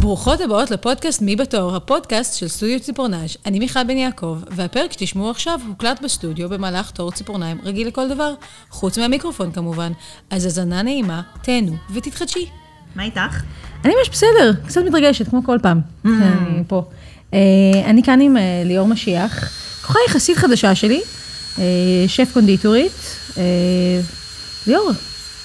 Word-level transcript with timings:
ברוכות 0.00 0.40
הבאות 0.40 0.70
לפודקאסט 0.70 1.22
מי 1.22 1.36
בתור, 1.36 1.76
הפודקאסט 1.76 2.38
של 2.38 2.48
סטודיו 2.48 2.80
ציפורנז'. 2.80 3.36
אני 3.46 3.58
מיכל 3.58 3.84
בן 3.84 3.96
יעקב, 3.96 4.38
והפרק 4.50 4.92
שתשמעו 4.92 5.30
עכשיו 5.30 5.60
הוקלט 5.68 6.00
בסטודיו 6.02 6.48
במהלך 6.48 6.90
תור 6.90 7.12
ציפורניים 7.12 7.58
רגיל 7.64 7.88
לכל 7.88 8.08
דבר, 8.08 8.34
חוץ 8.70 8.98
מהמיקרופון 8.98 9.52
כמובן. 9.52 9.92
אז 10.30 10.44
האזנה 10.44 10.82
נעימה, 10.82 11.22
תהנו 11.42 11.76
ותתחדשי. 11.94 12.46
מה 12.94 13.04
איתך? 13.04 13.42
אני 13.84 13.94
ממש 13.98 14.08
בסדר, 14.08 14.52
קצת 14.66 14.82
מתרגשת, 14.82 15.28
כמו 15.28 15.44
כל 15.44 15.58
פעם. 15.62 15.80
Mm. 16.04 16.08
אני 16.08 16.62
פה. 16.68 16.84
אה, 17.34 17.38
אני 17.84 18.02
כאן 18.02 18.20
עם 18.20 18.36
אה, 18.36 18.62
ליאור 18.64 18.88
משיח, 18.88 19.50
כוחה 19.86 19.98
יחסית 20.08 20.36
חדשה 20.36 20.74
שלי, 20.74 21.00
אה, 21.58 21.64
שף 22.06 22.30
קונדיטורית. 22.32 22.92
ליאור, 24.66 24.90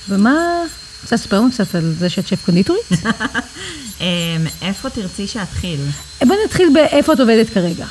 ומה... 0.10 0.64
רוצה 1.04 1.16
לספר 1.16 1.40
לנו 1.40 1.52
קצת 1.52 1.76
על 1.76 1.94
זה 2.00 2.10
שאת 2.10 2.28
שף 2.28 2.46
קונדיטורית? 2.46 2.90
אמ, 4.02 4.06
איפה 4.62 4.90
תרצי 4.90 5.28
שאתחיל? 5.28 5.80
בואי 6.28 6.38
נתחיל 6.46 6.70
באיפה 6.74 7.14
את 7.14 7.20
עובדת 7.20 7.50
כרגע. 7.50 7.86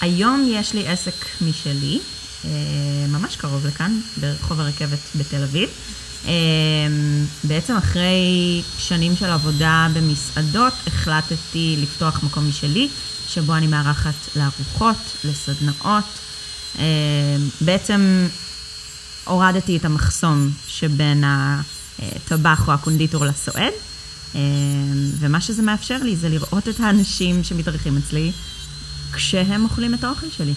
היום 0.00 0.46
יש 0.50 0.74
לי 0.74 0.88
עסק 0.88 1.14
משלי, 1.40 2.00
אה, 2.44 2.50
ממש 3.08 3.36
קרוב 3.36 3.66
לכאן, 3.66 4.00
ברחוב 4.16 4.60
הרכבת 4.60 4.98
בתל 5.14 5.42
אביב. 5.42 5.68
אה, 6.26 6.32
בעצם 7.44 7.76
אחרי 7.76 8.62
שנים 8.78 9.16
של 9.16 9.30
עבודה 9.30 9.88
במסעדות, 9.94 10.72
החלטתי 10.86 11.76
לפתוח 11.82 12.22
מקום 12.22 12.48
משלי, 12.48 12.88
שבו 13.28 13.54
אני 13.54 13.66
מארחת 13.66 14.36
לארוחות, 14.36 14.96
לסדנאות. 15.24 16.04
בעצם 17.60 18.26
הורדתי 19.24 19.76
את 19.76 19.84
המחסום 19.84 20.50
שבין 20.66 21.24
הטבח 22.16 22.68
או 22.68 22.72
הקונדיטור 22.72 23.24
לסועד, 23.24 23.72
אה, 24.34 24.40
ומה 25.18 25.40
שזה 25.40 25.62
מאפשר 25.62 25.98
לי 26.02 26.16
זה 26.16 26.28
לראות 26.28 26.68
את 26.68 26.80
האנשים 26.80 27.44
שמתארחים 27.44 27.96
אצלי 27.96 28.32
כשהם 29.12 29.64
אוכלים 29.64 29.94
את 29.94 30.04
האוכל 30.04 30.26
שלי. 30.36 30.54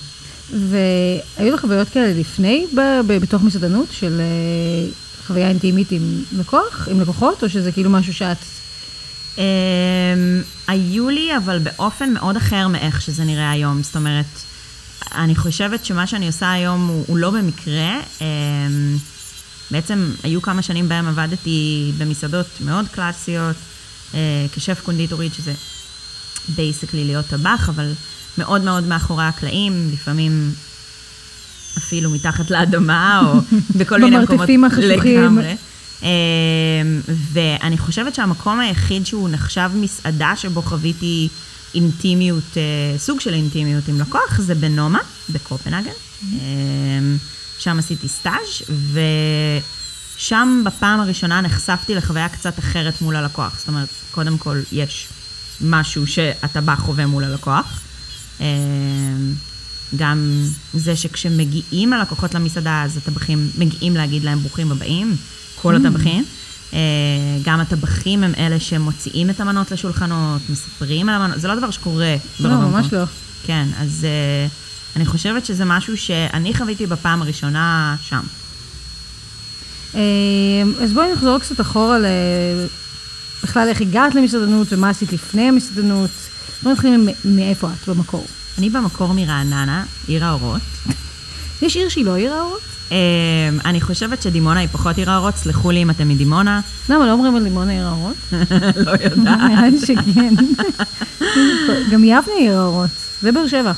והיו 0.51 1.53
לך 1.53 1.61
חוויות 1.61 1.89
כאלה 1.89 2.19
לפני, 2.19 2.65
בתוך 3.07 3.43
מסעדנות, 3.43 3.87
של 3.91 4.21
אה, 4.21 4.91
חוויה 5.27 5.49
אינטימית 5.49 5.91
עם 5.91 6.23
לקוח, 6.31 6.87
עם 6.91 7.01
לקוחות, 7.01 7.43
או 7.43 7.49
שזה 7.49 7.71
כאילו 7.71 7.89
משהו 7.89 8.13
שאת... 8.13 8.37
Um, 9.35 9.37
היו 10.67 11.09
לי, 11.09 11.37
אבל 11.37 11.59
באופן 11.59 12.13
מאוד 12.13 12.37
אחר 12.37 12.67
מאיך 12.67 13.01
שזה 13.01 13.23
נראה 13.23 13.51
היום. 13.51 13.83
זאת 13.83 13.95
אומרת, 13.95 14.25
אני 15.15 15.35
חושבת 15.35 15.85
שמה 15.85 16.07
שאני 16.07 16.27
עושה 16.27 16.51
היום 16.51 16.87
הוא, 16.87 17.03
הוא 17.07 17.17
לא 17.17 17.31
במקרה. 17.31 17.99
בעצם 19.71 20.11
היו 20.23 20.41
כמה 20.41 20.61
שנים 20.61 20.89
בהם 20.89 21.07
עבדתי 21.07 21.91
במסעדות 21.97 22.47
מאוד 22.65 22.87
קלאסיות, 22.87 23.55
uh, 24.11 24.15
כשף 24.51 24.81
קונדיטורית, 24.83 25.33
שזה 25.33 25.53
בייסקלי 26.49 27.05
להיות 27.05 27.25
טבח, 27.25 27.69
אבל 27.69 27.91
מאוד 28.37 28.61
מאוד 28.61 28.83
מאחורי 28.83 29.23
הקלעים, 29.23 29.89
לפעמים 29.93 30.53
אפילו 31.77 32.09
מתחת 32.09 32.51
לאדמה, 32.51 33.21
או 33.25 33.39
בכל 33.79 34.01
מיני 34.01 34.17
מקומות. 34.17 34.29
במרתפים 34.29 34.63
החשוכים. 34.63 35.39
אמ, 36.01 36.07
ואני 37.07 37.77
חושבת 37.77 38.15
שהמקום 38.15 38.59
היחיד 38.59 39.05
שהוא 39.05 39.29
נחשב 39.29 39.71
מסעדה 39.75 40.33
שבו 40.35 40.61
חוויתי 40.61 41.29
אינטימיות, 41.75 42.57
אה, 42.57 42.97
סוג 42.97 43.19
של 43.19 43.33
אינטימיות 43.33 43.87
עם 43.87 43.99
לקוח, 44.01 44.39
זה 44.41 44.55
בנומה, 44.55 44.99
בקופנהגן. 45.29 45.91
אמ, 46.23 47.17
שם 47.59 47.79
עשיתי 47.79 48.07
סטאז' 48.07 48.61
ושם 50.17 50.61
בפעם 50.65 50.99
הראשונה 50.99 51.41
נחשפתי 51.41 51.95
לחוויה 51.95 52.29
קצת 52.29 52.59
אחרת 52.59 53.01
מול 53.01 53.15
הלקוח. 53.15 53.53
זאת 53.57 53.67
אומרת, 53.67 53.89
קודם 54.11 54.37
כל 54.37 54.61
יש 54.71 55.07
משהו 55.61 56.07
שאתה 56.07 56.61
בא 56.61 56.75
חווה 56.75 57.05
מול 57.05 57.23
הלקוח. 57.23 57.81
אמ, 58.39 58.45
גם 59.95 60.43
זה 60.73 60.95
שכשמגיעים 60.95 61.93
הלקוחות 61.93 62.35
למסעדה, 62.35 62.83
אז 62.83 62.97
הטבחים 62.97 63.49
מגיעים 63.57 63.95
להגיד 63.95 64.23
להם 64.23 64.39
ברוכים 64.39 64.71
הבאים, 64.71 65.15
כל 65.61 65.75
הטבחים. 65.75 66.25
אה, 66.73 66.79
גם 67.43 67.59
הטבחים 67.59 68.23
הם 68.23 68.33
אלה 68.37 68.59
שמוציאים 68.59 69.29
את 69.29 69.39
המנות 69.39 69.71
לשולחנות, 69.71 70.41
מספרים 70.49 71.09
על 71.09 71.15
המנות, 71.21 71.41
זה 71.41 71.47
לא 71.47 71.55
דבר 71.55 71.71
שקורה 71.71 72.15
לא, 72.39 72.49
ממש. 72.49 72.93
לא. 72.93 73.03
כן, 73.45 73.67
אז 73.77 74.05
אה, 74.05 74.47
אני 74.95 75.05
חושבת 75.05 75.45
שזה 75.45 75.65
משהו 75.65 75.97
שאני 75.97 76.53
חוויתי 76.53 76.85
בפעם 76.87 77.21
הראשונה 77.21 77.95
שם. 78.01 78.21
אה, 79.95 80.01
אז 80.83 80.93
בואי 80.93 81.13
נחזור 81.13 81.39
קצת 81.39 81.61
אחורה 81.61 81.99
ל... 81.99 82.05
בכלל 83.43 83.67
איך 83.67 83.81
הגעת 83.81 84.15
למסעדנות 84.15 84.67
ומה 84.73 84.89
עשית 84.89 85.13
לפני 85.13 85.41
המסעדנות. 85.41 86.09
בואי 86.63 86.73
נתחיל 86.73 86.97
מ- 86.97 87.35
מאיפה 87.35 87.67
את 87.81 87.89
במקור. 87.89 88.25
אני 88.57 88.69
במקור 88.69 89.13
מרעננה, 89.13 89.83
עיר 90.07 90.25
האורות. 90.25 90.61
יש 91.61 91.75
עיר 91.75 91.89
שהיא 91.89 92.05
לא 92.05 92.15
עיר 92.15 92.33
האורות? 92.33 92.59
אה, 92.91 92.97
אני 93.65 93.81
חושבת 93.81 94.21
שדימונה 94.21 94.59
היא 94.59 94.69
פחות 94.71 94.97
עיר 94.97 95.11
האורות, 95.11 95.35
סלחו 95.35 95.71
לי 95.71 95.81
אם 95.83 95.89
אתם 95.89 96.09
מדימונה. 96.09 96.61
למה 96.89 97.05
לא 97.05 97.11
אומרים 97.11 97.35
על 97.35 97.43
לימון 97.43 97.69
עיר 97.69 97.87
האורות? 97.87 98.15
לא 98.85 98.91
יודעת. 98.91 99.17
נראה 99.17 99.69
לי 99.73 99.79
שכן. 99.79 100.33
גם 101.91 102.03
יבנה 102.03 102.33
עיר 102.39 102.57
האורות, 102.57 102.89
זה 103.21 103.31
באר 103.31 103.47
שבע. 103.47 103.71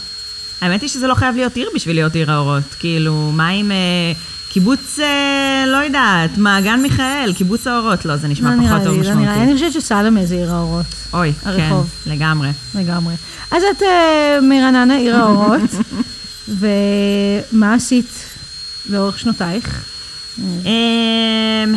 האמת 0.62 0.82
היא 0.82 0.90
שזה 0.90 1.08
לא 1.08 1.16
חייב 1.16 1.36
להיות 1.36 1.56
עיר 1.56 1.70
בשביל 1.76 1.96
להיות 1.96 2.16
עיר 2.16 2.32
האורות. 2.32 2.64
כאילו, 2.80 3.32
מה 3.34 3.48
עם 3.48 3.72
אה, 3.72 3.78
קיבוץ, 4.50 5.00
אה, 5.00 5.64
לא 5.68 5.78
יודעת, 5.78 6.38
מעגן 6.38 6.80
מיכאל, 6.82 7.34
קיבוץ 7.38 7.68
האורות? 7.68 8.06
לא, 8.06 8.18
זה 8.18 8.28
נשמע 8.28 8.50
לא 8.50 8.56
נראה 8.56 8.70
פחות 8.80 8.84
טוב 8.88 9.02
לי, 9.02 9.08
לא 9.08 9.14
נראה 9.14 9.20
לי. 9.20 9.24
משמעותי. 9.32 9.44
אני 9.44 9.70
חושבת 9.70 9.82
שסלמה 9.82 10.26
זה 10.26 10.36
עיר 10.36 10.54
האורות, 10.54 10.86
אוי. 11.14 11.34
כן, 11.44 11.72
לגמרי. 12.06 12.50
לגמרי. 12.76 13.16
אז 13.52 13.64
את 13.78 13.84
אה, 13.84 14.40
מרעננה, 14.42 14.96
עיר 14.98 15.16
האורות, 15.16 15.62
ומה 16.60 17.74
עשית 17.74 18.10
לאורך 18.90 19.20
שנותייך? 19.20 19.84
אמ, 20.40 21.76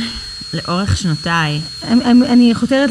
לאורך 0.54 0.96
שנותיי. 0.96 1.60
אני- 1.84 2.54
חותרת 2.54 2.90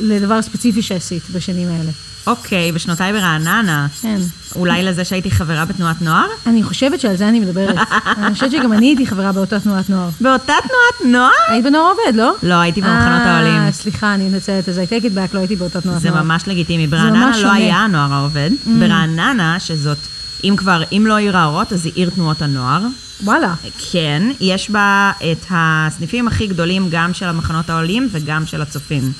לדבר 0.00 0.42
ספציפי 0.42 0.82
שעשית 0.82 1.22
בשנים 1.32 1.68
האלה. 1.68 1.90
אוקיי, 2.26 2.72
בשנותיי 2.72 3.12
ברעננה. 3.12 3.86
כן. 4.02 4.16
אולי 4.56 4.82
לזה 4.82 5.04
שהייתי 5.04 5.30
חברה 5.30 5.64
בתנועת 5.64 6.02
נוער? 6.02 6.26
אני 6.46 6.62
חושבת 6.62 7.00
שעל 7.00 7.16
זה 7.16 7.28
אני 7.28 7.40
מדברת. 7.40 7.76
אני 8.18 8.34
חושבת 8.34 8.50
שגם 8.50 8.72
אני 8.72 8.86
הייתי 8.86 9.06
חברה 9.06 9.32
באותה 9.32 9.60
תנועת 9.60 9.90
נוער. 9.90 10.08
באותה 10.20 10.52
תנועת 10.62 11.12
נוער? 11.12 11.30
היית 11.48 11.64
בנוער 11.64 11.90
עובד, 11.90 12.16
לא? 12.16 12.32
לא, 12.42 12.54
הייתי 12.54 12.80
במחנות 12.80 13.20
העולים. 13.26 13.60
אה, 13.60 13.72
סליחה, 13.72 14.14
אני 14.14 14.28
מתנצלת, 14.28 14.68
אז 14.68 14.78
I 14.78 14.82
take 14.90 15.04
it 15.04 15.16
back, 15.16 15.34
לא 15.34 15.38
הייתי 15.38 15.56
באותה 15.56 15.80
תנועת 15.80 16.00
זה 16.00 16.10
נוער. 16.10 16.22
ממש 16.22 16.42
לגיטימי. 16.46 16.86
ברעננה 16.86 17.32
לא. 17.42 17.48
Mm. 17.48 17.52
היה 17.52 17.76
הנוער 17.76 18.12
העובד. 18.12 18.50
ברעננה, 18.78 19.60
שזאת, 19.60 19.98
אם 20.44 20.54
כבר, 20.56 20.82
אם 20.92 21.04
לא 21.08 21.16
עיר 21.16 21.36
האורות, 21.36 21.72
אז 21.72 21.86
היא 21.86 21.92
עיר 21.96 22.10
תנועות 22.10 22.42
הנוער. 22.42 22.80
וואלה. 23.24 23.54
כן, 23.92 24.22
יש 24.40 24.70
בה 24.70 25.12
את 25.32 25.46
הסניפים 25.50 26.28
הכי 26.28 26.46
גדולים 26.46 26.88
גם 26.90 27.14
של 27.14 27.26
המחנות 27.26 27.70
העולים 27.70 28.08
וגם 28.12 28.46
של 28.46 28.62
הצופים. 28.62 29.12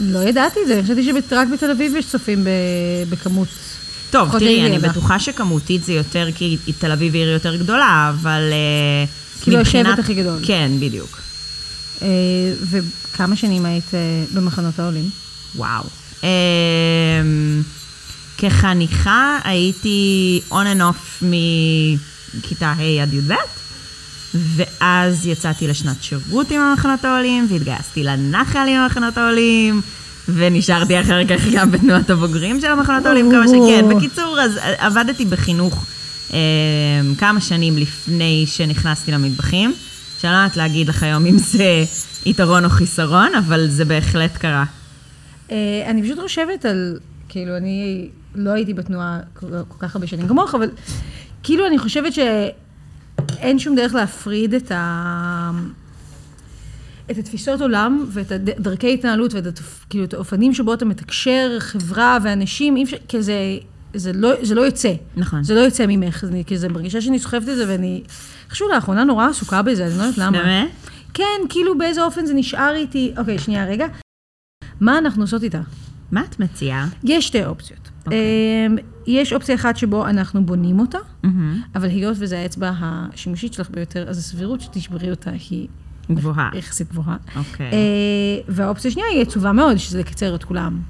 לא 0.00 0.18
ידעתי 0.18 0.60
את 0.62 0.66
זה, 0.66 0.74
אני 0.74 0.82
חשבתי 0.82 1.10
שרק 1.30 1.48
בתל 1.52 1.70
אביב 1.70 1.94
יש 1.96 2.06
צופים 2.06 2.46
בכמות. 3.10 3.48
טוב, 4.10 4.38
תראי, 4.38 4.66
אני. 4.66 4.78
בטוחה 4.78 5.18
שכמותית 5.18 5.84
זה 5.84 5.92
יותר 5.92 6.28
כי 6.34 6.56
תל 6.78 6.92
אביב 6.92 7.14
היא 7.14 7.22
עיר 7.22 7.32
יותר 7.32 7.56
גדולה, 7.56 8.12
אבל... 8.14 8.40
אה, 8.52 9.04
כאילו 9.42 9.58
מבחינת- 9.58 9.86
השבט 9.86 9.98
הכי 9.98 10.14
גדול. 10.14 10.38
כן, 10.46 10.70
בדיוק. 10.80 11.20
אה, 12.02 12.08
וכמה 12.70 13.36
שנים 13.36 13.66
היית 13.66 13.94
אה, 13.94 13.98
במחנות 14.34 14.78
העולים? 14.78 15.10
וואו. 15.56 15.82
אמ, 16.22 16.28
כחניכה 18.38 19.38
הייתי 19.44 20.40
on 20.50 20.54
and 20.76 20.80
off 20.80 21.24
מכיתה 22.34 22.72
ה' 22.78 23.02
עד 23.02 23.14
י"ב, 23.14 23.32
ואז 24.34 25.26
יצאתי 25.26 25.68
לשנת 25.68 26.02
שירות 26.02 26.50
עם 26.50 26.60
המחנות 26.60 27.04
העולים, 27.04 27.46
והתגייסתי 27.50 28.04
לנחל 28.04 28.68
עם 28.68 28.76
המחנות 28.76 29.18
העולים, 29.18 29.80
ונשארתי 30.28 31.00
אחר 31.00 31.24
כך 31.24 31.40
גם 31.52 31.70
בתנועת 31.70 32.10
הבוגרים 32.10 32.60
של 32.60 32.66
המחנות 32.66 33.06
העולים, 33.06 33.30
כמה 33.30 33.48
שכן. 33.48 33.96
בקיצור, 33.96 34.40
אז 34.40 34.58
עבדתי 34.78 35.24
בחינוך 35.24 35.86
אמ, 36.32 36.36
כמה 37.18 37.40
שנים 37.40 37.76
לפני 37.76 38.44
שנכנסתי 38.46 39.12
למטבחים, 39.12 39.74
שאני 40.18 40.32
לא 40.32 40.36
יודעת 40.36 40.56
להגיד 40.56 40.88
לך 40.88 41.02
היום 41.02 41.26
אם 41.26 41.38
זה 41.38 41.84
יתרון 42.26 42.64
או 42.64 42.70
חיסרון, 42.70 43.34
אבל 43.38 43.68
זה 43.68 43.84
בהחלט 43.84 44.36
קרה. 44.36 44.64
אה, 45.50 45.56
אני 45.86 46.02
פשוט 46.02 46.18
חושבת 46.18 46.64
על, 46.64 46.98
כאילו, 47.28 47.56
אני 47.56 48.08
לא 48.34 48.50
הייתי 48.50 48.74
בתנועה 48.74 49.18
כל 49.34 49.46
כל 49.68 49.78
כך 49.78 49.94
הרבה 49.96 50.06
שנים 50.06 50.28
כמוך, 50.28 50.54
אבל 50.54 50.70
כאילו, 51.42 51.66
אני 51.66 51.78
חושבת 51.78 52.12
שאין 53.42 53.58
שום 53.58 53.76
דרך 53.76 53.94
להפריד 53.94 54.54
את 54.54 54.72
ה... 54.72 55.50
את 57.10 57.18
התפיסות 57.18 57.60
עולם 57.60 58.06
ואת 58.08 58.32
הדרכי 58.32 58.94
התנהלות 58.94 59.34
ואת 59.34 59.60
כאילו, 59.90 60.04
את 60.04 60.14
האופנים 60.14 60.54
שבו 60.54 60.74
אתה 60.74 60.84
מתקשר 60.84 61.56
חברה 61.58 62.18
ואנשים, 62.22 62.76
אי 62.76 62.84
אפשר, 62.84 62.96
כי 63.08 63.22
זה, 63.22 63.34
זה, 63.94 64.12
לא, 64.12 64.30
זה 64.42 64.54
לא 64.54 64.60
יוצא. 64.60 64.92
נכון. 65.16 65.44
זה 65.44 65.54
לא 65.54 65.60
יוצא 65.60 65.84
ממך, 65.88 66.24
אני, 66.24 66.44
כי 66.44 66.58
זה 66.58 66.68
מרגישה 66.68 67.00
שאני 67.00 67.18
סוחבת 67.18 67.48
את 67.48 67.56
זה 67.56 67.64
ואני 67.68 68.02
איכשהו 68.46 68.68
לאחרונה 68.68 69.04
נורא 69.04 69.28
עסוקה 69.28 69.62
בזה, 69.62 69.86
אני 69.86 69.98
לא 69.98 70.02
יודעת 70.02 70.18
למה. 70.18 70.42
באמת? 70.42 70.70
כן, 71.14 71.40
כאילו 71.48 71.78
באיזה 71.78 72.02
אופן 72.02 72.26
זה 72.26 72.34
נשאר 72.34 72.74
איתי, 72.74 73.14
אוקיי, 73.18 73.38
שנייה 73.38 73.66
רגע. 73.66 73.86
מה 74.80 74.98
אנחנו 74.98 75.22
עושות 75.22 75.42
איתה? 75.42 75.60
מה 76.12 76.24
את 76.30 76.40
מציעה? 76.40 76.88
יש 77.04 77.26
שתי 77.26 77.44
אופציות. 77.44 77.81
אוקיי. 78.06 78.18
אמ, 78.66 78.76
יש 79.06 79.32
אופציה 79.32 79.54
אחת 79.54 79.76
שבו 79.76 80.06
אנחנו 80.06 80.46
בונים 80.46 80.80
אותה, 80.80 80.98
מהמם. 81.22 81.62
אבל 81.74 81.88
היות 81.88 82.16
וזו 82.20 82.36
האצבע 82.36 82.72
השימושית 82.80 83.52
שלך 83.52 83.70
ביותר, 83.70 84.08
אז 84.08 84.18
הסבירות 84.18 84.60
שתשברי 84.60 85.10
אותה 85.10 85.30
היא 85.50 85.68
גבוהה. 86.10 86.50
יחסית 86.54 86.88
גבוהה. 86.88 87.16
אוקיי. 87.36 87.66
אה, 87.72 87.78
והאופציה 88.48 88.88
השנייה 88.88 89.08
היא 89.08 89.22
עצובה 89.22 89.52
מאוד, 89.52 89.76
שזה 89.76 90.00
לקצר 90.00 90.34
את 90.34 90.44
כולם. 90.44 90.80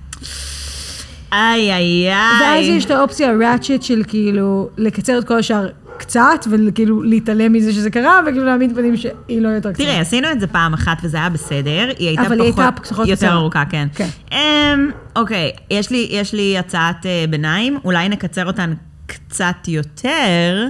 איי, 1.32 1.72
איי, 1.72 2.08
איי. 2.08 2.14
ואז 2.42 2.66
יש 2.66 2.84
את 2.84 2.90
האופציה 2.90 3.30
הראצ'ט 3.30 3.82
של 3.82 4.02
כאילו 4.08 4.68
לקצר 4.76 5.18
את 5.18 5.24
כל 5.24 5.38
השאר 5.38 5.68
קצת, 5.98 6.46
וכאילו 6.50 7.02
להתעלם 7.02 7.52
מזה 7.52 7.72
שזה 7.72 7.90
קרה, 7.90 8.20
וכאילו 8.26 8.44
להעמיד 8.44 8.74
פנים 8.74 8.96
שהיא 8.96 9.40
לא 9.40 9.48
יותר 9.48 9.72
קצרה. 9.72 9.86
תראי, 9.86 9.98
עשינו 9.98 10.32
את 10.32 10.40
זה 10.40 10.46
פעם 10.46 10.74
אחת 10.74 10.98
וזה 11.02 11.16
היה 11.16 11.28
בסדר, 11.28 11.92
היא 11.98 12.08
הייתה 12.08 12.26
אבל 12.26 12.40
היא 12.40 12.52
פחות, 12.52 12.64
הייתה 12.64 12.82
פחות 12.82 13.08
יותר. 13.08 13.32
ארוכה, 13.32 13.64
כן. 13.70 13.88
כן. 13.94 14.08
אמ, 14.32 14.90
אוקיי, 15.16 15.50
יש 15.70 15.90
לי, 15.90 16.08
יש 16.10 16.32
לי 16.32 16.58
הצעת 16.58 17.06
אה, 17.06 17.24
ביניים, 17.30 17.78
אולי 17.84 18.08
נקצר 18.08 18.46
אותן 18.46 18.72
קצת 19.06 19.68
יותר, 19.68 20.68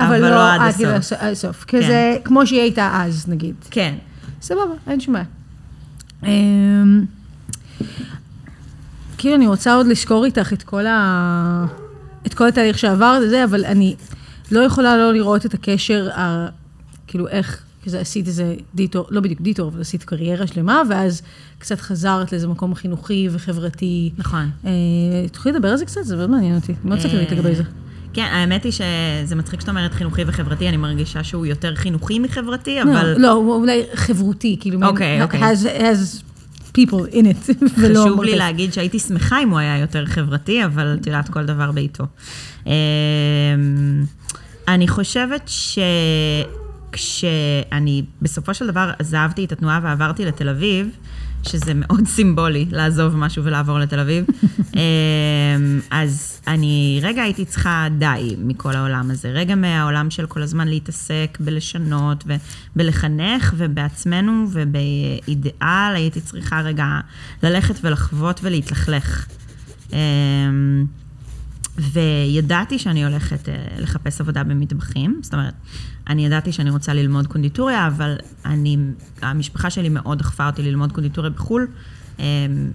אבל, 0.00 0.30
לא 0.30 0.52
עד 0.52 0.74
כאילו 0.74 0.90
הסוף. 0.90 1.18
עד 1.18 1.32
הסוף. 1.32 1.64
כזה, 1.68 2.16
כמו 2.24 2.46
שהיא 2.46 2.60
הייתה 2.60 2.90
אז, 2.92 3.28
נגיד. 3.28 3.54
כן. 3.70 3.94
סבבה, 4.42 4.74
אין 4.86 5.00
שום 5.00 5.14
בעיה. 5.14 5.24
אמ, 6.24 7.04
כאילו, 9.18 9.36
אני 9.36 9.46
רוצה 9.46 9.74
עוד 9.74 9.86
לשקור 9.86 10.24
איתך 10.24 10.52
את 10.52 10.62
כל, 10.62 10.86
ה... 10.86 11.66
את 12.26 12.34
כל 12.34 12.48
התהליך 12.48 12.78
שעברת 12.78 13.22
וזה, 13.22 13.44
אבל 13.44 13.64
אני 13.64 13.94
לא 14.50 14.60
יכולה 14.60 14.96
לא 14.96 15.12
לראות 15.12 15.46
את 15.46 15.54
הקשר, 15.54 16.08
ה... 16.14 16.48
כאילו, 17.06 17.28
איך 17.28 17.64
כזה 17.84 18.00
עשית 18.00 18.26
איזה 18.26 18.54
דיטור, 18.74 19.06
לא 19.10 19.20
בדיוק 19.20 19.40
דיטור, 19.40 19.68
אבל 19.68 19.80
עשית 19.80 20.04
קריירה 20.04 20.46
שלמה, 20.46 20.82
ואז 20.88 21.22
קצת 21.58 21.80
חזרת 21.80 22.32
לאיזה 22.32 22.48
מקום 22.48 22.74
חינוכי 22.74 23.28
וחברתי. 23.32 24.10
נכון. 24.18 24.50
אה, 24.66 24.70
תוכלי 25.32 25.52
לדבר 25.52 25.68
על 25.68 25.76
זה 25.76 25.84
קצת? 25.84 26.04
זה 26.04 26.16
מאוד 26.16 26.30
מעניין 26.30 26.54
אותי. 26.54 26.74
מאוד 26.84 26.98
סקרנית 26.98 27.32
אה, 27.32 27.34
לגבי 27.34 27.54
זה. 27.54 27.62
כן, 28.12 28.28
האמת 28.32 28.64
היא 28.64 28.72
שזה 28.72 29.36
מצחיק 29.36 29.60
שאת 29.60 29.68
אומרת 29.68 29.94
חינוכי 29.94 30.22
וחברתי, 30.26 30.68
אני 30.68 30.76
מרגישה 30.76 31.24
שהוא 31.24 31.46
יותר 31.46 31.74
חינוכי 31.74 32.18
מחברתי, 32.18 32.76
לא, 32.76 32.82
אבל 32.82 33.14
לא, 33.18 33.30
הוא 33.30 33.54
אולי 33.54 33.82
חברותי, 33.94 34.56
כאילו, 34.60 34.86
אוקיי, 34.86 35.22
אוקיי. 35.22 35.40
has 35.40 36.22
people 36.72 37.12
in 37.12 37.24
it, 37.24 37.52
ולא... 37.78 38.00
חשוב 38.00 38.22
לי. 38.22 38.36
להגיד 38.36 38.72
שהייתי 38.72 38.98
שמחה 38.98 39.42
אם 39.42 39.50
הוא 39.50 39.58
היה 39.58 39.78
יותר 39.78 40.06
חברתי, 40.06 40.64
אבל 40.64 40.96
את 41.00 41.06
יודעת, 41.06 41.28
כל 41.28 41.44
דבר 41.44 41.72
בעיתו. 41.72 42.04
אני 44.70 44.88
חושבת 44.88 45.50
שכשאני 46.92 48.02
בסופו 48.22 48.54
של 48.54 48.66
דבר 48.66 48.90
עזבתי 48.98 49.44
את 49.44 49.52
התנועה 49.52 49.80
ועברתי 49.82 50.24
לתל 50.24 50.48
אביב, 50.48 50.88
שזה 51.42 51.72
מאוד 51.74 52.06
סימבולי 52.14 52.66
לעזוב 52.70 53.16
משהו 53.16 53.44
ולעבור 53.44 53.78
לתל 53.78 54.00
אביב, 54.00 54.24
אמ, 54.74 54.80
אז 55.90 56.40
אני 56.46 57.00
רגע 57.02 57.22
הייתי 57.22 57.44
צריכה 57.44 57.86
די 57.98 58.36
מכל 58.38 58.76
העולם 58.76 59.10
הזה. 59.10 59.30
רגע 59.30 59.54
מהעולם 59.54 60.10
של 60.10 60.26
כל 60.26 60.42
הזמן 60.42 60.68
להתעסק 60.68 61.38
בלשנות 61.40 62.24
ובלחנך 62.76 63.54
ובעצמנו 63.56 64.46
ובאידיאל, 64.52 65.94
הייתי 65.94 66.20
צריכה 66.20 66.60
רגע 66.60 66.86
ללכת 67.42 67.74
ולחוות 67.82 68.40
ולהתלכלך. 68.42 69.26
וידעתי 71.78 72.78
שאני 72.78 73.04
הולכת 73.04 73.48
אה, 73.48 73.54
לחפש 73.78 74.20
עבודה 74.20 74.44
במטבחים, 74.44 75.20
זאת 75.22 75.34
אומרת, 75.34 75.54
אני 76.08 76.26
ידעתי 76.26 76.52
שאני 76.52 76.70
רוצה 76.70 76.94
ללמוד 76.94 77.26
קונדיטוריה, 77.26 77.86
אבל 77.86 78.16
אני, 78.44 78.76
המשפחה 79.22 79.70
שלי 79.70 79.88
מאוד 79.88 80.18
דחפה 80.18 80.46
אותי 80.46 80.62
ללמוד 80.62 80.92
קונדיטוריה 80.92 81.30
בחו"ל, 81.30 81.66
אמ, 82.18 82.24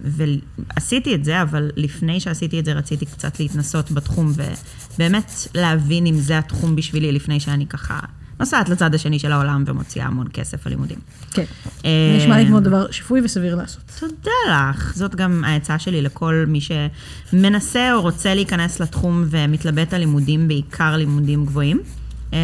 ועשיתי 0.04 1.14
את 1.14 1.24
זה, 1.24 1.42
אבל 1.42 1.70
לפני 1.76 2.20
שעשיתי 2.20 2.60
את 2.60 2.64
זה 2.64 2.72
רציתי 2.72 3.06
קצת 3.06 3.40
להתנסות 3.40 3.90
בתחום, 3.90 4.32
ובאמת 4.94 5.32
להבין 5.54 6.06
אם 6.06 6.14
זה 6.14 6.38
התחום 6.38 6.76
בשבילי, 6.76 7.12
לפני 7.12 7.40
שאני 7.40 7.66
ככה 7.66 8.00
נוסעת 8.40 8.68
לצד 8.68 8.94
השני 8.94 9.18
של 9.18 9.32
העולם 9.32 9.64
ומוציאה 9.66 10.06
המון 10.06 10.26
כסף 10.32 10.66
על 10.66 10.72
לימודים. 10.72 10.98
כן. 11.30 11.44
אה, 11.84 11.90
נשמע 12.18 12.36
לי 12.36 12.46
כמו 12.46 12.60
דבר 12.60 12.90
שפוי 12.90 13.20
וסביר 13.24 13.54
לעשות. 13.54 13.82
תודה 14.00 14.30
לך. 14.50 14.92
זאת 14.96 15.14
גם 15.14 15.44
העצה 15.44 15.78
שלי 15.78 16.02
לכל 16.02 16.44
מי 16.48 16.58
שמנסה 16.60 17.94
או 17.94 18.00
רוצה 18.00 18.34
להיכנס 18.34 18.80
לתחום 18.80 19.24
ומתלבט 19.30 19.94
על 19.94 20.00
לימודים, 20.00 20.48
בעיקר 20.48 20.96
לימודים 20.96 21.46
גבוהים. 21.46 21.80
אמ, 22.32 22.38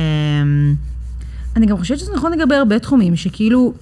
אני 1.57 1.67
גם 1.67 1.79
חושבת 1.79 1.99
שזה 1.99 2.13
נכון 2.15 2.33
לגבי 2.33 2.55
הרבה 2.55 2.79
תחומים, 2.79 3.17
שכאילו, 3.17 3.75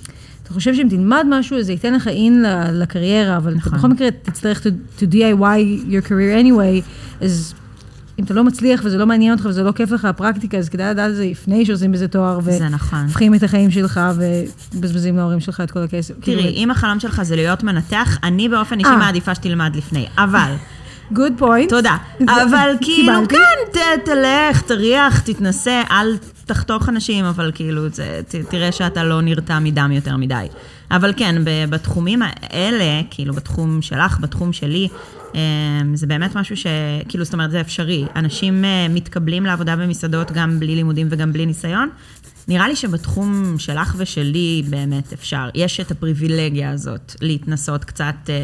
אתה 0.43 0.53
חושב 0.53 0.75
שאם 0.75 0.87
תלמד 0.91 1.27
משהו, 1.29 1.63
זה 1.63 1.73
ייתן 1.73 1.95
לך 1.95 2.09
אין 2.09 2.45
לקריירה, 2.73 3.37
אבל 3.37 3.53
אתה 3.53 3.59
נכון. 3.59 3.79
בכל 3.79 3.89
מקרה 3.89 4.09
תצטרך 4.23 4.61
to, 4.67 5.01
to 5.01 5.03
DIY 5.03 5.91
your 5.91 6.09
career 6.09 6.45
anyway, 6.45 6.91
אז 7.21 7.55
אם 8.21 8.25
אתה 8.25 8.35
לא 8.35 8.45
מצליח 8.45 8.81
וזה 8.85 8.99
לא 8.99 9.07
מעניין 9.07 9.33
אותך 9.33 9.45
וזה 9.45 9.63
לא 9.63 9.73
כיף 9.73 9.91
לך 9.91 10.05
הפרקטיקה, 10.05 10.59
אז 10.59 10.69
כדאי 10.69 10.91
לדעת 10.91 11.11
את 11.11 11.17
זה 11.17 11.25
לפני 11.25 11.67
שעושים 11.67 11.93
בזה 11.93 12.09
תואר, 12.09 12.41
זה 12.41 12.69
נכון. 12.69 12.99
והופכים 12.99 13.35
את 13.35 13.43
החיים 13.43 13.71
שלך 13.71 14.01
ומבזבזים 14.17 15.17
להורים 15.17 15.41
שלך 15.41 15.61
את 15.61 15.71
כל 15.71 15.83
הכסף. 15.83 16.15
תראי, 16.21 16.37
כאילו, 16.37 16.49
אם 16.49 16.71
החלום 16.71 17.01
שלך 17.01 17.23
זה 17.23 17.37
להיות 17.37 17.63
מנתח, 17.63 18.19
אני 18.23 18.49
באופן 18.49 18.79
אישי 18.79 18.91
אה. 18.91 18.97
מעדיפה 18.97 19.35
שתלמד 19.35 19.77
לפני. 19.77 20.07
אבל, 20.19 20.55
good 21.15 21.41
point. 21.41 21.69
תודה. 21.69 21.97
אבל 22.43 22.71
כאילו. 22.83 23.13
כן, 23.29 23.79
תלך, 24.05 24.61
תריח, 24.63 25.21
תתנסה, 25.21 25.83
אל 25.91 26.17
תחתוך 26.47 26.89
אנשים, 26.89 27.25
אבל 27.25 27.51
כאילו, 27.55 27.89
זה- 27.89 28.21
ת- 28.29 28.35
תראה 28.51 28.73
שאתה 28.73 29.05
לא 29.05 29.21
נרתע 29.23 29.59
מדם 29.59 29.91
יותר 29.93 30.17
מדי. 30.17 30.47
אבל 30.91 31.13
כן, 31.17 31.37
בתחומים 31.45 32.21
האלה, 32.23 32.85
כאילו, 33.11 33.35
בתחום 33.35 33.83
שלך, 33.83 34.19
בתחום 34.21 34.53
שלי, 34.53 34.89
אמ, 35.35 35.39
זה 35.95 36.07
באמת 36.07 36.37
משהו 36.37 36.57
ש... 36.57 36.67
כאילו, 37.09 37.25
זאת 37.25 37.33
אומרת, 37.35 37.51
זה 37.51 37.61
אפשרי. 37.61 38.05
אנשים 38.17 38.65
אה, 38.65 38.87
מתקבלים 38.91 39.47
לעבודה 39.47 39.77
במסעדות 39.77 40.33
גם 40.33 40.61
בלי 40.61 40.75
לימודים 40.77 41.07
וגם 41.11 41.33
בלי 41.33 41.47
ניסיון. 41.47 41.89
נראה 42.51 42.69
לי 42.69 42.77
שבתחום 42.77 43.59
שלך 43.59 43.95
ושלי 43.99 44.63
באמת 44.69 45.13
אפשר. 45.13 45.49
יש 45.55 45.81
את 45.81 45.91
הפריבילגיה 45.91 46.71
הזאת 46.71 47.15
להתנסות 47.21 47.85
קצת, 47.85 48.15
אה, 48.29 48.35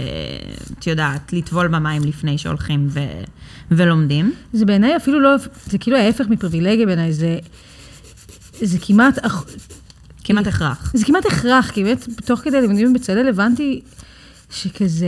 את 0.79 0.87
יודעת, 0.87 1.33
לטבול 1.33 1.69
במים 1.69 2.03
לפני 2.05 2.39
שהולכים 2.39 2.87
ו... 2.91 3.01
ולומדים. 3.71 4.33
זה 4.53 4.65
בעיניי 4.65 4.97
אפילו 4.97 5.21
לא, 5.21 5.31
זה 5.67 5.79
כאילו 5.79 5.97
ההפך 5.97 6.25
מפריבילגיה 6.29 6.87
בעיניי, 6.87 7.13
זה, 7.13 7.39
זה 8.61 8.79
כמעט, 8.83 9.19
כמעט 10.25 10.47
הכרח. 10.47 10.93
זה 10.95 11.05
כמעט 11.05 11.27
הכרח, 11.27 11.71
כי 11.71 11.85
באמת, 11.85 12.09
תוך 12.25 12.41
כדי 12.41 12.61
לימודים 12.61 12.93
בבצלאל 12.93 13.29
הבנתי 13.29 13.81
שכזה, 14.51 15.07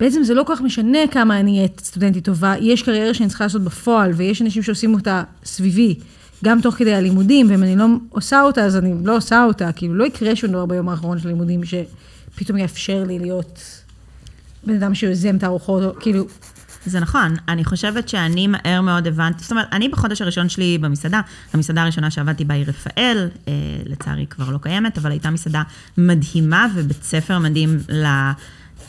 בעצם 0.00 0.22
זה 0.22 0.34
לא 0.34 0.42
כל 0.42 0.54
כך 0.56 0.62
משנה 0.62 0.98
כמה 1.10 1.40
אני 1.40 1.56
אהיה 1.56 1.68
סטודנטית 1.80 2.24
טובה, 2.24 2.54
יש 2.60 2.82
קריירה 2.82 3.14
שאני 3.14 3.28
צריכה 3.28 3.44
לעשות 3.44 3.62
בפועל, 3.62 4.12
ויש 4.16 4.42
אנשים 4.42 4.62
שעושים 4.62 4.94
אותה 4.94 5.22
סביבי, 5.44 5.94
גם 6.44 6.60
תוך 6.60 6.74
כדי 6.74 6.94
הלימודים, 6.94 7.50
ואם 7.50 7.62
אני 7.62 7.76
לא 7.76 7.86
עושה 8.10 8.42
אותה, 8.42 8.64
אז 8.64 8.76
אני 8.76 8.94
לא 9.04 9.16
עושה 9.16 9.44
אותה, 9.44 9.72
כאילו 9.72 9.94
לא 9.94 10.04
יקרה 10.04 10.36
שום 10.36 10.50
דבר 10.50 10.66
ביום 10.66 10.88
האחרון 10.88 11.18
של 11.18 11.28
הלימודים, 11.28 11.60
שפתאום 11.64 12.58
יאפשר 12.58 13.04
לי 13.04 13.18
להיות 13.18 13.82
בן 14.66 14.74
אדם 14.74 14.94
שיוזם 14.94 15.38
תערוכות, 15.38 15.82
או 15.82 16.00
כאילו, 16.00 16.26
זה 16.86 17.00
נכון, 17.00 17.34
אני 17.48 17.64
חושבת 17.64 18.08
שאני 18.08 18.46
מהר 18.46 18.80
מאוד 18.80 19.06
הבנתי, 19.06 19.42
זאת 19.42 19.50
אומרת, 19.50 19.66
אני 19.72 19.88
בחודש 19.88 20.22
הראשון 20.22 20.48
שלי 20.48 20.78
במסעדה, 20.78 21.20
המסעדה 21.52 21.82
הראשונה 21.82 22.10
שעבדתי 22.10 22.44
בה 22.44 22.54
היא 22.54 22.64
רפאל, 22.66 23.28
אה, 23.48 23.52
לצערי 23.86 24.26
כבר 24.26 24.50
לא 24.50 24.58
קיימת, 24.58 24.98
אבל 24.98 25.10
הייתה 25.10 25.30
מסעדה 25.30 25.62
מדהימה 25.98 26.66
ובית 26.74 27.02
ספר 27.02 27.38
מדהים 27.38 27.78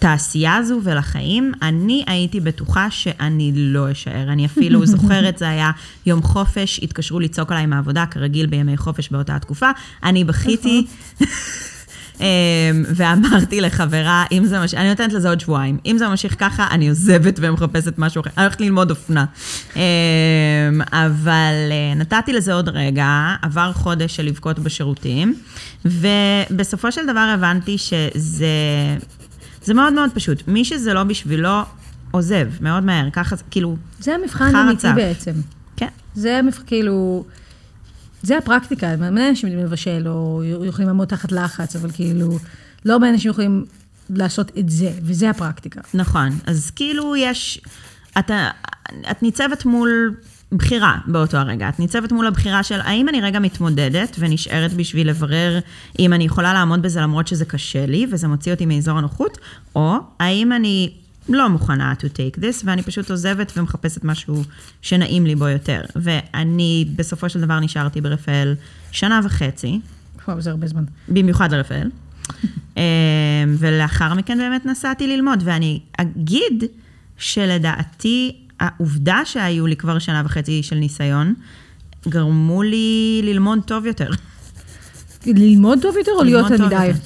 לתעשייה 0.01 0.55
הזו 0.55 0.79
ולחיים. 0.84 1.51
אני 1.62 2.03
הייתי 2.08 2.39
בטוחה 2.39 2.89
שאני 2.89 3.51
לא 3.55 3.91
אשאר, 3.91 4.31
אני 4.31 4.46
אפילו 4.46 4.86
זוכרת, 4.96 5.38
זה 5.38 5.50
היה 5.50 5.72
יום 6.05 6.24
חופש, 6.24 6.79
התקשרו 6.84 7.20
לצעוק 7.20 7.51
עליי 7.51 7.65
מהעבודה, 7.65 8.05
כרגיל 8.05 8.46
בימי 8.46 8.77
חופש 8.77 9.10
באותה 9.10 9.36
התקופה, 9.36 9.70
אני 10.03 10.24
בכיתי. 10.24 10.86
אמ, 12.20 12.25
ואמרתי 12.96 13.62
לחברה, 13.62 14.25
אם 14.31 14.46
זה 14.46 14.60
ממשיך, 14.60 14.79
אני 14.79 14.89
נותנת 14.89 15.13
לזה 15.13 15.29
עוד 15.29 15.39
שבועיים, 15.39 15.77
אם 15.86 15.98
זה 15.98 16.08
ממשיך 16.08 16.36
ככה, 16.39 16.67
אני 16.72 16.89
עוזבת 16.89 17.39
ומחפשת 17.41 17.93
משהו 17.98 18.22
אחר, 18.22 18.29
אני 18.38 18.43
הולכת 18.43 18.62
ללמוד 18.62 18.89
אופנה. 18.89 19.25
אמ, 19.75 19.81
אבל 20.91 21.53
אה, 21.72 21.93
נתתי 21.96 22.34
לזה 22.34 22.53
עוד 22.53 22.70
רגע, 22.70 23.36
עבר 23.41 23.72
חודש 23.74 24.15
של 24.15 24.24
לבכות 24.24 24.60
בשירותים, 24.60 25.36
ובסופו 25.86 26.91
של 26.91 27.03
דבר 27.03 27.34
הבנתי 27.34 27.77
שזה 27.77 28.48
זה 29.63 29.74
מאוד 29.74 29.94
מאוד 29.94 30.10
פשוט. 30.13 30.48
מי 30.48 30.65
שזה 30.65 30.94
לא 30.94 31.03
בשבילו, 31.03 31.62
עוזב, 32.12 32.48
מאוד 32.62 32.84
מהר, 32.84 33.10
ככה, 33.13 33.36
כאילו, 33.51 33.77
זה 34.00 34.15
המבחן 34.15 34.56
האמיתי. 34.56 34.88
בעצם. 34.96 35.32
כן. 35.77 35.88
זה 36.15 36.38
המבחן, 36.38 36.63
כאילו, 36.65 37.25
זה 38.24 38.38
הפרקטיקה, 38.38 38.96
מלא 38.96 39.30
אנשים 39.30 39.50
יודעים 39.50 39.65
לבשל, 39.65 40.08
או 40.08 40.41
יכולים 40.65 40.88
לעמוד 40.88 41.08
תחת 41.08 41.32
לחץ, 41.32 41.75
אבל 41.75 41.91
כאילו, 41.91 42.38
לא 42.86 42.94
הרבה 42.94 43.10
אנשים 43.10 43.32
יכולים 43.32 43.65
לעשות 44.10 44.51
את 44.60 44.70
זה, 44.70 44.91
וזה 45.03 45.30
הפרקטיקה. 45.30 45.82
נכון, 45.94 46.30
אז 46.48 46.72
כאילו 46.75 47.15
יש, 47.15 47.62
אתה, 48.20 48.50
את 49.12 49.24
ניצבת 49.24 49.65
מול 49.65 50.15
בחירה 50.51 50.98
באותו 51.08 51.38
הרגע. 51.38 51.70
את 51.70 51.79
ניצבת 51.79 52.12
מול 52.12 52.27
הבחירה 52.27 52.63
של 52.63 52.81
האם 52.81 53.10
אני 53.10 53.22
רגע 53.22 53.39
מתמודדת 53.39 54.15
ונשארת 54.20 54.74
בשביל 54.74 55.10
לברר 55.10 55.60
אם 56.00 56.13
אני 56.13 56.24
יכולה 56.24 56.53
לעמוד 56.53 56.81
בזה 56.81 57.01
למרות 57.01 57.27
שזה 57.27 57.46
קשה 57.46 57.86
לי 57.86 58.08
וזה 58.12 58.27
מוציא 58.27 58.53
אותי 58.53 58.65
מאזור 58.65 58.98
הנוחות, 58.98 59.38
או 59.75 59.96
האם 60.20 60.51
אני 60.51 60.91
לא 61.29 61.50
מוכנה 61.50 61.93
to 62.00 62.03
take 62.03 62.39
this 62.39 62.63
ואני 62.65 62.84
פשוט 62.84 63.12
עוזבת 63.12 63.51
ומחפשת 63.58 64.03
משהו 64.03 64.43
שנעים 64.81 65.25
לי 65.25 65.36
בו 65.36 65.48
יותר. 65.48 65.81
ואני 65.96 66.86
בסופו 66.96 67.29
של 67.29 67.41
דבר 67.41 67.60
נשארתי 67.60 68.01
ברפאל 68.01 68.55
שנה 68.91 69.20
וחצי, 69.24 69.79
וואו, 70.27 70.41
זה 70.41 70.50
הרבה 70.50 70.67
זמן. 70.67 70.84
במיוחד 71.08 71.53
לרפאל. 71.53 71.89
אה, 72.77 72.84
ולאחר 73.58 74.13
מכן 74.13 74.38
באמת 74.38 74.65
נסעתי 74.65 75.08
ללמוד, 75.08 75.43
ואני 75.46 75.79
אגיד 75.98 76.63
שלדעתי 77.17 78.41
העובדה 78.62 79.22
שהיו 79.25 79.68
לי 79.68 79.75
כבר 79.75 80.00
שנה 80.00 80.22
וחצי 80.25 80.63
של 80.63 80.75
ניסיון, 80.75 81.34
גרמו 82.08 82.63
לי 82.63 83.22
ללמוד 83.24 83.60
טוב 83.65 83.86
יותר. 83.86 84.10
ללמוד 85.25 85.80
טוב 85.82 85.98
יותר 85.98 86.12
או 86.18 86.24
להיות 86.24 86.48
תלמידה 86.48 86.86
יותר. 86.86 86.98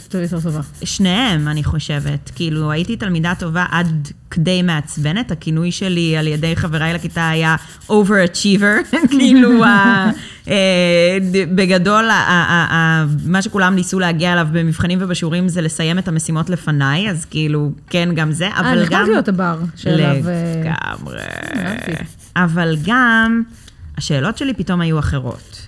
טובה? 0.44 0.62
שניהם, 0.84 1.48
אני 1.48 1.64
חושבת. 1.64 2.32
כאילו, 2.36 2.72
הייתי 2.72 2.96
תלמידה 2.98 3.34
טובה 3.40 3.66
עד 3.72 4.08
כדי 4.32 4.62
מעצבנת. 4.62 5.32
הכינוי 5.32 5.72
שלי 5.72 6.18
על 6.18 6.28
ידי 6.28 6.56
חבריי 6.56 6.94
לכיתה 6.94 7.30
היה 7.30 7.56
overachiever. 7.90 8.96
כאילו, 9.18 9.64
ה- 9.64 10.10
אה, 10.48 11.18
בגדול, 11.56 12.10
ה- 12.10 12.14
ה- 12.14 12.76
ה- 12.76 13.06
מה 13.26 13.42
שכולם 13.42 13.76
ניסו 13.76 14.00
להגיע 14.00 14.34
אליו 14.34 14.48
במבחנים 14.52 15.00
ובשיעורים 15.02 15.48
זה 15.50 15.62
לסיים 15.62 16.00
את 16.00 16.08
המשימות 16.08 16.50
לפניי, 16.50 17.10
אז 17.12 17.26
כאילו, 17.26 17.72
כן, 17.90 18.10
גם 18.16 18.32
זה, 18.32 18.48
אה, 18.48 18.60
אבל 18.60 18.86
גם... 18.90 19.06
להיות 19.10 19.28
הבר 19.28 19.60
שאליו... 19.76 20.30
אה, 20.30 20.62
לגמרי. 20.62 21.22
אבל 22.36 22.76
גם, 22.86 23.44
השאלות 23.98 24.38
שלי 24.38 24.54
פתאום 24.54 24.82
היו 24.82 25.00
אחרות. 25.00 25.68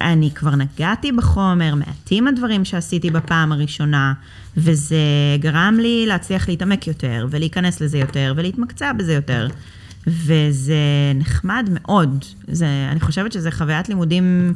אני 0.00 0.30
כבר 0.34 0.54
נגעתי 0.54 1.12
בחומר, 1.12 1.74
מעטים 1.74 2.28
הדברים 2.28 2.64
שעשיתי 2.64 3.10
בפעם 3.10 3.52
הראשונה, 3.52 4.12
וזה 4.56 4.96
גרם 5.38 5.76
לי 5.80 6.06
להצליח 6.06 6.48
להתעמק 6.48 6.86
יותר, 6.86 7.26
ולהיכנס 7.30 7.80
לזה 7.80 7.98
יותר, 7.98 8.32
ולהתמקצע 8.36 8.92
בזה 8.92 9.12
יותר. 9.12 9.48
וזה 10.06 10.76
נחמד 11.14 11.68
מאוד. 11.72 12.24
זה, 12.48 12.66
אני 12.90 13.00
חושבת 13.00 13.32
שזו 13.32 13.50
חוויית 13.50 13.88
לימודים, 13.88 14.54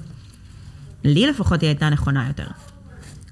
לי 1.04 1.26
לפחות 1.26 1.60
היא 1.60 1.68
הייתה 1.68 1.90
נכונה 1.90 2.26
יותר. 2.28 2.46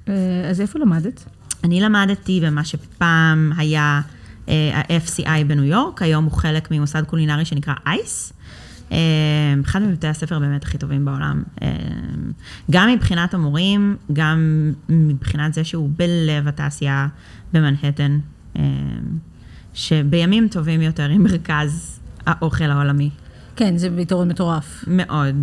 אה, 0.09 0.15
אז 0.51 0.61
איפה 0.61 0.79
למדת? 0.79 1.25
אני 1.65 1.81
למדתי 1.81 2.41
במה 2.45 2.65
שפעם 2.65 3.53
היה 3.57 4.01
אה, 4.49 4.71
ה-FCI 4.75 5.45
בניו 5.47 5.65
יורק, 5.65 6.03
היום 6.03 6.25
הוא 6.25 6.33
חלק 6.33 6.71
ממוסד 6.71 7.03
קולינרי 7.07 7.45
שנקרא 7.45 7.75
אייס. 7.87 8.33
אה, 8.93 8.99
אחד 9.65 9.83
מבתי 9.83 10.07
הספר 10.07 10.39
באמת 10.39 10.65
הכי 10.65 10.79
טובים 10.79 11.05
בעולם. 11.05 11.43
אה, 11.63 11.69
גם 12.71 12.91
מבחינת 12.91 13.35
המורים, 13.35 13.97
גם 14.13 14.73
מבחינת 14.89 15.55
זה 15.55 15.65
שהוא 15.65 15.91
בלב 15.97 16.49
התעשייה 16.49 17.07
במנהטן, 17.53 18.19
אה, 18.57 18.63
שבימים 19.75 20.49
טובים 20.49 20.83
יותר 20.83 21.09
היא 21.09 21.19
מרכז 21.19 22.01
האוכל 22.27 22.65
העולמי. 22.65 23.11
כן, 23.57 23.77
זה 23.77 23.91
ביתרון 23.91 24.29
מטורף. 24.29 24.85
מאוד, 24.87 25.37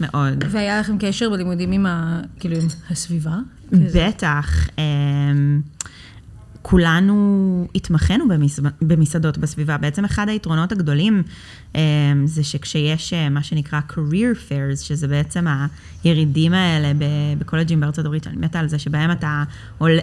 מאוד. 0.00 0.44
והיה 0.50 0.80
לכם 0.80 0.96
קשר 1.00 1.30
בלימודים 1.30 1.72
עם 1.72 1.86
ה... 1.86 2.20
כאילו, 2.40 2.56
עם 2.56 2.66
הסביבה? 2.90 3.36
בטח. 3.72 4.68
אמ, 4.78 5.60
כולנו 6.62 7.68
התמחינו 7.74 8.28
במס... 8.28 8.60
במסעדות 8.82 9.38
בסביבה. 9.38 9.76
בעצם 9.76 10.04
אחד 10.04 10.28
היתרונות 10.28 10.72
הגדולים 10.72 11.22
אמ, 11.74 11.80
זה 12.24 12.44
שכשיש 12.44 13.12
אה, 13.12 13.28
מה 13.28 13.42
שנקרא 13.42 13.80
career 13.90 14.36
fairs, 14.48 14.76
שזה 14.84 15.08
בעצם 15.08 15.46
הירידים 16.04 16.52
האלה 16.52 16.92
בקולג'ים 17.38 17.80
בארצות 17.80 18.04
הברית, 18.04 18.26
אני 18.26 18.36
מתה 18.36 18.58
על 18.60 18.68
זה, 18.68 18.78
שבהם 18.78 19.10
אתה. 19.10 19.44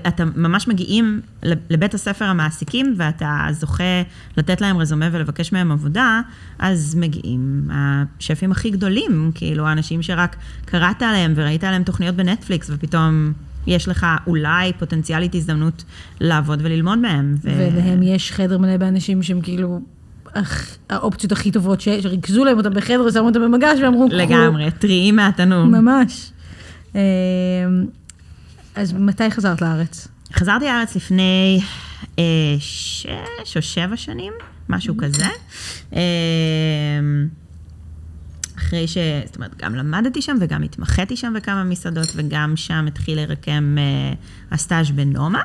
אתה 0.07 0.25
ממש 0.25 0.67
מגיעים 0.67 1.21
לבית 1.43 1.93
הספר 1.93 2.25
המעסיקים 2.25 2.95
ואתה 2.97 3.47
זוכה 3.51 4.01
לתת 4.37 4.61
להם 4.61 4.77
רזומה 4.77 5.09
ולבקש 5.11 5.51
מהם 5.51 5.71
עבודה, 5.71 6.21
אז 6.59 6.95
מגיעים 6.95 7.69
השפים 7.71 8.51
הכי 8.51 8.69
גדולים, 8.69 9.31
כאילו 9.35 9.67
האנשים 9.67 10.01
שרק 10.01 10.35
קראת 10.65 11.01
עליהם 11.01 11.33
וראית 11.35 11.63
עליהם 11.63 11.83
תוכניות 11.83 12.15
בנטפליקס 12.15 12.69
ופתאום... 12.73 13.33
יש 13.67 13.87
לך 13.87 14.05
אולי 14.27 14.73
פוטנציאלית 14.79 15.35
הזדמנות 15.35 15.83
לעבוד 16.19 16.59
וללמוד 16.63 16.99
מהם. 16.99 17.35
ו... 17.43 17.49
ולהם 17.57 18.03
יש 18.03 18.31
חדר 18.31 18.57
מלא 18.57 18.77
באנשים 18.77 19.23
שהם 19.23 19.41
כאילו... 19.41 19.79
האופציות 20.89 21.31
הכי 21.31 21.51
טובות 21.51 21.81
שיש, 21.81 22.03
שריכזו 22.03 22.45
להם 22.45 22.57
אותם 22.57 22.73
בחדר 22.73 23.01
ושמו 23.01 23.25
אותם 23.25 23.41
במגש 23.41 23.79
ואמרו. 23.83 24.07
לגמרי, 24.11 24.71
טריים 24.71 25.15
מהתנור. 25.15 25.65
ממש. 25.65 26.31
אה, 26.95 27.01
אז 28.75 28.93
מתי 28.93 29.31
חזרת 29.31 29.61
לארץ? 29.61 30.07
חזרתי 30.33 30.65
לארץ 30.65 30.95
לפני 30.95 31.61
אה, 32.19 32.23
שש 32.59 33.57
או 33.57 33.61
שבע 33.61 33.97
שנים, 33.97 34.33
משהו 34.69 34.97
כזה. 34.97 35.25
אה, 35.95 35.99
אחרי 38.65 38.87
ש... 38.87 38.97
זאת 39.25 39.35
אומרת, 39.35 39.57
גם 39.57 39.75
למדתי 39.75 40.21
שם 40.21 40.37
וגם 40.41 40.63
התמחיתי 40.63 41.15
שם 41.17 41.33
בכמה 41.35 41.63
מסעדות, 41.63 42.11
וגם 42.15 42.53
שם 42.55 42.85
התחיל 42.87 43.19
לרקם 43.21 43.75
אה, 43.77 44.13
הסטאז' 44.51 44.91
בנומה. 44.91 45.41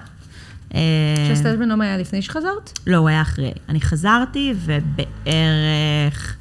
אה, 0.75 0.81
שהסטאז' 1.29 1.59
בנומה 1.59 1.85
היה 1.85 1.99
לפני 1.99 2.23
שחזרת? 2.23 2.79
לא, 2.87 2.97
הוא 2.97 3.09
היה 3.09 3.23
אחרי. 3.23 3.53
אני 3.69 3.81
חזרתי, 3.81 4.55
ובערך, 4.57 6.37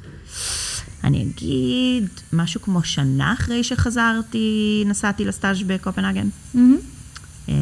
אני 1.04 1.22
אגיד, 1.22 2.08
משהו 2.32 2.62
כמו 2.62 2.82
שנה 2.84 3.32
אחרי 3.32 3.64
שחזרתי, 3.64 4.82
נסעתי 4.86 5.24
לסטאז' 5.24 5.62
בקופנהגן. 5.62 6.28
אה, 7.48 7.54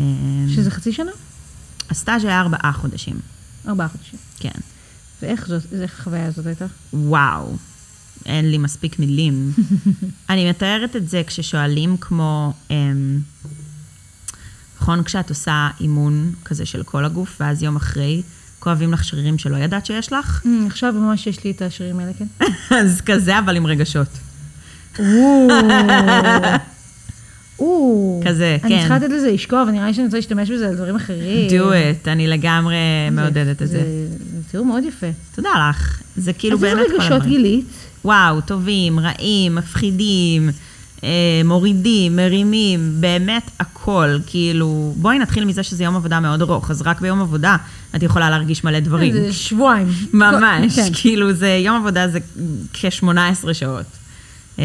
שזה 0.49 0.71
חצי 0.71 0.93
שנה? 0.93 1.13
הסטאז' 1.91 2.25
היה 2.25 2.41
ארבעה 2.41 2.73
חודשים, 2.73 3.17
ארבעה 3.69 3.89
חודשים. 3.89 4.19
כן. 4.39 4.61
ואיך 5.23 5.49
זאת, 5.49 5.63
איך 5.73 6.01
החוויה 6.01 6.27
הזאת 6.27 6.47
הייתה? 6.47 6.67
וואו, 6.93 7.57
אין 8.27 8.51
לי 8.51 8.59
מספיק 8.59 8.99
מילים. 8.99 9.53
אני 10.31 10.51
מתארת 10.51 10.97
את 10.97 11.09
זה 11.09 11.23
כששואלים 11.27 11.97
כמו, 11.97 12.53
אמ, 12.71 13.19
נכון, 14.81 15.05
כשאת 15.05 15.31
עושה 15.31 15.69
אימון 15.81 16.33
כזה 16.45 16.67
של 16.67 16.83
כל 16.83 17.05
הגוף, 17.05 17.37
ואז 17.41 17.63
יום 17.63 17.77
אחרי 17.77 18.23
כואבים 18.59 18.93
לך 18.93 19.05
שרירים 19.05 19.39
שלא 19.39 19.57
ידעת 19.57 19.87
שיש 19.87 20.13
לך? 20.13 20.43
Mm, 20.45 20.49
עכשיו 20.71 20.93
ממש 20.93 21.27
יש 21.27 21.45
לי 21.45 21.51
את 21.51 21.63
השרירים 21.63 21.99
האלה, 21.99 22.13
כן? 22.19 22.27
אז 22.77 23.01
כזה, 23.01 23.39
אבל 23.39 23.57
עם 23.57 23.67
רגשות. 23.67 24.09
כזה, 28.25 28.57
אני 28.65 28.75
כן. 28.75 28.79
צריכה 28.79 28.97
לתת 28.97 29.11
לזה 29.11 29.31
לשקוע, 29.31 29.65
ונראה 29.69 29.87
לי 29.87 29.95
שאני 29.95 30.05
רוצה 30.05 30.17
להשתמש 30.17 30.51
בזה 30.51 30.69
על 30.69 30.75
דברים 30.75 30.97
אחרים. 30.97 31.49
do 31.49 31.63
it, 31.63 32.09
אני 32.09 32.27
לגמרי 32.27 32.77
מעודדת 33.13 33.63
את 33.63 33.69
זה. 33.69 33.79
זה 33.79 34.43
תיאור 34.51 34.67
מאוד 34.67 34.85
יפה. 34.85 35.07
תודה 35.35 35.51
לך. 35.71 36.03
זה 36.17 36.33
כאילו 36.33 36.57
אז 36.57 36.65
איזה 36.65 36.77
באמת 36.77 36.89
כל 36.89 36.95
רגשות 36.95 37.13
הדברים. 37.13 37.33
גילית? 37.33 37.88
וואו, 38.09 38.41
טובים, 38.41 39.01
רעים, 39.01 39.55
מפחידים, 39.55 40.51
אה, 41.05 41.09
מורידים, 41.45 42.17
מרימים, 42.17 42.93
באמת 43.01 43.51
הכל. 43.61 44.19
כאילו, 44.27 44.95
בואי 44.97 45.19
נתחיל 45.19 45.45
מזה 45.45 45.63
שזה 45.63 45.85
יום 45.85 45.97
עבודה 45.97 46.21
מאוד 46.21 46.43
ארוך, 46.43 46.71
אז 46.71 46.83
רק 46.83 47.01
ביום 47.01 47.21
עבודה 47.21 47.57
את 47.97 48.03
יכולה 48.03 48.31
להרגיש 48.31 48.65
מלא 48.65 48.81
דברים. 48.81 49.13
זה 49.13 49.33
שבועיים. 49.33 49.89
ממש, 50.13 50.77
כן. 50.77 50.89
כאילו 50.95 51.33
זה, 51.33 51.49
יום 51.49 51.77
עבודה 51.77 52.09
זה 52.09 52.19
כ-18 52.73 53.53
שעות. 53.53 53.87
אה, 54.59 54.65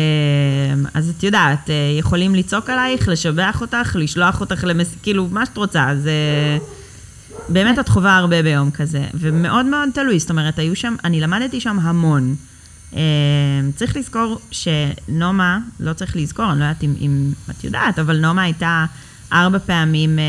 אז 0.93 1.09
את 1.17 1.23
יודעת, 1.23 1.69
אה, 1.69 1.75
יכולים 1.99 2.35
לצעוק 2.35 2.69
עלייך, 2.69 3.07
לשבח 3.07 3.61
אותך, 3.61 3.95
לשלוח 3.99 4.41
אותך 4.41 4.63
למס... 4.67 4.95
כאילו, 5.03 5.27
מה 5.31 5.45
שאת 5.45 5.57
רוצה, 5.57 5.87
זה... 6.01 6.11
באמת 7.49 7.79
את 7.79 7.89
חווה 7.89 8.17
הרבה 8.17 8.41
ביום 8.43 8.71
כזה, 8.71 9.03
ומאוד 9.13 9.65
מאוד 9.65 9.89
תלוי, 9.93 10.19
זאת 10.19 10.29
אומרת, 10.29 10.59
היו 10.59 10.75
שם, 10.75 10.95
אני 11.03 11.21
למדתי 11.21 11.59
שם 11.59 11.79
המון. 11.79 12.35
אה, 12.95 13.01
צריך 13.75 13.97
לזכור 13.97 14.39
שנומה, 14.51 15.59
לא 15.79 15.93
צריך 15.93 16.15
לזכור, 16.15 16.51
אני 16.51 16.59
לא 16.59 16.63
יודעת 16.65 16.83
אם, 16.83 16.93
אם 17.01 17.33
את 17.49 17.63
יודעת, 17.63 17.99
אבל 17.99 18.19
נומה 18.19 18.41
הייתה 18.41 18.85
ארבע 19.33 19.59
פעמים 19.59 20.19
אה, 20.19 20.23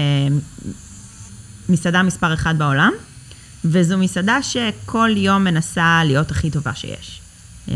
מסעדה 1.68 2.02
מספר 2.02 2.35
אחת 2.35 2.54
בעולם, 2.54 2.92
וזו 3.64 3.99
מסעדה 3.99 4.42
שכל 4.42 5.11
יום 5.16 5.44
מנסה 5.44 6.00
להיות 6.04 6.30
הכי 6.30 6.50
טובה 6.50 6.75
שיש. 6.75 7.21
אה, 7.68 7.75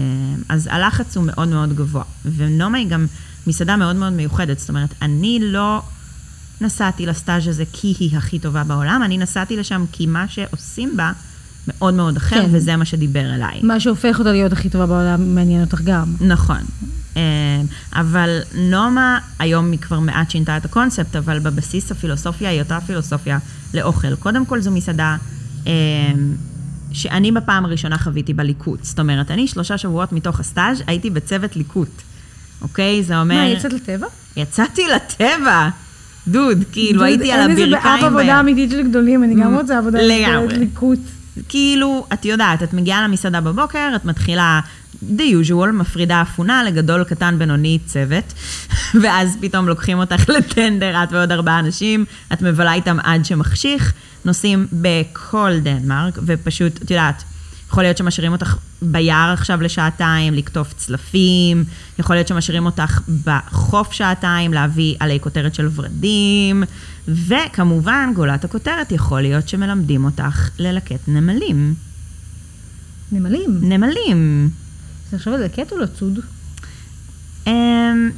אז 0.48 0.68
הלחץ 0.72 1.16
הוא 1.16 1.24
מאוד 1.26 1.48
מאוד 1.48 1.72
גבוה, 1.76 2.04
ונומה 2.36 2.78
היא 2.78 2.88
גם 2.88 3.06
מסעדה 3.46 3.76
מאוד 3.76 3.96
מאוד 3.96 4.12
מיוחדת, 4.12 4.58
זאת 4.58 4.68
אומרת, 4.68 4.94
אני 5.02 5.38
לא 5.42 5.82
נסעתי 6.60 7.06
לסטאז' 7.06 7.48
הזה 7.48 7.64
כי 7.72 7.94
היא 7.98 8.16
הכי 8.16 8.38
טובה 8.38 8.64
בעולם, 8.64 9.02
אני 9.04 9.18
נסעתי 9.18 9.56
לשם 9.56 9.84
כי 9.92 10.06
מה 10.06 10.28
שעושים 10.28 10.96
בה 10.96 11.12
מאוד 11.68 11.94
מאוד 11.94 12.16
אחר, 12.16 12.42
כן. 12.42 12.48
וזה 12.52 12.76
מה 12.76 12.84
שדיבר 12.84 13.34
אליי. 13.34 13.60
מה 13.62 13.80
שהופך 13.80 14.18
אותה 14.18 14.32
להיות 14.32 14.52
הכי 14.52 14.70
טובה 14.70 14.86
בעולם, 14.86 15.34
מעניין 15.34 15.60
אותך 15.60 15.80
גם. 15.80 16.14
נכון. 16.20 16.60
אה, 17.16 17.22
אבל 17.92 18.38
נומה, 18.54 19.18
היום 19.38 19.70
היא 19.70 19.78
כבר 19.78 20.00
מעט 20.00 20.30
שינתה 20.30 20.56
את 20.56 20.64
הקונספט, 20.64 21.16
אבל 21.16 21.38
בבסיס 21.38 21.92
הפילוסופיה 21.92 22.50
היא 22.50 22.62
אותה 22.62 22.78
פילוסופיה 22.86 23.38
לאוכל. 23.74 24.16
קודם 24.16 24.46
כל 24.46 24.60
זו 24.60 24.70
מסעדה 24.70 25.16
אה, 25.66 25.72
שאני 26.92 27.32
בפעם 27.32 27.64
הראשונה 27.64 27.98
חוויתי 27.98 28.34
בליקוט. 28.34 28.84
זאת 28.84 28.98
אומרת, 28.98 29.30
אני 29.30 29.48
שלושה 29.48 29.78
שבועות 29.78 30.12
מתוך 30.12 30.40
הסטאז' 30.40 30.82
הייתי 30.86 31.10
בצוות 31.10 31.56
ליקוט, 31.56 32.02
אוקיי? 32.62 33.02
זה 33.02 33.20
אומר... 33.20 33.34
מה, 33.34 33.46
יצאת 33.46 33.72
לטבע? 33.72 34.06
יצאתי 34.36 34.82
לטבע. 34.96 35.68
דוד, 36.28 36.64
כאילו, 36.72 37.02
הייתי 37.02 37.32
על 37.32 37.40
אין 37.40 37.50
איזה 37.50 37.64
הברכיים. 37.64 37.94
באף 37.94 38.04
עבודה. 38.04 38.40
אמיתית 38.40 38.70
של 38.70 38.88
גדולים, 38.88 39.24
אני 39.24 39.34
גם 39.34 39.54
רוצה 39.54 39.78
עבודה 39.78 39.98
לגמרי. 40.02 40.58
ליקוט. 40.58 40.98
כאילו, 41.48 42.06
את 42.12 42.24
יודעת, 42.24 42.62
את 42.62 42.72
מגיעה 42.72 43.02
למסעדה 43.02 43.40
בבוקר, 43.40 43.92
את 43.96 44.04
מתחילה 44.04 44.60
the 45.02 45.22
usual, 45.44 45.72
מפרידה 45.72 46.22
אפונה 46.22 46.64
לגדול, 46.64 47.04
קטן, 47.04 47.38
בינוני, 47.38 47.78
צוות, 47.86 48.34
ואז 49.02 49.36
פתאום 49.40 49.68
לוקחים 49.68 49.98
אותך 49.98 50.28
לטנדר, 50.28 51.02
את 51.02 51.12
ועוד 51.12 51.32
ארבעה 51.32 51.58
אנשים, 51.58 52.04
את 52.32 52.42
מבלה 52.42 52.74
איתם 52.74 52.96
עד 53.02 53.24
שמחשיך, 53.24 53.92
נוסעים 54.24 54.66
בכל 54.72 55.52
דנמרק, 55.62 56.18
ופשוט, 56.26 56.82
את 56.82 56.90
יודעת, 56.90 57.22
יכול 57.70 57.82
להיות 57.82 57.96
שמשאירים 57.96 58.32
אותך 58.32 58.56
ביער 58.82 59.32
עכשיו 59.32 59.62
לשעתיים, 59.62 60.34
לקטוף 60.34 60.72
צלפים, 60.72 61.64
יכול 61.98 62.16
להיות 62.16 62.28
שמשאירים 62.28 62.66
אותך 62.66 63.00
בחוף 63.24 63.92
שעתיים, 63.92 64.52
להביא 64.52 64.94
עלי 65.00 65.20
כותרת 65.20 65.54
של 65.54 65.68
ורדים, 65.74 66.64
וכמובן, 67.08 68.12
גולת 68.14 68.44
הכותרת, 68.44 68.92
יכול 68.92 69.20
להיות 69.20 69.48
שמלמדים 69.48 70.04
אותך 70.04 70.50
ללקט 70.58 71.08
נמלים. 71.08 71.74
נמלים. 73.12 73.58
נמלים. 73.62 74.50
זה 75.10 75.16
עכשיו 75.16 75.32
ללקט 75.32 75.72
או 75.72 75.78
לצוד? 75.78 76.18
Um, 77.44 77.50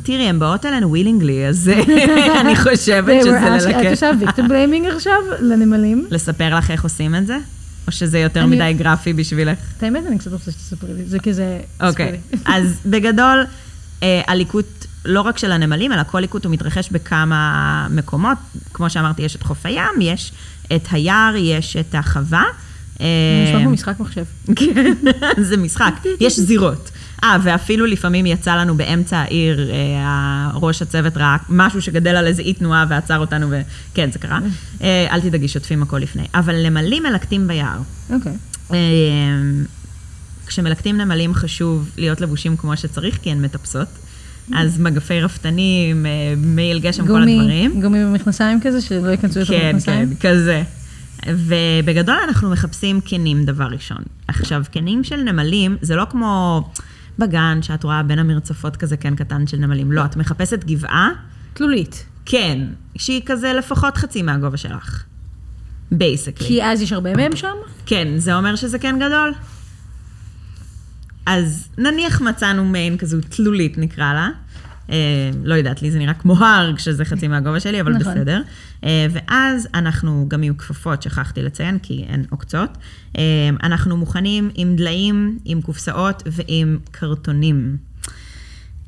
תראי, 0.02 0.28
הן 0.28 0.38
באות 0.38 0.66
אלינו 0.66 0.88
ווילינגלי, 0.88 1.46
אז 1.46 1.70
אני 2.40 2.56
חושבת 2.56 3.22
שזה 3.22 3.56
את 3.56 3.62
ללקט. 3.62 3.90
עושה 3.90 4.10
ויקטים 4.20 4.48
בליימינג 4.48 4.86
עכשיו 4.86 5.18
לנמלים? 5.40 6.06
לספר 6.10 6.54
לך 6.54 6.70
איך 6.70 6.84
עושים 6.84 7.14
את 7.14 7.26
זה? 7.26 7.38
או 7.86 7.92
שזה 7.92 8.18
יותר 8.18 8.46
מדי 8.46 8.74
גרפי 8.78 9.12
בשבילך? 9.12 9.58
את 9.78 9.82
האמת, 9.82 10.06
אני 10.06 10.18
קצת 10.18 10.32
רוצה 10.32 10.50
שתספרי 10.50 10.94
לי. 10.94 11.04
זה 11.04 11.18
כזה... 11.18 11.60
אוקיי. 11.80 12.20
אז 12.44 12.80
בגדול, 12.86 13.44
הליקוט, 14.02 14.86
לא 15.04 15.20
רק 15.20 15.38
של 15.38 15.52
הנמלים, 15.52 15.92
אלא 15.92 16.02
כל 16.02 16.20
ליקוט 16.20 16.44
הוא 16.44 16.52
מתרחש 16.52 16.90
בכמה 16.90 17.86
מקומות. 17.90 18.38
כמו 18.72 18.90
שאמרתי, 18.90 19.22
יש 19.22 19.36
את 19.36 19.42
חוף 19.42 19.66
הים, 19.66 20.00
יש 20.00 20.32
את 20.76 20.86
היער, 20.90 21.34
יש 21.36 21.76
את 21.76 21.94
החווה. 21.94 22.44
זה 22.98 23.04
נשמע 23.44 23.58
אה, 23.58 23.62
כמו 23.62 23.70
משחק 23.70 24.00
מחשב. 24.00 24.24
כן, 24.56 24.94
זה 25.48 25.56
משחק, 25.56 25.94
יש 26.20 26.38
זירות. 26.38 26.90
אה, 27.24 27.36
ואפילו 27.42 27.86
לפעמים 27.86 28.26
יצא 28.26 28.54
לנו 28.54 28.76
באמצע 28.76 29.18
העיר, 29.18 29.70
אה, 29.70 30.50
ראש 30.54 30.82
הצוות 30.82 31.16
ראה 31.16 31.36
משהו 31.48 31.82
שגדל 31.82 32.16
על 32.16 32.26
איזה 32.26 32.42
אי 32.42 32.54
תנועה 32.54 32.86
ועצר 32.88 33.18
אותנו, 33.18 33.46
וכן, 33.50 34.10
זה 34.12 34.18
קרה. 34.18 34.38
אה, 34.82 35.06
אל 35.10 35.20
תדאגי, 35.20 35.48
שוטפים 35.48 35.82
הכל 35.82 35.98
לפני. 35.98 36.24
אבל 36.34 36.66
נמלים 36.68 37.02
מלקטים 37.02 37.48
ביער. 37.48 37.78
אוקיי. 38.10 38.32
אה, 38.72 38.76
כשמלקטים 40.50 40.96
נמלים 40.96 41.34
חשוב 41.34 41.90
להיות 41.96 42.20
לבושים 42.20 42.56
כמו 42.56 42.76
שצריך, 42.76 43.18
כי 43.22 43.30
הן 43.30 43.44
מטפסות. 43.44 43.88
אז 44.54 44.80
מגפי 44.80 45.20
רפתנים, 45.20 46.06
אה, 46.06 46.34
מעיל 46.36 46.78
גשם, 46.78 47.06
כל 47.06 47.22
הדברים. 47.22 47.80
גומי 47.80 48.04
במכנסיים 48.04 48.60
כזה, 48.60 48.80
שלא 48.80 49.08
ייכנסו 49.08 49.40
יותר 49.40 49.52
כן, 49.52 49.72
במכנסיים? 49.72 50.14
כן, 50.14 50.28
כזה. 50.28 50.62
ובגדול 51.26 52.16
אנחנו 52.28 52.50
מחפשים 52.50 53.00
קנים 53.00 53.44
דבר 53.44 53.64
ראשון. 53.64 54.02
עכשיו, 54.28 54.62
קנים 54.72 55.04
של 55.04 55.16
נמלים 55.16 55.76
זה 55.82 55.96
לא 55.96 56.06
כמו 56.10 56.64
בגן 57.18 57.58
שאת 57.62 57.84
רואה 57.84 58.02
בין 58.02 58.18
המרצפות 58.18 58.76
כזה 58.76 58.96
קן 58.96 59.14
קטן 59.16 59.46
של 59.46 59.56
נמלים. 59.56 59.92
לא, 59.92 60.04
את 60.04 60.16
מחפשת 60.16 60.64
גבעה, 60.64 61.10
תלולית. 61.52 62.04
כן, 62.24 62.58
שהיא 62.96 63.22
כזה 63.26 63.52
לפחות 63.52 63.96
חצי 63.96 64.22
מהגובה 64.22 64.56
שלך. 64.56 65.04
basically. 65.92 66.46
כי 66.46 66.64
אז 66.64 66.82
יש 66.82 66.92
הרבה 66.92 67.16
מהם 67.16 67.36
שם? 67.36 67.54
כן, 67.86 68.08
זה 68.16 68.36
אומר 68.36 68.56
שזה 68.56 68.78
כן 68.78 68.96
גדול? 68.96 69.32
אז 71.26 71.68
נניח 71.78 72.20
מצאנו 72.20 72.64
מעין 72.64 72.98
כזו 72.98 73.18
תלולית 73.28 73.78
נקרא 73.78 74.14
לה. 74.14 74.28
אה, 74.90 75.30
לא 75.44 75.54
יודעת, 75.54 75.82
לי 75.82 75.90
זה 75.90 75.98
נראה 75.98 76.14
כמו 76.14 76.36
הר 76.44 76.76
כשזה 76.76 77.04
חצי 77.04 77.28
מהגובה 77.28 77.60
שלי, 77.60 77.80
אבל 77.80 77.92
נכון. 77.92 78.14
בסדר. 78.14 78.42
אה, 78.84 79.06
ואז 79.10 79.68
אנחנו 79.74 80.24
גם 80.28 80.42
עם 80.42 80.54
כפפות, 80.54 81.02
שכחתי 81.02 81.42
לציין, 81.42 81.78
כי 81.78 82.04
אין 82.08 82.24
עוקצות. 82.30 82.78
אה, 83.18 83.22
אנחנו 83.62 83.96
מוכנים 83.96 84.50
עם 84.54 84.76
דליים, 84.76 85.38
עם 85.44 85.62
קופסאות 85.62 86.22
ועם 86.26 86.78
קרטונים. 86.90 87.76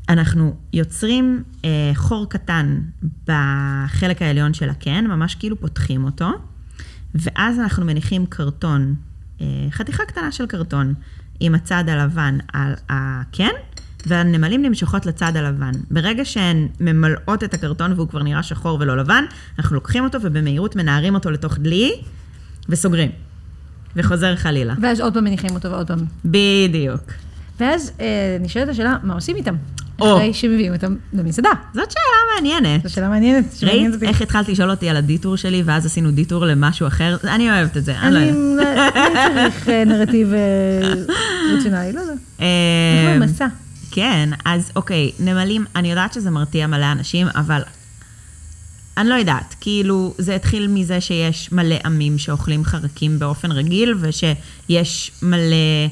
אנחנו 0.08 0.56
יוצרים 0.72 1.42
אה, 1.64 1.90
חור 1.94 2.28
קטן 2.28 2.80
בחלק 3.26 4.22
העליון 4.22 4.54
של 4.54 4.68
הקן, 4.68 5.06
ממש 5.06 5.34
כאילו 5.34 5.60
פותחים 5.60 6.04
אותו, 6.04 6.30
ואז 7.14 7.58
אנחנו 7.58 7.84
מניחים 7.84 8.26
קרטון, 8.26 8.94
אה, 9.40 9.46
חתיכה 9.70 10.04
קטנה 10.04 10.32
של 10.32 10.46
קרטון, 10.46 10.94
עם 11.44 11.54
הצד 11.54 11.84
הלבן 11.88 12.38
על 12.52 12.74
הקן, 12.88 13.50
והנמלים 14.06 14.62
נמשכות 14.62 15.06
לצד 15.06 15.36
הלבן. 15.36 15.72
ברגע 15.90 16.24
שהן 16.24 16.68
ממלאות 16.80 17.44
את 17.44 17.54
הקרטון 17.54 17.92
והוא 17.92 18.08
כבר 18.08 18.22
נראה 18.22 18.42
שחור 18.42 18.78
ולא 18.80 18.96
לבן, 18.96 19.24
אנחנו 19.58 19.74
לוקחים 19.74 20.04
אותו 20.04 20.18
ובמהירות 20.22 20.76
מנערים 20.76 21.14
אותו 21.14 21.30
לתוך 21.30 21.58
דלי 21.58 21.92
וסוגרים. 22.68 23.10
וחוזר 23.96 24.36
חלילה. 24.36 24.74
ואז 24.82 25.00
עוד 25.00 25.14
פעם 25.14 25.24
מניחים 25.24 25.50
אותו 25.54 25.70
ועוד 25.70 25.86
פעם. 25.86 25.98
בדיוק. 26.24 27.00
ואז 27.60 27.92
אה, 28.00 28.36
נשאלת 28.40 28.68
השאלה, 28.68 28.96
מה 29.02 29.14
עושים 29.14 29.36
איתם? 29.36 29.54
או. 30.00 30.16
אחרי 30.16 30.34
שמביאים 30.34 30.72
אותם 30.72 30.96
למסעדה. 31.12 31.50
זאת 31.74 31.90
שאלה 31.90 32.34
מעניינת. 32.34 32.82
זו 32.82 32.94
שאלה 32.94 33.08
מעניינת. 33.08 33.44
ראית. 33.62 34.02
איך 34.02 34.22
התחלת 34.22 34.48
לשאול 34.48 34.70
אותי 34.70 34.88
על 34.88 34.96
הדיטור 34.96 35.36
שלי, 35.36 35.62
ואז 35.66 35.86
עשינו 35.86 36.10
דיטור 36.10 36.46
למשהו 36.46 36.86
אחר? 36.86 37.16
אני 37.24 37.50
אוהבת 37.50 37.76
את 37.76 37.84
זה, 37.84 37.98
אני 37.98 38.14
לא 38.14 38.18
יודעת. 38.18 38.96
אני 38.96 39.50
צריך 39.50 39.68
אה, 39.68 39.84
נרטיב 39.84 40.32
רציונלי, 41.58 41.92
לא 41.92 42.00
יודע. 42.00 42.14
אה, 42.40 43.18
מסע. 43.20 43.46
כן, 43.90 44.28
אז 44.44 44.70
אוקיי, 44.76 45.12
נמלים, 45.18 45.64
אני 45.76 45.90
יודעת 45.90 46.12
שזה 46.12 46.30
מרתיע 46.30 46.66
מלא 46.66 46.92
אנשים, 46.92 47.26
אבל 47.34 47.62
אני 48.96 49.08
לא 49.08 49.14
יודעת, 49.14 49.54
כאילו, 49.60 50.14
זה 50.18 50.34
התחיל 50.34 50.68
מזה 50.68 51.00
שיש 51.00 51.52
מלא 51.52 51.76
עמים 51.84 52.18
שאוכלים 52.18 52.64
חרקים 52.64 53.18
באופן 53.18 53.52
רגיל, 53.52 53.94
ושיש 54.00 55.12
מלא 55.22 55.88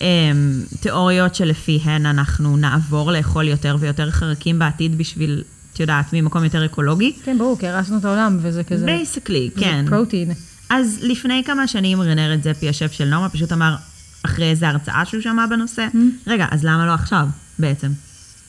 אמ, 0.00 0.62
תיאוריות 0.80 1.34
שלפיהן 1.34 2.06
אנחנו 2.06 2.56
נעבור 2.56 3.12
לאכול 3.12 3.48
יותר 3.48 3.76
ויותר 3.80 4.10
חרקים 4.10 4.58
בעתיד 4.58 4.98
בשביל, 4.98 5.42
את 5.72 5.80
יודעת, 5.80 6.12
ממקום 6.12 6.44
יותר 6.44 6.64
אקולוגי. 6.64 7.12
כן, 7.24 7.38
ברור, 7.38 7.58
כי 7.58 7.66
הרסנו 7.68 7.98
את 7.98 8.04
העולם, 8.04 8.38
וזה 8.42 8.64
כזה... 8.64 8.86
basically, 8.86 9.50
זה 9.54 9.60
כן. 9.60 9.84
protein. 9.88 10.32
אז 10.70 10.98
לפני 11.02 11.42
כמה 11.46 11.68
שנים 11.68 12.00
רנרד 12.00 12.42
זפי, 12.42 12.68
השף 12.68 12.92
של 12.92 13.04
נומה, 13.04 13.28
פשוט 13.28 13.52
אמר, 13.52 13.76
אחרי 14.22 14.50
איזה 14.50 14.68
הרצאה 14.68 15.04
שהוא 15.04 15.22
שמע 15.22 15.46
בנושא, 15.46 15.86
רגע, 16.26 16.46
אז 16.50 16.64
למה 16.64 16.86
לא 16.86 16.94
עכשיו, 16.94 17.28
בעצם? 17.58 17.88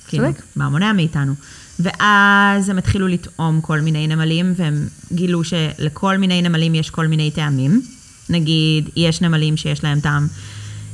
כאילו. 0.07 0.27
מה 0.55 0.69
מונע 0.69 0.93
מאיתנו? 0.93 1.33
ואז 1.79 2.69
הם 2.69 2.77
התחילו 2.77 3.07
לטעום 3.07 3.61
כל 3.61 3.79
מיני 3.79 4.07
נמלים, 4.07 4.53
והם 4.55 4.87
גילו 5.11 5.43
שלכל 5.43 6.17
מיני 6.17 6.41
נמלים 6.41 6.75
יש 6.75 6.89
כל 6.89 7.07
מיני 7.07 7.31
טעמים. 7.31 7.81
נגיד, 8.29 8.89
יש 8.95 9.21
נמלים 9.21 9.57
שיש 9.57 9.83
להם 9.83 9.99
טעם 9.99 10.27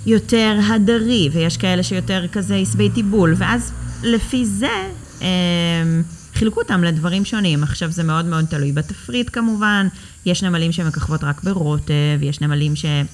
יותר 0.05 0.59
הדרי, 0.69 1.29
ויש 1.33 1.57
כאלה 1.57 1.83
שיותר 1.83 2.25
כזה 2.31 2.55
עשבי 2.55 2.89
טיבול, 2.89 3.33
ואז 3.37 3.71
לפי 4.03 4.45
זה 4.45 4.89
הם, 5.21 6.03
חילקו 6.33 6.61
אותם 6.61 6.83
לדברים 6.83 7.25
שונים. 7.25 7.63
עכשיו, 7.63 7.91
זה 7.91 8.03
מאוד 8.03 8.25
מאוד 8.25 8.45
תלוי 8.45 8.71
בתפריט 8.71 9.29
כמובן, 9.33 9.87
יש 10.25 10.43
נמלים 10.43 10.71
שמככבות 10.71 11.23
רק 11.23 11.43
ברוטב, 11.43 12.19
יש 12.21 12.41
נמלים 12.41 12.75
שהן 12.75 13.05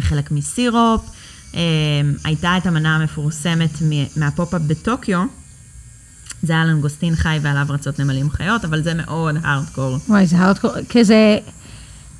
חלק 0.00 0.30
מסירופ. 0.30 1.10
הם, 1.54 2.14
הייתה 2.24 2.56
את 2.56 2.66
המנה 2.66 2.96
המפורסמת 2.96 3.70
מהפופ-אפ 4.16 4.62
בטוקיו, 4.62 5.24
זה 6.42 6.52
היה 6.52 6.64
לנגוסטין 6.64 7.16
חי 7.16 7.38
ועליו 7.42 7.66
רצות 7.68 7.98
נמלים 7.98 8.30
חיות, 8.30 8.64
אבל 8.64 8.82
זה 8.82 8.94
מאוד 8.94 9.36
הארדקור. 9.42 9.98
וואי, 10.08 10.26
זה 10.26 10.36
הארדקור, 10.36 10.70
כזה... 10.90 11.38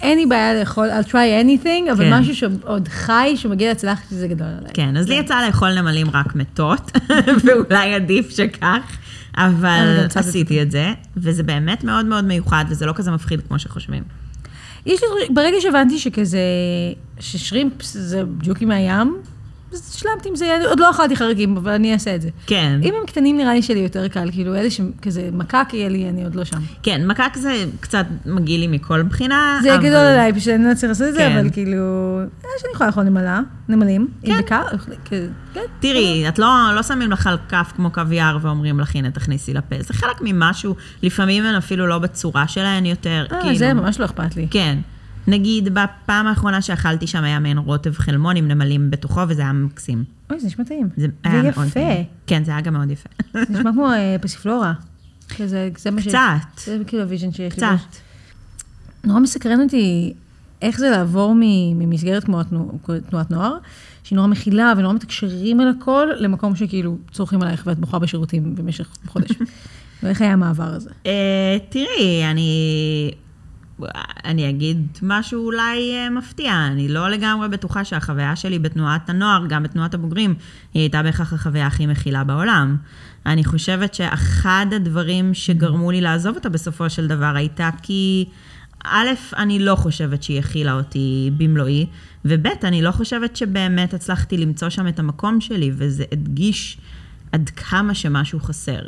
אין 0.01 0.19
לי 0.19 0.27
בעיה 0.27 0.55
לאכול, 0.55 0.89
I'll 0.91 1.09
try 1.09 1.13
anything, 1.13 1.93
אבל 1.93 2.05
כן. 2.05 2.15
משהו 2.15 2.35
שעוד 2.37 2.89
חי, 2.89 3.33
שמגיע 3.37 3.71
לצלחת, 3.71 4.05
זה 4.11 4.29
גדול 4.29 4.49
עליי. 4.59 4.71
כן, 4.75 4.97
אז 4.97 5.09
לי 5.09 5.15
יצא 5.15 5.47
לאכול 5.47 5.81
נמלים 5.81 6.11
רק 6.11 6.35
מתות, 6.35 6.99
ואולי 7.45 7.95
עדיף 7.95 8.31
שכך, 8.31 8.97
אבל. 9.37 10.07
עשיתי 10.15 10.63
את 10.63 10.71
זה, 10.71 10.93
וזה 11.17 11.43
באמת 11.43 11.85
מאוד 11.85 12.07
מאוד 12.07 12.25
מיוחד, 12.25 12.65
וזה 12.69 12.87
לא 12.87 12.93
כזה 12.93 13.11
מפחיד 13.11 13.41
כמו 13.49 13.59
שחושבים. 13.59 14.03
יש 14.87 15.01
לי, 15.03 15.35
ברגע 15.35 15.57
שהבנתי 15.61 15.99
שכזה, 15.99 16.39
ששרימפס 17.21 17.97
זה 17.97 18.23
ג'וקים 18.43 18.69
מהים, 18.69 18.91
אז 18.91 19.36
השלמתי 19.73 20.29
עם 20.29 20.37
זה, 20.37 20.57
עוד 20.69 20.81
לא 20.81 20.91
אכלתי 20.91 21.17
חרקים, 21.17 21.57
אבל 21.57 21.73
אני 21.73 21.93
אעשה 21.93 22.15
את 22.15 22.23
זה. 22.23 22.29
כן, 22.47 22.81
אם 22.83 22.95
הם 23.01 23.07
קטנים 23.07 23.37
נראה 23.37 23.55
לי 23.55 23.63
שלי 23.63 23.79
יותר 23.79 24.09
קל, 24.09 24.29
כאילו 24.33 24.55
אלה 24.55 24.71
שכזה 24.71 25.29
מקק 25.33 25.67
יהיה 25.73 25.89
לי, 25.89 26.09
אני 26.09 26.25
עוד 26.25 26.35
לא 26.35 26.45
שם. 26.45 26.59
כן, 26.83 27.07
מקק 27.07 27.37
זה 27.37 27.65
קצת 27.81 28.07
מגעיל 28.27 28.61
לי 28.61 28.67
מכל 28.67 29.03
בחינה, 29.03 29.59
זה 29.63 29.75
אבל- 29.75 29.83
גדול 29.85 29.97
עליי, 29.99 30.33
פשוט 30.33 30.49
אני 30.49 30.65
לא 30.69 30.75
צריך 30.75 30.89
לעשות 30.89 31.09
את 31.09 31.15
זה, 31.15 31.19
כן. 31.21 31.39
אבל 31.39 31.51
כאילו, 31.51 31.77
אה, 32.45 32.49
שאני 32.61 32.73
יכולה 32.75 32.87
לאכול 32.91 33.05
נמלה, 33.05 33.41
נמלים, 33.69 34.09
כן. 34.23 34.39
בקר, 34.39 34.63
כזה, 35.11 35.29
כן. 35.55 35.61
תראי, 35.81 36.29
את 36.29 36.39
לא, 36.39 36.49
לא 36.75 36.83
שמים 36.83 37.11
לך 37.11 37.27
על 37.27 37.37
כף 37.49 37.73
כמו 37.77 37.91
קוויאר 37.91 38.39
ואומרים 38.43 38.81
לך, 38.81 38.95
הנה, 38.97 39.11
תכניסי 39.11 39.55
לפה. 39.55 39.77
זה 39.81 39.95
חלק 39.95 40.17
ממשהו, 40.21 40.75
לפעמים 41.03 41.45
הן 41.45 41.55
אפילו 41.55 41.87
לא 41.87 41.99
בצורה 41.99 42.49
שלהן 42.49 42.87
יותר, 42.87 43.27
אה, 43.33 43.41
כאילו... 43.43 43.57
זה 43.57 43.73
ממש 43.75 44.01
לא 44.01 44.05
אכפת 44.05 44.37
לי. 44.37 44.47
כן. 44.51 44.79
נגיד, 45.27 45.75
בפעם 45.75 46.27
האחרונה 46.27 46.63
שאכלתי 46.63 47.07
שם 47.07 47.25
היה 47.25 47.39
מעין 47.39 47.59
רוטב 47.59 47.93
חלמון 47.93 48.37
עם 48.37 48.49
נמלים 48.49 48.91
בתוכו, 48.91 49.21
וזה 49.29 49.43
היה 49.43 49.53
מקסים. 49.53 50.05
אוי, 50.31 50.41
זה 50.41 50.47
נשמע 50.47 50.65
טעים. 50.65 50.89
זה 50.97 51.07
היה 51.25 51.43
מאוד. 51.43 51.69
טעים. 51.73 52.05
כן, 52.27 52.45
זה 52.45 52.51
היה 52.51 52.61
גם 52.61 52.73
מאוד 52.73 52.91
יפה. 52.91 53.09
זה 53.33 53.41
נשמע 53.51 53.73
כמו 53.73 53.91
אה, 53.91 54.17
פסיפלורה. 54.21 54.73
כזה, 55.37 55.71
זה 55.79 55.91
מה 55.91 56.03
ש... 56.03 56.09
קצת, 56.09 56.19
זה 56.65 56.79
כאילו 56.87 57.03
ה 57.03 57.07
vision 57.07 57.33
שיש 57.33 57.41
לי. 57.41 57.51
קצת. 57.51 57.97
נורא 59.05 59.21
מסקרן 59.21 59.61
אותי 59.61 60.15
איך 60.63 60.79
זה 60.79 60.91
לעבור 60.91 61.35
ממסגרת 61.77 62.25
כמו 62.25 62.43
תנועת 63.11 63.31
נוער, 63.31 63.57
שהיא 64.03 64.17
נורא 64.17 64.27
מכילה 64.27 64.73
ונורא 64.77 64.95
מתקשרים 64.95 65.61
על 65.61 65.69
הכל, 65.69 66.09
למקום 66.17 66.57
שכאילו 66.57 66.97
צורכים 67.13 67.43
עלייך 67.43 67.63
ואת 67.67 67.79
בוכה 67.79 67.99
בשירותים 67.99 68.55
במשך 68.55 68.89
חודש. 69.07 69.31
ואיך 70.03 70.21
היה 70.21 70.33
המעבר 70.33 70.75
הזה? 70.75 70.91
אה, 71.07 71.57
תראי, 71.69 72.25
אני... 72.31 73.13
אני 74.25 74.51
אגיד 74.51 74.87
משהו 75.03 75.47
אולי 75.47 75.95
אה, 75.95 76.11
מפתיע, 76.11 76.67
אני 76.67 76.89
לא 76.89 77.09
לגמרי 77.09 77.49
בטוחה 77.49 77.85
שהחוויה 77.85 78.37
שלי 78.37 78.59
בתנועת 78.59 79.11
הנוער, 79.11 79.47
גם 79.49 79.63
בתנועת 79.63 79.95
הבוגרים, 79.95 80.35
היא 80.75 80.81
הייתה 80.81 81.03
בהכרח 81.03 81.33
החוויה 81.33 81.67
הכי 81.67 81.87
מכילה 81.87 82.25
בעולם. 82.25 82.77
אני 83.27 83.45
חושבת 83.45 83.95
שאחד 83.95 84.67
הדברים 84.77 85.35
שגרמו 85.35 85.91
לי 85.91 86.01
לעזוב 86.01 86.37
אותה 86.37 86.49
בסופו 86.49 86.91
של 86.91 87.07
דבר 87.07 87.33
הייתה 87.37 87.71
כי, 87.83 88.25
א', 88.85 89.09
אני 89.37 89.59
לא 89.59 89.75
חושבת 89.75 90.23
שהיא 90.23 90.39
הכילה 90.39 90.73
אותי 90.73 91.31
במלואי, 91.37 91.87
וב', 92.25 92.47
אני 92.65 92.83
לא 92.83 92.91
חושבת 92.91 93.37
שבאמת 93.37 93.95
הצלחתי 93.95 94.37
למצוא 94.37 94.69
שם 94.69 94.89
את 94.89 94.99
המקום 94.99 95.41
שלי, 95.41 95.71
וזה 95.75 96.05
הדגיש 96.13 96.79
עד 97.33 97.51
כמה 97.57 97.95
שמשהו 97.95 98.41
חסר. 98.41 98.81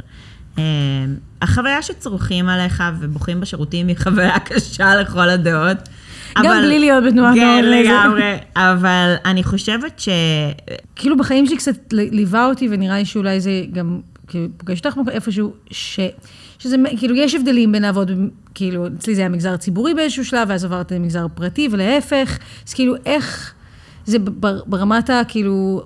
אה, 0.58 1.04
החוויה 1.42 1.82
שצורכים 1.82 2.48
עליך 2.48 2.82
ובוכים 3.00 3.40
בשירותים 3.40 3.88
היא 3.88 3.96
חוויה 4.02 4.38
קשה 4.48 4.94
לכל 4.94 5.28
הדעות. 5.28 5.76
גם 6.44 6.62
בלי 6.62 6.78
להיות 6.78 7.04
בתנועת 7.04 7.36
נוער, 7.36 7.60
כן, 7.60 7.64
לגמרי. 7.64 8.36
אבל 8.56 9.14
אני 9.24 9.44
חושבת 9.44 10.00
ש... 10.00 10.08
כאילו 10.96 11.16
בחיים 11.16 11.46
שלי 11.46 11.56
קצת 11.56 11.76
ליווה 11.92 12.46
אותי, 12.46 12.68
ונראה 12.70 12.98
לי 12.98 13.04
שאולי 13.04 13.40
זה 13.40 13.50
גם, 13.72 14.00
כאילו, 14.26 14.48
פוגש 14.56 14.78
אותך 14.78 14.98
איפשהו, 15.10 15.52
ש... 15.70 16.00
שזה, 16.58 16.76
כאילו, 16.98 17.14
יש 17.16 17.34
הבדלים 17.34 17.72
בין 17.72 17.82
לעבוד, 17.82 18.10
כאילו, 18.54 18.86
אצלי 18.86 19.14
זה 19.14 19.20
היה 19.20 19.28
מגזר 19.28 19.56
ציבורי 19.56 19.94
באיזשהו 19.94 20.24
שלב, 20.24 20.48
ואז 20.50 20.64
עברתי 20.64 20.94
למגזר 20.94 21.26
פרטי, 21.34 21.68
ולהפך, 21.72 22.38
אז 22.68 22.74
כאילו, 22.74 22.94
איך, 23.06 23.52
זה 24.04 24.18
בר- 24.18 24.62
ברמת 24.66 25.10
ה, 25.10 25.20
כאילו, 25.28 25.82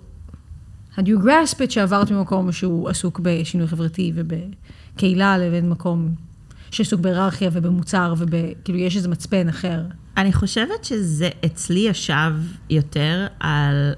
do 0.98 1.02
you 1.02 1.24
grasp 1.24 1.58
it, 1.58 1.70
שעברת 1.70 2.10
ממקום 2.10 2.52
שהוא 2.52 2.88
עסוק 2.88 3.20
בשינוי 3.22 3.66
חברתי 3.66 4.12
ובקהילה, 4.14 5.38
לבין 5.38 5.70
מקום 5.70 6.08
שעסוק 6.70 7.00
בהיררכיה 7.00 7.50
ובמוצר, 7.52 8.14
וכאילו, 8.16 8.78
יש 8.78 8.96
איזה 8.96 9.08
מצפן 9.08 9.48
אחר. 9.48 9.82
אני 10.16 10.32
חושבת 10.32 10.84
שזה 10.84 11.28
אצלי 11.46 11.80
ישב 11.80 12.32
יותר 12.70 13.26
על 13.40 13.92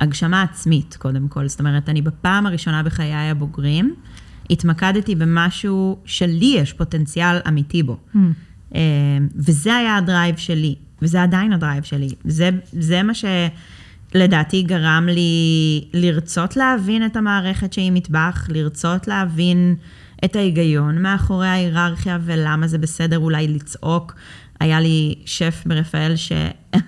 הגשמה 0.00 0.42
עצמית, 0.42 0.96
קודם 0.98 1.28
כל. 1.28 1.48
זאת 1.48 1.60
אומרת, 1.60 1.88
אני 1.88 2.02
בפעם 2.02 2.46
הראשונה 2.46 2.82
בחיי 2.82 3.14
הבוגרים, 3.14 3.94
התמקדתי 4.50 5.14
במשהו 5.14 5.98
שלי 6.04 6.54
יש 6.56 6.72
פוטנציאל 6.72 7.36
אמיתי 7.48 7.82
בו. 7.82 7.96
אה, 8.74 8.80
וזה 9.36 9.76
היה 9.76 9.96
ה 9.96 10.03
drive 10.03 10.36
שלי, 10.36 10.74
וזה 11.02 11.22
עדיין 11.22 11.52
ה 11.52 11.57
drive 11.57 11.82
שלי. 11.82 12.08
זה, 12.24 12.50
זה 12.72 13.02
מה 13.02 13.12
שלדעתי 14.12 14.62
גרם 14.62 15.08
לי 15.10 15.84
לרצות 15.92 16.56
להבין 16.56 17.06
את 17.06 17.16
המערכת 17.16 17.72
שהיא 17.72 17.92
מטבח, 17.92 18.46
לרצות 18.48 19.08
להבין 19.08 19.76
את 20.24 20.36
ההיגיון 20.36 21.02
מאחורי 21.02 21.48
ההיררכיה 21.48 22.18
ולמה 22.24 22.66
זה 22.66 22.78
בסדר 22.78 23.18
אולי 23.18 23.48
לצעוק. 23.48 24.14
היה 24.60 24.80
לי 24.80 25.14
שף 25.24 25.62
ברפאל 25.66 26.16
ש... 26.16 26.32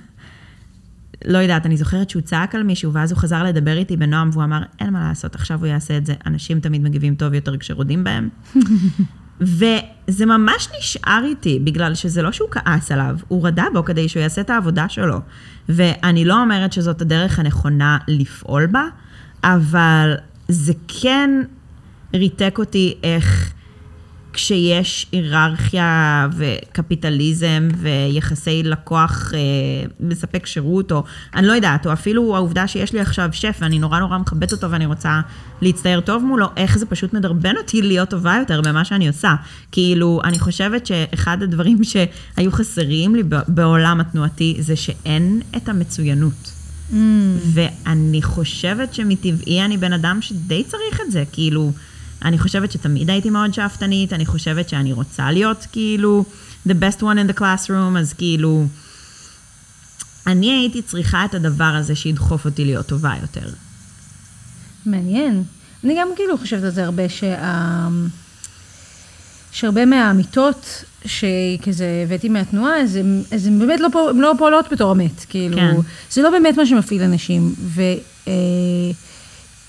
לא 1.25 1.39
יודעת, 1.39 1.67
אני 1.67 1.77
זוכרת 1.77 2.11
שהוא 2.11 2.23
צעק 2.23 2.55
על 2.55 2.63
מישהו, 2.63 2.93
ואז 2.93 3.13
הוא 3.13 3.19
חזר 3.19 3.45
לדבר 3.45 3.77
איתי 3.77 3.97
בנועם, 3.97 4.31
והוא 4.33 4.45
אמר, 4.45 4.63
אין 4.81 4.93
מה 4.93 5.09
לעשות, 5.09 5.35
עכשיו 5.35 5.59
הוא 5.59 5.67
יעשה 5.67 5.97
את 5.97 6.07
זה. 6.07 6.15
אנשים 6.27 6.61
תמיד 6.61 6.83
מגיבים 6.83 7.15
טוב 7.15 7.35
יותר 7.35 7.57
כשרודים 7.57 8.05
בהם. 8.05 8.29
וזה 9.41 10.27
ממש 10.27 10.69
נשאר 10.79 11.23
איתי, 11.25 11.59
בגלל 11.65 11.95
שזה 11.95 12.23
לא 12.23 12.33
שהוא 12.33 12.49
כעס 12.51 12.93
עליו, 12.93 13.17
הוא 13.29 13.47
רדה 13.47 13.65
בו 13.73 13.85
כדי 13.85 14.09
שהוא 14.09 14.23
יעשה 14.23 14.41
את 14.41 14.51
העבודה 14.51 14.89
שלו. 14.89 15.19
ואני 15.69 16.25
לא 16.25 16.43
אומרת 16.43 16.73
שזאת 16.73 17.03
הדרך 17.03 17.39
הנכונה 17.39 17.99
לפעול 18.09 18.67
בה, 18.67 18.85
אבל 19.45 20.15
זה 20.49 20.73
כן 20.89 21.31
ריתק 22.15 22.57
אותי 22.59 22.95
איך 23.03 23.53
כשיש 24.35 25.07
היררכיה 25.13 26.29
וקפיטליזם 26.37 27.69
ויחסי 27.77 28.63
לקוח 28.63 29.33
אה, 29.35 29.39
מספק 30.01 30.47
שירות, 30.47 30.93
או 30.93 31.05
אני 31.35 31.47
לא 31.47 31.53
יודעת, 31.53 31.87
או 31.87 31.93
אפילו 31.93 32.37
העובדה 32.37 32.69
שיש 32.69 32.93
לי 32.93 33.01
עכשיו 33.01 33.29
שף 33.33 33.57
ואני 33.61 33.79
נורא 33.79 33.99
נורא 33.99 34.19
מכבדת 34.19 34.53
אותו 34.53 34.71
ואני 34.71 34.87
רוצה 34.87 35.21
להצטייר 35.63 36.01
טוב 36.01 36.25
מולו, 36.25 36.47
איך 36.57 36.79
זה 36.79 36.87
פשוט 36.87 37.13
מדרבן 37.13 37.57
אותי 37.57 37.83
להיות 37.83 38.11
טובה 38.11 38.37
יותר 38.39 38.61
במה 38.61 38.85
שאני 38.85 39.09
עושה. 39.09 39.35
כאילו, 39.73 40.21
אני 40.25 40.39
חושבת 40.39 40.87
שאחד 40.87 41.43
הדברים 41.43 41.85
שהיו 41.85 42.53
חסרים 42.53 43.15
לי 43.15 43.23
בעולם 43.49 44.01
התנועתי 44.01 44.57
זה 44.61 44.77
שאין 44.77 45.41
את 45.57 45.69
המצוינות. 45.69 46.53
ואני 47.53 48.23
חושבת 48.23 48.95
שמטבעי 48.95 49.65
אני 49.65 49.77
בן 49.77 49.93
אדם 49.93 50.19
שדי 50.23 50.65
צריך 50.65 51.01
את 51.07 51.13
זה, 51.13 51.25
כאילו, 51.33 51.73
אני 52.25 52.39
חושבת 52.39 52.73
שתמיד 52.73 53.11
הייתי 53.11 53.31
מאוד 53.31 53.55
שאפתנית, 53.55 54.13
אני 54.13 54.27
חושבת 54.27 54.69
שאני 54.69 54.93
רוצה 54.93 55.31
להיות 55.31 55.67
כאילו 55.73 56.25
the 56.69 56.73
best 56.73 57.01
one 57.01 57.17
in 57.27 57.31
the 57.33 57.39
classroom, 57.41 57.99
אז 57.99 58.13
כאילו, 58.13 58.67
אני 60.27 60.51
הייתי 60.51 60.83
צריכה 60.83 61.25
את 61.25 61.35
הדבר 61.35 61.65
הזה 61.65 61.95
שידחוף 61.95 62.45
אותי 62.45 62.65
להיות 62.65 62.87
טובה 62.87 63.13
יותר. 63.23 63.49
מעניין. 64.87 65.43
אני 65.85 65.97
גם 66.01 66.09
כאילו 66.17 66.39
חושבת 66.39 66.63
על 66.63 66.71
זה 66.71 66.85
הרבה, 66.85 67.09
שה... 67.09 67.89
שהרבה 69.53 69.85
מהאמיתות 69.87 70.85
שכזה 71.07 72.03
הבאתי 72.07 72.29
מהתנועה, 72.29 72.81
אז 72.81 72.97
הן 72.97 73.23
אז 73.33 73.47
הן 73.47 73.59
באמת 73.59 73.81
לא, 73.81 73.89
פוע- 73.93 74.13
לא 74.13 74.33
פועלות 74.39 74.67
בתור 74.73 74.93
אמת. 74.93 75.25
כאילו, 75.29 75.57
כן. 75.57 75.75
זה 76.11 76.23
לא 76.23 76.31
באמת 76.31 76.57
מה 76.57 76.67
שמפעיל 76.67 77.03
אנשים. 77.03 77.55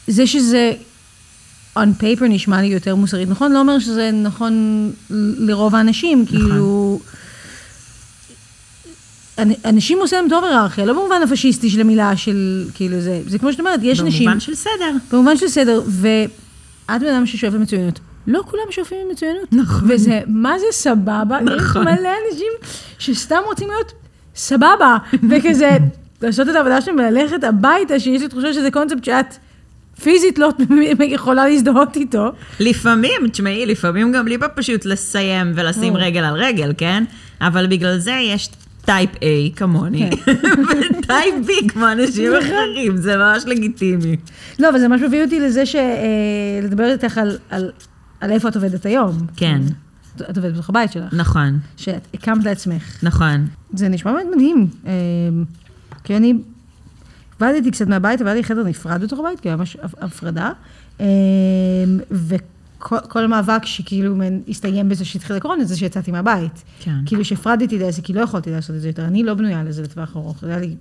וזה 0.07 0.27
שזה 0.27 0.71
on 1.79 2.01
paper 2.01 2.23
נשמע 2.29 2.61
לי 2.61 2.67
יותר 2.67 2.95
מוסרית 2.95 3.29
נכון, 3.29 3.51
לא 3.51 3.59
אומר 3.59 3.79
שזה 3.79 4.11
נכון 4.11 4.91
לרוב 5.39 5.75
האנשים, 5.75 6.25
כאילו... 6.25 6.99
אנ- 9.39 9.65
אנשים 9.65 9.97
עושים 9.99 10.19
להם 10.19 10.29
טוב 10.29 10.43
היררכיה, 10.43 10.85
לא 10.85 10.93
במובן 10.93 11.21
הפשיסטי 11.23 11.69
של 11.69 11.81
המילה 11.81 12.17
של, 12.17 12.65
כאילו 12.73 12.99
זה, 13.01 13.21
זה 13.27 13.39
כמו 13.39 13.51
שאת 13.51 13.59
אומרת, 13.59 13.79
יש 13.83 13.99
נשים... 14.01 14.25
במובן 14.25 14.39
של 14.39 14.55
סדר. 14.55 14.91
במובן 15.11 15.37
של 15.37 15.47
סדר, 15.47 15.81
ואת 15.87 17.01
בן 17.01 17.07
אדם 17.07 17.25
ששואף 17.25 17.53
למצוינות. 17.53 17.99
לא 18.27 18.41
כולם 18.45 18.63
שואפים 18.71 18.97
למצוינות. 19.07 19.53
נכון. 19.53 19.91
וזה, 19.91 20.21
מה 20.27 20.59
זה 20.59 20.65
סבבה? 20.71 21.37
יש 21.41 21.49
נכון. 21.61 21.83
מלא 21.83 22.09
אנשים 22.31 22.51
שסתם 22.99 23.39
רוצים 23.45 23.67
להיות 23.67 23.91
סבבה, 24.35 24.97
וכזה, 25.29 25.77
לעשות 26.21 26.49
את 26.49 26.55
העבודה 26.55 26.81
שלהם 26.81 26.97
וללכת 26.97 27.43
הביתה, 27.43 27.99
שיש 27.99 28.21
לי 28.21 28.27
תחושה 28.27 28.53
שזה 28.53 28.71
קונספט 28.71 29.03
שאת 29.03 29.35
פיזית 30.03 30.39
לא 30.39 30.49
יכולה 30.99 31.47
להזדהות 31.47 31.95
איתו. 31.95 32.31
לפעמים, 32.59 33.27
תשמעי, 33.31 33.65
לפעמים 33.65 34.11
גם 34.11 34.27
לי 34.27 34.37
פשוט 34.55 34.85
לסיים 34.85 35.51
ולשים. 35.55 35.97
רגל 35.97 36.23
על 36.23 36.33
רגל, 36.33 36.73
כן? 36.77 37.03
אבל 37.41 37.67
בגלל 37.67 37.97
זה 37.97 38.11
יש 38.11 38.49
type 38.85 39.09
A 39.15 39.55
כמוני, 39.55 40.09
כן. 40.25 40.33
ו 40.99 41.06
type 41.06 41.35
B 41.47 41.69
כמו 41.69 41.91
אנשים 41.91 42.31
אחרים, 42.35 42.97
זה 42.97 43.17
ממש 43.17 43.43
לגיטימי. 43.45 44.15
לא, 44.59 44.69
אבל 44.69 44.79
זה 44.79 44.87
ממש 44.87 45.01
מביא 45.01 45.23
אותי 45.23 45.39
לזה 45.39 45.65
ש... 45.65 45.75
אה, 45.75 45.81
לדבר 46.63 46.91
איתך 46.91 47.17
על, 47.17 47.37
על, 47.49 47.71
על 48.19 48.31
איפה 48.31 48.49
את 48.49 48.55
עובדת 48.55 48.85
היום. 48.85 49.17
כן. 49.35 49.61
את 50.31 50.37
עובדת 50.37 50.53
בתוך 50.53 50.69
הבית 50.69 50.91
שלך, 50.91 51.13
נכון, 51.13 51.59
שאת 51.77 52.07
הקמת 52.13 52.45
לעצמך. 52.45 53.03
נכון. 53.03 53.47
זה 53.73 53.89
נשמע 53.89 54.13
באמת 54.13 54.25
מדהים. 54.35 54.67
אה, 54.87 54.91
כי 56.03 56.17
אני 56.17 56.33
עבדתי 57.39 57.71
קצת 57.71 57.87
מהבית, 57.87 58.21
לי 58.21 58.43
חדר 58.43 58.63
נפרד 58.63 59.01
בתוך 59.03 59.19
הבית, 59.19 59.39
כי 59.39 59.49
היה 59.49 59.55
ממש 59.57 59.77
הפ- 59.83 60.03
הפרדה. 60.03 60.51
אה, 61.01 61.05
וכל 62.11 62.97
כל 63.09 63.23
המאבק 63.23 63.65
שכאילו 63.65 64.15
הסתיים 64.49 64.89
בזה 64.89 65.05
שהתחיל 65.05 65.35
הקורונה, 65.35 65.63
זה 65.65 65.77
שיצאתי 65.77 66.11
מהבית. 66.11 66.63
כן. 66.79 66.95
כאילו 67.05 67.25
שהפרדתי 67.25 67.77
את 67.77 67.81
העסק, 67.81 68.03
כי 68.03 68.13
לא 68.13 68.21
יכולתי 68.21 68.51
לעשות 68.51 68.75
את 68.75 68.81
זה 68.81 68.89
יותר. 68.89 69.05
אני 69.05 69.23
לא 69.23 69.33
בנויה 69.33 69.63
לזה 69.63 69.81
לטווח 69.83 70.15
ארוך. 70.15 70.37
זה 70.41 70.47
היה 70.49 70.59
לי 70.59 70.75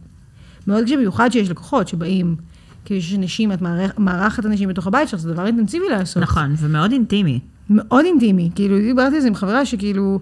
מאוד 0.67 0.85
קשה, 0.85 0.97
במיוחד 0.97 1.33
שיש 1.33 1.51
לקוחות 1.51 1.89
שבאים, 1.89 2.37
כאילו 2.85 3.03
שיש 3.03 3.15
אנשים, 3.15 3.53
את 3.53 3.59
מארחת 3.99 4.47
אנשים 4.47 4.69
בתוך 4.69 4.87
הבית 4.87 5.09
שלך, 5.09 5.21
זה 5.21 5.33
דבר 5.33 5.47
אינטנסיבי 5.47 5.85
לעשות. 5.91 6.23
נכון, 6.23 6.55
ומאוד 6.59 6.93
אינטימי. 6.93 7.41
מאוד 7.71 8.05
אינטימי. 8.05 8.51
כאילו, 8.55 8.79
דיברתי 8.79 9.15
על 9.17 9.23
זה 9.23 9.29
עם 9.29 9.35
חברה 9.35 9.67
שכאילו, 9.67 10.21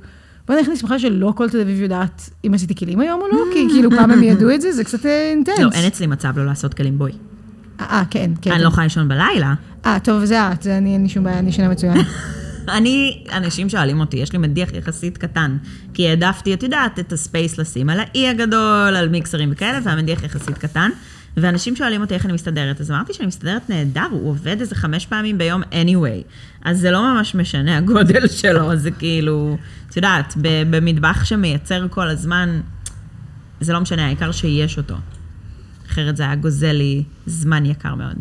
בוא 0.48 0.61
נכניס 0.61 0.83
בכלל 0.83 0.98
שלא 0.98 1.33
כל 1.37 1.50
תל 1.50 1.61
אביב 1.61 1.81
יודעת 1.81 2.31
אם 2.46 2.55
עשיתי 2.55 2.74
כלים 2.74 3.00
היום 3.00 3.20
או 3.20 3.28
לא, 3.28 3.38
כי 3.52 3.66
כאילו 3.70 3.90
פעם 3.90 4.11
הם 4.11 4.22
ידעו 4.22 4.55
את 4.55 4.61
זה, 4.61 4.72
זה 4.72 4.85
קצת 4.85 5.07
אה, 5.07 5.31
אינטנס. 5.31 5.59
לא, 5.59 5.68
אין 5.72 5.87
אצלי 5.87 6.07
מצב 6.07 6.38
לא 6.38 6.46
לעשות 6.46 6.74
כלים, 6.74 6.98
בואי. 6.98 7.12
אה, 7.81 8.02
כן, 8.11 8.31
כן. 8.42 8.52
אני 8.52 8.62
לא 8.62 8.68
יכולה 8.68 8.85
לישון 8.85 9.09
בלילה. 9.09 9.55
אה, 9.87 9.98
טוב, 10.05 10.24
זה 10.24 10.52
את, 10.52 10.62
זה 10.62 10.78
אני, 10.78 10.92
אין 10.94 11.02
לי 11.02 11.09
שום 11.09 11.24
בעיה, 11.24 11.38
אני 11.38 11.48
ישנה 11.48 11.68
מצוין. 11.68 11.96
אני, 12.68 13.24
אנשים 13.33 13.68
שואלים 13.68 14.00
אותי, 14.00 14.16
יש 14.16 14.33
לי 14.33 14.38
מדיח 14.38 14.72
יחסית 14.72 15.18
קטן, 15.18 15.57
כי 15.94 16.09
העדפתי, 16.09 16.55
את 16.55 16.62
יודעת, 16.62 16.98
את 16.98 17.12
הספייס 17.12 17.59
לשים 17.59 17.90
על 17.90 18.00
האי 18.00 18.28
הגדול, 18.28 18.96
על 18.96 19.09
מיקסרים 19.09 19.48
וכאלה, 19.52 19.78
והמדיח 19.85 20.22
יחסית 20.22 20.59
קטן. 20.59 20.90
ואנשים 21.37 21.76
שואלים 21.76 22.00
אותי 22.00 22.14
איך 22.14 22.24
אני 22.24 22.33
מסתדרת, 22.33 22.81
אז 22.81 22.90
אמרתי 22.90 23.12
שאני 23.12 23.26
מסתדרת 23.26 23.70
נהדר, 23.70 24.07
הוא 24.11 24.31
עובד 24.31 24.61
איזה 24.61 24.74
חמש 24.74 25.07
פעמים 25.07 25.38
ביום 25.38 25.62
anyway. 25.62 26.33
אז 26.64 26.81
זה 26.81 26.90
לא 26.90 27.02
ממש 27.02 27.35
משנה 27.35 27.78
הגודל 27.78 28.28
שלו, 28.28 28.76
זה 28.76 28.90
כאילו, 28.90 29.57
את 29.92 29.96
יודעת, 29.96 30.35
במטבח 30.70 31.24
שמייצר 31.24 31.87
כל 31.90 32.09
הזמן, 32.09 32.61
זה 33.61 33.72
לא 33.72 33.81
משנה, 33.81 34.07
העיקר 34.07 34.33
שיש 34.33 34.78
אותו. 34.78 34.94
אחרת 35.87 36.16
זה 36.16 36.22
היה 36.22 36.35
גוזל 36.35 36.72
לי 36.72 37.05
זמן 37.26 37.66
יקר 37.66 37.94
מאוד. 37.94 38.16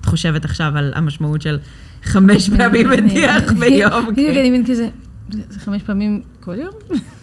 את 0.00 0.06
חושבת 0.06 0.44
עכשיו 0.44 0.72
על 0.76 0.92
המשמעות 0.94 1.42
של 1.42 1.58
חמש 2.02 2.50
פעמים 2.50 2.90
מדיח 2.90 3.52
ביום. 3.52 4.06
בדיוק, 4.06 4.34
כן. 4.34 4.40
אני 4.40 4.50
מבין 4.50 4.66
כזה, 4.66 4.88
זה 5.30 5.60
חמש 5.60 5.82
פעמים 5.82 6.22
כל 6.40 6.54
יום? 6.54 6.74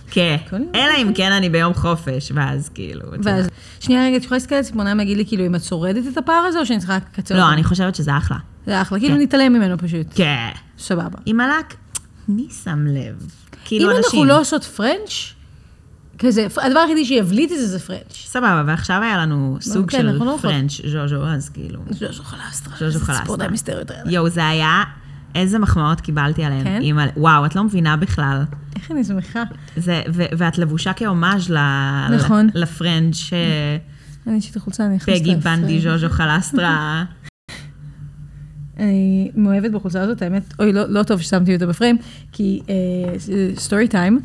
כן. 0.10 0.38
אלא 0.75 0.93
אם 0.97 1.12
כן 1.15 1.32
אני 1.32 1.49
ביום 1.49 1.73
חופש, 1.73 2.32
ואז 2.36 2.69
כאילו... 2.69 3.01
ואז. 3.23 3.49
שנייה 3.79 4.06
רגע, 4.06 4.17
את 4.17 4.23
יכולה 4.23 4.38
להסתכל 4.38 4.56
על 4.56 4.62
הציפורניים 4.62 4.97
ולהגיד 4.97 5.17
לי, 5.17 5.25
כאילו, 5.25 5.45
אם 5.45 5.56
את 5.56 5.63
שורדת 5.63 6.03
את 6.12 6.17
הפער 6.17 6.45
הזה, 6.47 6.60
או 6.60 6.65
שאני 6.65 6.79
צריכה 6.79 6.97
לקצר 6.97 7.36
אותו? 7.36 7.47
לא, 7.47 7.53
אני 7.53 7.63
חושבת 7.63 7.95
שזה 7.95 8.17
אחלה. 8.17 8.38
זה 8.65 8.82
אחלה, 8.82 8.99
כאילו 8.99 9.15
כן. 9.15 9.21
נתעלם 9.21 9.53
ממנו 9.53 9.77
פשוט. 9.77 10.08
כן. 10.15 10.49
סבבה. 10.77 11.19
עם 11.25 11.39
הלק, 11.39 11.75
מי 12.27 12.47
שם 12.63 12.86
לב? 12.88 13.42
כאילו 13.65 13.86
אם 13.91 13.97
אנשים... 13.97 14.04
אנחנו 14.06 14.26
לא 14.26 14.39
עושות 14.39 14.63
פרנץ', 14.63 15.34
כזה, 16.19 16.47
הדבר 16.62 16.80
היחידי 16.80 17.06
שיבליט 17.06 17.52
את 17.52 17.58
זה 17.58 17.67
זה 17.67 17.80
פרנץ'. 17.80 18.13
סבבה, 18.13 18.63
ועכשיו 18.67 19.02
היה 19.02 19.17
לנו 19.17 19.58
סוג 19.62 19.91
כן, 19.91 19.97
של 19.97 20.12
לא. 20.12 20.38
פרנץ' 20.41 20.71
ז'וז'ו, 20.88 21.26
אז 21.28 21.49
כאילו... 21.49 21.80
ז'וז'ו 21.89 22.23
חלסטרה. 22.23 22.73
ז'וז'ו 22.80 22.99
חלסטרה. 22.99 23.47
יואו, 24.06 24.30
זה 24.30 24.47
היה... 24.47 24.84
איזה 25.36 25.60
מחמאות 25.60 26.02
קיבלתי 26.02 26.43
עליהן. 26.43 26.63
כן? 26.63 26.82
אימא- 26.82 27.12
וואו, 27.17 27.45
את 27.45 27.56
לא 27.56 27.63
מבינה 27.63 27.97
בכלל. 27.97 28.43
איך 28.76 28.91
אני 28.91 29.04
שמחה. 29.04 29.43
זה, 29.78 30.02
ו- 30.13 30.23
ואת 30.38 30.58
לבושה 30.58 30.93
כהומאז' 30.93 31.49
ל- 31.49 32.08
נכון. 32.15 32.49
לפרנץ' 32.54 33.15
ש... 33.15 33.34
אני 34.28 34.39
אשית 34.39 34.56
החולצה, 34.56 34.86
אני 34.86 34.97
אכניס 34.97 35.19
פגי 35.19 35.34
את 35.34 35.39
בנדי 35.43 35.78
הפרנץ'. 35.80 35.99
ז'וז'ו 36.02 36.10
חלסטרה. 36.10 37.04
אני 38.83 39.31
מאוהבת 39.35 39.71
בחולצה 39.71 40.01
הזאת, 40.01 40.21
האמת, 40.21 40.53
אוי, 40.59 40.73
לא, 40.73 40.85
לא 40.89 41.03
טוב 41.03 41.21
ששמתי 41.21 41.53
אותה 41.53 41.67
בפריים, 41.67 41.97
כי 42.31 42.61
סטורי 43.57 43.87
טיים, 43.87 44.19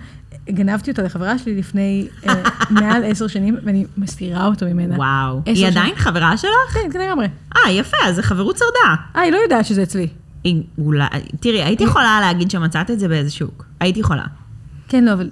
גנבתי 0.51 0.91
אותה 0.91 1.03
לחברה 1.03 1.39
שלי 1.39 1.55
לפני 1.59 2.09
אה, 2.29 2.35
מעל 2.81 3.05
עשר 3.05 3.27
שנים, 3.27 3.57
ואני 3.65 3.85
מסתירה 3.99 4.47
אותו 4.47 4.67
ממנה. 4.67 4.97
וואו. 4.97 5.41
היא 5.47 5.55
שנים. 5.55 5.67
עדיין 5.69 5.95
חברה 5.97 6.37
שלך? 6.37 6.51
כן, 6.75 6.89
כן, 6.93 7.01
לגמרי. 7.01 7.27
אה, 7.57 7.71
יפה, 7.71 7.97
אז 8.05 8.19
החברות 8.19 8.57
שרדה. 8.59 8.95
אה, 9.17 9.21
היא 9.21 9.33
לא 9.33 9.37
יודעת 9.37 9.65
שזה 9.65 9.83
אצלי. 9.83 10.07
היא- 10.45 10.63
אולי... 10.79 11.07
תראי, 11.41 11.63
הייתי 11.63 11.85
יכולה 11.85 12.19
להגיד 12.21 12.51
שמצאת 12.51 12.91
את 12.91 12.99
זה 13.01 13.09
באיזה 13.09 13.31
שוק. 13.31 13.67
הייתי 13.81 14.01
יכולה. 14.01 14.25
כן, 14.89 15.05
לא, 15.05 15.13
אבל, 15.13 15.31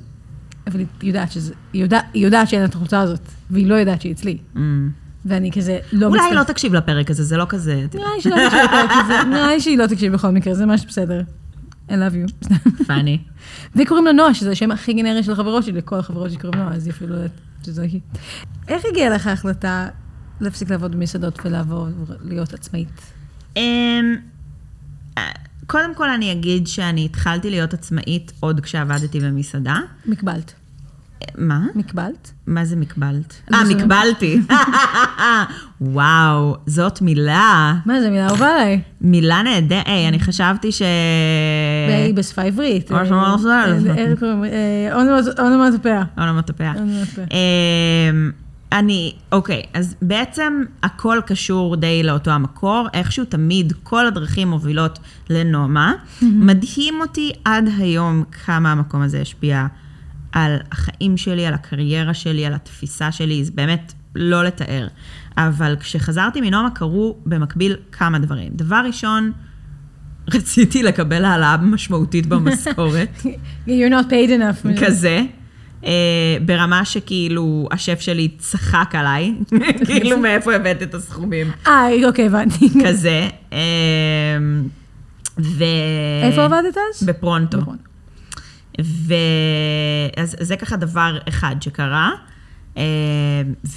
אבל 0.67 0.79
היא 0.79 0.87
יודעת 1.03 1.33
שזה, 1.33 1.55
היא 1.73 1.83
יודעת, 1.83 2.05
היא 2.15 2.25
יודעת 2.25 2.49
שאין 2.49 2.65
את 2.65 2.75
החולצה 2.75 3.01
הזאת, 3.01 3.21
והיא 3.51 3.67
לא 3.67 3.75
יודעת 3.75 4.01
שהיא 4.03 4.13
אצלי. 4.13 4.39
Mm. 4.55 4.59
ואני 5.27 5.53
כזה 5.53 5.79
לא 5.93 6.07
אולי 6.07 6.23
היא 6.23 6.35
לא. 6.35 6.43
תקשיב 6.43 6.75
לפרק 6.75 7.11
הזה, 7.11 7.25
זה 7.25 7.37
לא 7.37 7.47
כזה... 7.49 7.83
את 7.85 7.95
נראה 7.95 8.11
לי 8.17 8.23
שלא 8.23 8.35
תקשיב 8.35 8.61
לפרק 8.65 8.91
הזה, 9.05 9.25
נראה 9.31 9.49
לי 9.49 9.61
שהיא 9.61 9.79
לא 9.79 9.87
תקשיב 9.87 10.13
בכל 10.13 10.31
מקרה, 10.31 10.55
זה 10.55 10.67
ממש 10.67 10.87
בסדר. 10.87 11.23
I 11.89 11.93
love 11.93 12.45
you. 12.45 12.49
פאני. 12.87 13.19
וקוראים 13.77 14.05
לה 14.05 14.13
נועה, 14.13 14.35
שזה 14.35 14.51
השם 14.51 14.71
הכי 14.71 14.93
גנרי 14.93 15.23
של 15.23 15.33
החברות 15.33 15.65
שלי, 15.65 15.73
לכל 15.73 15.99
החברות 15.99 16.31
שלי 16.31 16.41
קוראים 16.41 16.61
נועה, 16.61 16.75
אז 16.75 16.87
היא 16.87 16.93
אפילו 16.93 17.11
לא 17.11 17.15
יודעת 17.15 17.41
שזה 17.65 17.83
היא. 17.83 18.01
איך 18.69 18.85
הגיעה 18.91 19.11
לך 19.11 19.27
ההחלטה 19.27 19.89
להפסיק 20.41 20.71
לעבוד 20.71 20.93
במסעדות 20.93 21.39
ולעבור 21.45 21.89
להיות 22.21 22.55
עצמאית? 22.55 22.89
אמ, 23.57 24.17
קודם 25.67 25.95
כל 25.95 26.11
אני 26.11 26.33
אגיד 26.33 26.67
שאני 26.67 27.05
התחלתי 27.05 27.51
להיות 27.51 27.75
עצמאית 27.75 28.33
עוד 28.41 28.61
כשעבדתי 28.61 29.21
במסעדה. 29.21 29.79
מקבלת. 30.07 30.55
מה? 31.39 31.67
מקבלת? 31.75 32.33
מה 32.47 32.65
זה 32.65 32.77
מקבלת? 32.77 33.35
זה 33.51 33.57
אה, 33.57 33.65
מקבלתי. 33.65 34.41
וואו, 35.81 36.57
זאת 36.67 37.03
מילה. 37.03 37.75
מה 37.87 38.01
זה, 38.01 38.11
מילה 38.11 38.29
אהובה 38.29 38.49
עליי. 38.51 38.81
מילה 39.01 39.43
נהדרת. 39.43 39.83
היי, 39.87 40.09
אני 40.09 40.21
חשבתי 40.21 40.73
ש... 40.73 40.83
והיא 41.89 42.15
בשפה 42.15 42.43
עברית. 42.43 42.91
מה 42.91 43.79
זה? 43.81 43.91
אה, 43.91 43.97
איך 43.97 44.19
קוראים? 44.21 44.45
אונומט- 44.93 45.41
אונומטופיה. 45.41 46.03
אונומטופיה. 46.19 46.73
אני, 48.73 49.13
אוקיי, 49.33 49.63
אז 49.75 49.95
בעצם 50.03 50.63
הכל 50.83 51.19
קשור 51.27 51.77
די 51.77 52.03
לאותו 52.03 52.31
המקור, 52.31 52.89
איכשהו 52.95 53.25
תמיד 53.25 53.73
כל 53.83 54.07
הדרכים 54.07 54.49
מובילות 54.49 54.99
לנומה. 55.31 55.93
מדהים 56.23 56.95
אותי 57.01 57.33
עד 57.45 57.69
היום 57.79 58.25
כמה 58.47 58.73
המקום 58.73 59.03
הזה 59.03 59.21
השפיע 59.21 59.67
על 60.33 60.57
החיים 60.73 61.17
שלי, 61.17 61.47
על 61.47 61.55
הקריירה 61.55 62.15
שלי, 62.15 62.47
על 62.47 62.55
התפיסה 62.55 63.13
שלי, 63.13 63.45
זה 63.45 63.53
באמת 63.55 63.93
לא 64.15 64.45
לתאר. 64.45 64.87
אבל 65.37 65.77
כשחזרתי 65.81 66.41
מנומה 66.41 66.71
קרו 66.71 67.17
במקביל 67.27 67.77
כמה 67.93 68.19
דברים. 68.19 68.53
דבר 68.53 68.83
ראשון, 68.87 69.33
רציתי 70.35 70.83
לקבל 70.83 71.25
העלאה 71.25 71.57
משמעותית 71.57 72.27
במשכורת. 72.27 73.23
You're 73.67 73.91
not 73.91 74.11
paid 74.11 74.31
enough. 74.31 74.81
כזה. 74.85 75.23
אה, 75.85 76.37
ברמה 76.47 76.85
שכאילו 76.85 77.69
השף 77.71 78.01
שלי 78.01 78.29
צחק 78.39 78.91
עליי, 78.93 79.35
כאילו 79.87 80.19
מאיפה 80.19 80.55
הבאת 80.55 80.83
את 80.83 80.95
הסכומים, 80.95 81.51
אה, 81.67 81.89
אוקיי, 82.07 82.27
הבנתי. 82.27 82.69
כזה. 82.87 83.29
אה, 83.53 83.59
ו... 85.39 85.65
איפה 86.23 86.45
עבדת 86.45 86.77
אז? 86.77 87.03
בפרונטו. 87.03 87.59
ואז 88.79 90.37
זה 90.41 90.57
ככה 90.57 90.77
דבר 90.77 91.19
אחד 91.29 91.57
שקרה, 91.61 92.11
אה, 92.77 92.83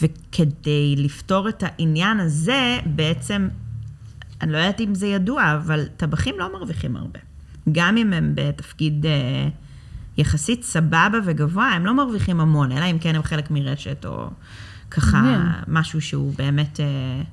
וכדי 0.02 0.96
לפתור 0.98 1.50
את 1.50 1.64
העניין 1.68 2.20
הזה, 2.20 2.80
בעצם, 2.86 3.48
אני 4.42 4.52
לא 4.52 4.58
יודעת 4.58 4.82
אם 4.82 4.96
זה 4.96 5.08
ידוע, 5.08 5.54
אבל 5.56 5.88
טבחים 5.98 6.36
לא 6.40 6.54
מרוויחים 6.54 6.96
הרבה. 6.96 7.20
גם 7.72 7.98
אם 7.98 8.14
הם 8.14 8.32
בתפקיד 8.36 9.06
אה, 9.06 9.48
יחסית 10.18 10.64
סבבה 10.64 11.20
וגבוה, 11.26 11.68
הם 11.68 11.86
לא 11.86 11.94
מרוויחים 11.94 12.40
המון, 12.40 12.72
אלא 12.72 12.86
אם 12.92 13.00
כן 13.00 13.16
הם 13.16 13.24
חלק 13.24 13.52
מרשת 13.52 14.06
או 14.06 14.30
ככה. 14.92 15.38
משהו 15.68 16.02
שהוא 16.02 16.34
באמת 16.38 16.80
אה, 16.80 16.86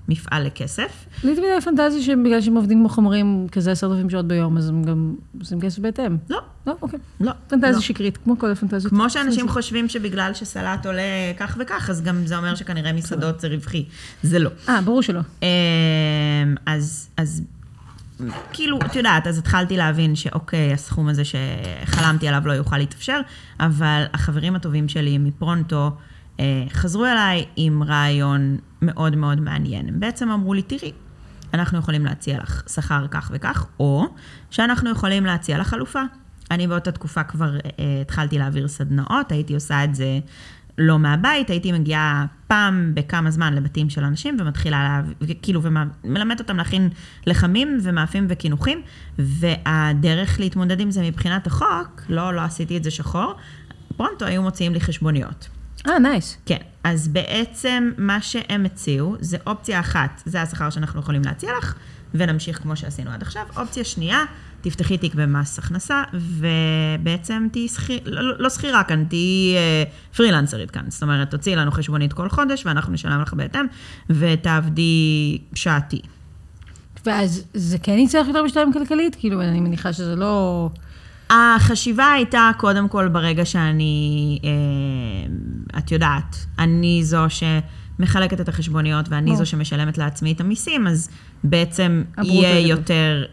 מפעל 0.09 0.47
לכסף. 0.47 1.07
לי 1.25 1.37
תמיד 1.37 1.49
היה 1.51 1.61
פנטזיה 1.61 2.03
שבגלל 2.03 2.40
שהם 2.40 2.57
עובדים 2.57 2.79
כמו 2.79 2.88
חומרים 2.88 3.47
כזה 3.53 3.73
עשרת 3.73 3.90
אלפים 3.92 4.11
שעות 4.11 4.29
ביום, 4.29 4.57
אז 4.57 4.69
הם 4.69 4.83
גם 4.83 5.14
עושים 5.40 5.61
כסף 5.61 5.79
בהתאם. 5.79 6.16
לא, 6.31 6.40
לא, 6.66 6.77
אוקיי. 6.83 6.99
לא. 7.21 7.33
פנטזיה 7.49 7.71
לא. 7.71 7.81
שקרית, 7.81 8.16
כמו 8.16 8.38
כל 8.38 8.51
הפנטזיות. 8.51 8.92
כמו 8.92 9.11
שאנשים 9.11 9.49
חושבים 9.49 9.88
שבגלל 9.88 10.35
שסלט 10.35 10.87
עולה 10.87 11.03
כך 11.38 11.57
וכך, 11.61 11.90
אז 11.90 12.03
גם 12.03 12.27
זה 12.27 12.37
אומר 12.37 12.55
שכנראה 12.55 12.92
מסעדות 12.92 13.40
זה 13.40 13.49
רווחי. 13.49 13.85
זה 14.23 14.38
לא. 14.38 14.51
אה, 14.69 14.81
ברור 14.81 15.03
שלא. 15.03 15.21
אמ, 15.42 15.47
אז, 16.66 17.09
אז 17.16 17.42
כאילו, 18.53 18.79
את 18.87 18.97
יודעת, 18.97 19.27
אז 19.27 19.38
התחלתי 19.38 19.77
להבין 19.77 20.16
שאוקיי, 20.16 20.73
הסכום 20.73 21.09
הזה 21.09 21.23
שחלמתי 21.25 22.29
עליו 22.29 22.42
לא 22.47 22.53
יוכל 22.53 22.79
להתאפשר, 22.79 23.21
אבל 23.61 24.05
החברים 24.12 24.57
הטובים 24.57 24.88
שלי 24.88 25.19
מפרונטו 25.19 25.90
חזרו 26.68 27.05
אליי 27.05 27.44
עם 27.57 27.83
רעיון 27.83 28.57
מאוד 28.83 29.16
מאוד 29.16 29.40
מעניין. 29.40 29.88
הם 29.88 30.01
בעצם 30.01 30.31
אמרו 30.31 30.55
לי, 30.55 30.62
תראי, 30.62 30.92
אנחנו 31.55 31.79
יכולים 31.79 32.05
להציע 32.05 32.38
לך 32.38 32.62
שכר 32.68 33.07
כך 33.11 33.31
וכך, 33.35 33.66
או 33.81 34.07
שאנחנו 34.51 34.90
יכולים 34.90 35.27
להציע 35.27 35.59
לך 35.59 35.68
חלופה. 35.68 36.03
אני 36.51 36.66
באותה 36.66 36.92
תקופה 36.92 37.22
כבר 37.22 37.57
אה, 37.57 37.61
התחלתי 38.01 38.38
להעביר 38.38 38.68
סדנאות, 38.68 39.33
הייתי 39.33 39.55
עושה 39.55 39.85
את 39.85 39.94
זה 39.94 40.18
לא 40.79 40.99
מהבית, 40.99 41.51
הייתי 41.51 41.72
מגיעה 41.72 42.27
פעם 42.46 42.92
בכמה 42.94 43.31
זמן 43.31 43.55
לבתים 43.55 43.90
של 43.90 44.05
אנשים 44.05 44.37
ומתחילה, 44.40 45.03
לה, 45.20 45.35
כאילו, 45.42 45.62
ומלמדת 45.62 46.40
אותם 46.40 46.57
להכין 46.57 46.88
לחמים 47.27 47.79
ומאפים 47.83 48.27
וקינוחים, 48.29 48.83
והדרך 49.18 50.40
להתמודד 50.40 50.81
עם 50.81 50.90
זה 50.90 51.03
מבחינת 51.03 51.46
החוק, 51.46 52.03
לא, 52.09 52.35
לא 52.35 52.40
עשיתי 52.40 52.77
את 52.77 52.85
זה 52.85 52.90
שחור, 52.90 53.35
פרונטו 53.96 54.25
היו 54.25 54.42
מוציאים 54.42 54.72
לי 54.72 54.81
חשבוניות. 54.81 55.49
אה, 55.88 55.99
nice. 55.99 56.37
כן, 56.46 56.59
אז 56.85 57.09
בעצם 57.09 57.90
מה 57.99 58.22
שהם 58.22 58.64
הציעו 58.64 59.16
זה 59.20 59.37
אופציה 59.46 59.81
אחת, 59.81 60.22
זה 60.27 60.42
השכר 60.42 60.70
שאנחנו 60.70 61.01
יכולים 61.01 61.22
להציע 61.25 61.51
לך, 61.59 61.75
ונמשיך 62.14 62.62
כמו 62.62 62.77
שעשינו 62.77 63.11
עד 63.11 63.22
עכשיו. 63.22 63.42
אופציה 63.57 63.85
שנייה, 63.85 64.25
תפתחי 64.61 64.99
תיק 64.99 65.14
במס 65.14 65.59
הכנסה, 65.59 66.03
ובעצם 66.14 67.49
תהיי 67.53 67.68
שכיר, 67.68 68.01
לא, 68.05 68.38
לא 68.38 68.51
שכירה 68.51 68.85
כאן, 68.85 69.05
תהיי 69.05 69.57
אה, 69.57 69.85
פרילנסרית 70.16 70.70
כאן. 70.70 70.85
זאת 70.88 71.03
אומרת, 71.03 71.31
תוציאי 71.31 71.57
לנו 71.57 71.70
חשבונית 71.70 72.12
כל 72.12 72.29
חודש, 72.29 72.66
ואנחנו 72.66 72.92
נשלם 72.92 73.22
לך 73.22 73.35
בהתאם, 73.35 73.66
ותעבדי 74.11 75.38
שעתי. 75.55 76.01
ואז 77.07 77.44
זה 77.55 77.79
כן 77.79 77.99
יצא 77.99 78.20
לך 78.20 78.27
יותר 78.29 78.42
משתלם 78.42 78.72
כלכלית? 78.72 79.16
כאילו, 79.20 79.42
אני 79.42 79.61
מניחה 79.61 79.92
שזה 79.92 80.16
לא... 80.16 80.70
החשיבה 81.31 82.12
הייתה, 82.12 82.51
קודם 82.57 82.89
כל, 82.89 83.09
ברגע 83.09 83.45
שאני, 83.45 84.39
אה, 84.45 85.79
את 85.79 85.93
יודעת, 85.93 86.47
אני 86.59 87.05
זו 87.05 87.25
שמחלקת 87.29 88.41
את 88.41 88.49
החשבוניות 88.49 89.09
ואני 89.09 89.27
ברור. 89.27 89.37
זו 89.39 89.47
שמשלמת 89.47 89.99
לעצמי 89.99 90.33
את 90.33 90.41
המיסים, 90.41 90.87
אז 90.87 91.09
בעצם 91.45 92.03
יהיה 92.23 92.59
יותר. 92.59 92.71
יותר 92.71 93.25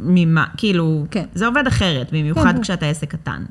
ממה, 0.00 0.44
כאילו, 0.56 1.06
כן. 1.10 1.24
זה 1.34 1.46
עובד 1.46 1.66
אחרת, 1.66 2.08
במיוחד 2.12 2.54
כן. 2.56 2.62
כשאתה 2.62 2.86
עסק 2.86 3.10
קטן. 3.10 3.44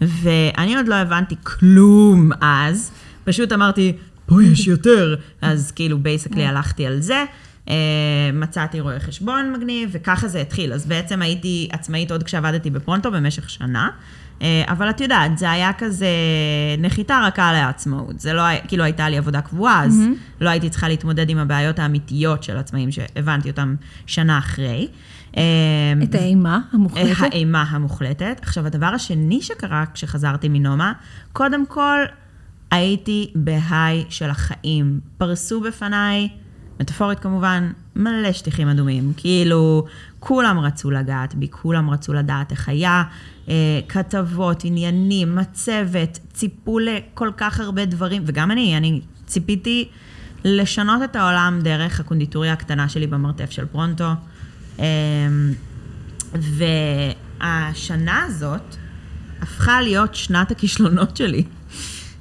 ואני 0.00 0.76
עוד 0.76 0.88
לא 0.88 0.94
הבנתי 0.94 1.34
כלום 1.42 2.30
אז, 2.40 2.90
פשוט 3.24 3.52
אמרתי, 3.52 3.92
פה 4.26 4.42
יש 4.42 4.66
יותר. 4.66 5.16
אז 5.42 5.70
כאילו, 5.70 5.98
בייסקלי 5.98 6.46
הלכתי 6.46 6.86
על 6.86 7.00
זה. 7.00 7.24
אה, 7.68 7.74
מצאתי 8.32 8.80
רואה 8.80 9.00
חשבון 9.00 9.52
מגניב, 9.52 9.90
וככה 9.92 10.28
זה 10.28 10.40
התחיל. 10.40 10.72
אז 10.72 10.86
בעצם 10.86 11.22
הייתי 11.22 11.68
עצמאית 11.72 12.10
עוד 12.10 12.22
כשעבדתי 12.22 12.70
בפרונטו 12.70 13.10
במשך 13.10 13.50
שנה. 13.50 13.88
אה, 14.42 14.62
אבל 14.68 14.90
את 14.90 15.00
יודעת, 15.00 15.38
זה 15.38 15.50
היה 15.50 15.72
כזה 15.72 16.08
נחיתה 16.78 17.20
רכה 17.26 17.52
לעצמאות. 17.52 18.20
זה 18.20 18.32
לא 18.32 18.40
היה, 18.40 18.60
כאילו 18.60 18.84
הייתה 18.84 19.08
לי 19.08 19.18
עבודה 19.18 19.40
קבועה, 19.40 19.84
אז 19.84 20.02
לא 20.40 20.50
הייתי 20.50 20.70
צריכה 20.70 20.88
להתמודד 20.88 21.30
עם 21.30 21.38
הבעיות 21.38 21.78
האמיתיות 21.78 22.42
של 22.42 22.56
עצמאים, 22.56 22.92
שהבנתי 22.92 23.50
אותם 23.50 23.74
שנה 24.06 24.38
אחרי. 24.38 24.88
אה, 25.36 25.42
את 26.02 26.14
האימה 26.14 26.60
המוחלטת. 26.72 27.20
האימה 27.20 27.62
המוחלטת. 27.62 28.40
עכשיו, 28.42 28.66
הדבר 28.66 28.86
השני 28.86 29.42
שקרה 29.42 29.84
כשחזרתי 29.94 30.48
מנומה, 30.48 30.92
קודם 31.32 31.66
כל, 31.66 31.98
הייתי 32.70 33.32
בהיי 33.34 34.04
של 34.08 34.30
החיים. 34.30 35.00
פרסו 35.18 35.60
בפניי, 35.60 36.28
מטאפורית 36.80 37.20
כמובן, 37.20 37.72
מלא 37.96 38.32
שטיחים 38.32 38.68
אדומים. 38.68 39.12
כאילו, 39.16 39.86
כולם 40.20 40.58
רצו 40.58 40.90
לגעת 40.90 41.34
בי, 41.34 41.48
כולם 41.50 41.90
רצו 41.90 42.12
לדעת 42.12 42.50
איך 42.50 42.68
היה. 42.68 43.02
אה, 43.48 43.80
כתבות, 43.88 44.64
עניינים, 44.64 45.36
מצבת, 45.36 46.18
ציפו 46.32 46.78
לכל 46.78 47.30
כך 47.36 47.60
הרבה 47.60 47.84
דברים, 47.84 48.22
וגם 48.26 48.50
אני, 48.50 48.76
אני 48.76 49.00
ציפיתי 49.26 49.88
לשנות 50.44 51.02
את 51.02 51.16
העולם 51.16 51.60
דרך 51.62 52.00
הקונדיטוריה 52.00 52.52
הקטנה 52.52 52.88
שלי 52.88 53.06
במרתף 53.06 53.50
של 53.50 53.66
פרונטו. 53.66 54.08
אה, 54.80 54.84
והשנה 56.34 58.24
הזאת 58.24 58.76
הפכה 59.42 59.80
להיות 59.80 60.14
שנת 60.14 60.50
הכישלונות 60.50 61.16
שלי. 61.16 61.44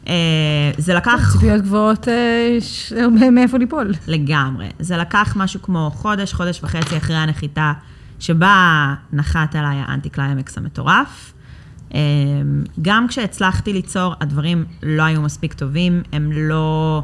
אה, 0.07 0.71
זה 0.77 0.93
לקח 0.93 1.29
ציפיות 1.33 1.61
גבוהות, 1.61 2.07
אה, 2.07 2.55
יש 2.57 2.93
הרבה 3.03 3.29
מאיפה 3.29 3.57
ליפול. 3.57 3.93
לגמרי. 4.07 4.69
זה 4.79 4.97
לקח 4.97 5.33
משהו 5.35 5.61
כמו 5.61 5.91
חודש, 5.93 6.33
חודש 6.33 6.63
וחצי 6.63 6.97
אחרי 6.97 7.15
הנחיתה, 7.15 7.73
שבה 8.19 8.95
נחת 9.13 9.55
עליי 9.55 9.77
האנטי 9.77 10.09
קליימקס 10.09 10.57
המטורף. 10.57 11.33
אה, 11.93 11.99
גם 12.81 13.07
כשהצלחתי 13.07 13.73
ליצור, 13.73 14.13
הדברים 14.21 14.65
לא 14.83 15.03
היו 15.03 15.21
מספיק 15.21 15.53
טובים, 15.53 16.01
הם 16.11 16.31
לא, 16.31 17.03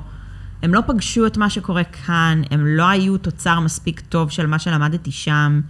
הם 0.63 0.73
לא 0.73 0.81
פגשו 0.87 1.27
את 1.27 1.37
מה 1.37 1.49
שקורה 1.49 1.83
כאן, 1.83 2.41
הם 2.51 2.65
לא 2.67 2.89
היו 2.89 3.17
תוצר 3.17 3.59
מספיק 3.59 3.99
טוב 3.99 4.31
של 4.31 4.47
מה 4.47 4.59
שלמדתי 4.59 5.11
שם. 5.11 5.61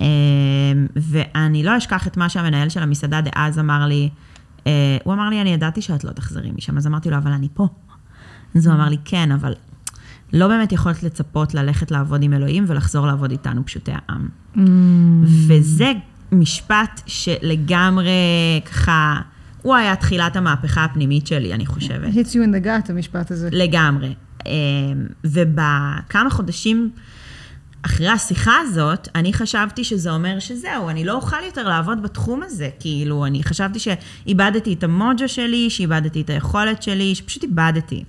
אה, 0.00 0.04
ואני 0.96 1.62
לא 1.62 1.76
אשכח 1.76 2.06
את 2.06 2.16
מה 2.16 2.28
שהמנהל 2.28 2.68
של 2.68 2.82
המסעדה 2.82 3.20
דאז 3.20 3.58
אמר 3.58 3.86
לי, 3.86 4.08
אה, 4.14 4.29
הוא 5.04 5.14
אמר 5.14 5.28
לי, 5.28 5.40
אני 5.40 5.52
ידעתי 5.52 5.82
שאת 5.82 6.04
לא 6.04 6.10
תחזרי 6.10 6.50
משם, 6.56 6.76
אז 6.76 6.86
אמרתי 6.86 7.10
לו, 7.10 7.16
אבל 7.16 7.32
אני 7.32 7.48
פה. 7.54 7.68
אז 8.54 8.66
הוא 8.66 8.74
אמר 8.74 8.88
לי, 8.88 8.96
כן, 9.04 9.32
אבל 9.32 9.54
לא 10.32 10.48
באמת 10.48 10.72
יכולת 10.72 11.02
לצפות 11.02 11.54
ללכת 11.54 11.90
לעבוד 11.90 12.22
עם 12.22 12.32
אלוהים 12.32 12.64
ולחזור 12.66 13.06
לעבוד 13.06 13.30
איתנו 13.30 13.66
פשוטי 13.66 13.92
העם. 13.94 14.28
וזה 15.46 15.92
משפט 16.32 17.02
שלגמרי 17.06 18.60
ככה, 18.64 19.20
הוא 19.62 19.74
היה 19.74 19.96
תחילת 19.96 20.36
המהפכה 20.36 20.84
הפנימית 20.84 21.26
שלי, 21.26 21.54
אני 21.54 21.66
חושבת. 21.66 22.14
hits 22.14 22.28
you 22.28 22.34
in 22.34 22.62
the 22.62 22.66
gut, 22.66 22.90
המשפט 22.90 23.30
הזה. 23.30 23.48
לגמרי. 23.52 24.14
אה, 24.46 24.52
ובכמה 25.24 26.30
חודשים 26.30 26.90
אחרי 27.82 28.08
השיחה 28.08 28.56
הזאת, 28.60 29.08
אני 29.14 29.32
חשבתי 29.32 29.84
שזה 29.84 30.10
אומר 30.10 30.38
שזהו, 30.38 30.88
אני 30.88 31.04
לא 31.04 31.14
אוכל 31.14 31.44
יותר 31.46 31.68
לעבוד 31.68 32.02
בתחום 32.02 32.42
הזה. 32.42 32.68
כאילו, 32.80 33.26
אני 33.26 33.42
חשבתי 33.42 33.78
שאיבדתי 33.78 34.72
את 34.72 34.84
המוג'ו 34.84 35.28
שלי, 35.28 35.70
שאיבדתי 35.70 36.20
את 36.20 36.30
היכולת 36.30 36.82
שלי, 36.82 37.14
שפשוט 37.14 37.42
איבדתי. 37.42 38.04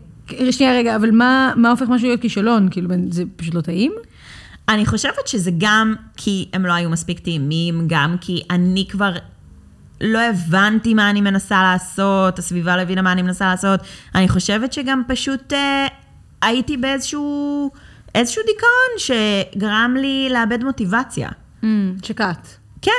שנייה 0.52 0.74
רגע, 0.74 0.96
אבל 0.96 1.12
מה, 1.12 1.54
מה 1.56 1.70
הופך 1.72 1.86
משהו 1.90 2.08
להיות 2.08 2.22
כישלון? 2.22 2.68
כאילו, 2.72 2.90
זה 3.10 3.24
פשוט 3.36 3.54
לא 3.54 3.62
טעים? 3.62 3.92
אני 4.70 4.86
חושבת 4.86 5.28
שזה 5.28 5.52
גם 5.58 5.96
כי 6.18 6.50
הם 6.54 6.66
לא 6.66 6.74
היו 6.74 6.90
מספיק 6.90 7.20
טעימים, 7.20 7.84
גם 7.88 8.16
כי 8.22 8.44
אני 8.50 8.88
כבר 8.90 9.14
לא 10.02 10.20
הבנתי 10.20 10.94
מה 10.94 11.10
אני 11.10 11.22
מנסה 11.22 11.64
לעשות, 11.64 12.40
הסביבה 12.40 12.76
לא 12.76 12.82
הבינה 12.82 13.02
מה 13.02 13.12
אני 13.12 13.22
מנסה 13.22 13.46
לעשות. 13.46 13.80
אני 14.16 14.30
חושבת 14.30 14.74
שגם 14.74 15.02
פשוט 15.08 15.54
אה, 15.54 15.88
הייתי 16.42 16.78
באיזשהו 16.78 17.72
איזשהו 18.16 18.42
דיכאון 18.46 19.18
שגרם 19.56 19.96
לי 20.00 20.30
לאבד 20.32 20.64
מוטיבציה. 20.64 21.30
שקעת. 22.04 22.58
כן. 22.82 22.92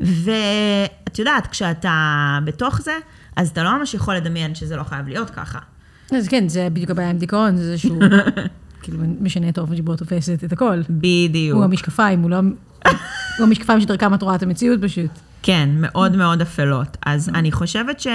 ואת 0.00 1.18
יודעת, 1.18 1.46
כשאתה 1.46 2.38
בתוך 2.44 2.80
זה, 2.80 2.92
אז 3.36 3.48
אתה 3.48 3.62
לא 3.62 3.78
ממש 3.78 3.94
יכול 3.94 4.14
לדמיין 4.14 4.54
שזה 4.54 4.76
לא 4.76 4.82
חייב 4.82 5.08
להיות 5.08 5.30
ככה. 5.30 5.58
אז 6.16 6.28
כן, 6.28 6.48
זה 6.48 6.68
בדיוק 6.72 6.90
הבעיה 6.90 7.10
עם 7.10 7.18
דיכאון, 7.18 7.56
זה 7.56 7.78
שהוא 7.78 8.02
כאילו 8.82 8.98
משנה 9.20 9.48
את 9.48 9.58
האופן 9.58 9.76
שבו 9.76 9.96
תופסת 9.96 10.44
את 10.44 10.52
הכל. 10.52 10.80
בדיוק. 10.90 11.56
הוא 11.56 11.64
המשקפיים, 11.64 12.22
הוא 12.22 12.30
לא... 12.30 12.36
הוא 13.38 13.46
המשקפיים 13.46 13.80
שדרכם 13.80 14.14
את 14.14 14.22
רואה 14.22 14.34
את 14.34 14.42
המציאות 14.42 14.80
פשוט. 14.82 15.10
כן, 15.42 15.68
מאוד 15.76 16.16
מאוד 16.16 16.40
אפלות. 16.40 16.96
אז 17.06 17.28
אני 17.28 17.52
חושבת 17.52 18.00
ש... 18.00 18.06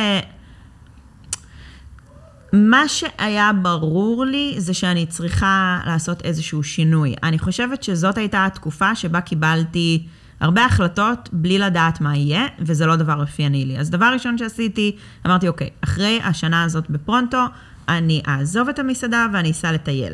מה 2.54 2.88
שהיה 2.88 3.52
ברור 3.62 4.26
לי 4.26 4.56
זה 4.58 4.74
שאני 4.74 5.06
צריכה 5.06 5.80
לעשות 5.86 6.22
איזשהו 6.22 6.64
שינוי. 6.64 7.16
אני 7.24 7.40
חושבת 7.40 7.84
שזאת 7.84 8.18
הייתה 8.18 8.46
התקופה 8.46 8.96
שבה 8.96 9.22
קיבלתי 9.22 10.08
הרבה 10.40 10.66
החלטות 10.66 11.30
בלי 11.34 11.60
לדעת 11.60 12.02
מה 12.02 12.18
יהיה, 12.18 12.46
וזה 12.60 12.86
לא 12.86 12.96
דבר 12.96 13.22
אופייני 13.22 13.66
לי. 13.66 13.80
אז 13.80 13.90
דבר 13.90 14.10
ראשון 14.14 14.38
שעשיתי, 14.38 14.96
אמרתי, 15.26 15.48
אוקיי, 15.48 15.70
אחרי 15.82 16.20
השנה 16.24 16.64
הזאת 16.64 16.90
בפרונטו, 16.90 17.44
אני 17.90 18.22
אעזוב 18.28 18.70
את 18.70 18.80
המסעדה 18.80 19.28
ואני 19.34 19.52
אסע 19.52 19.72
לטייל. 19.72 20.14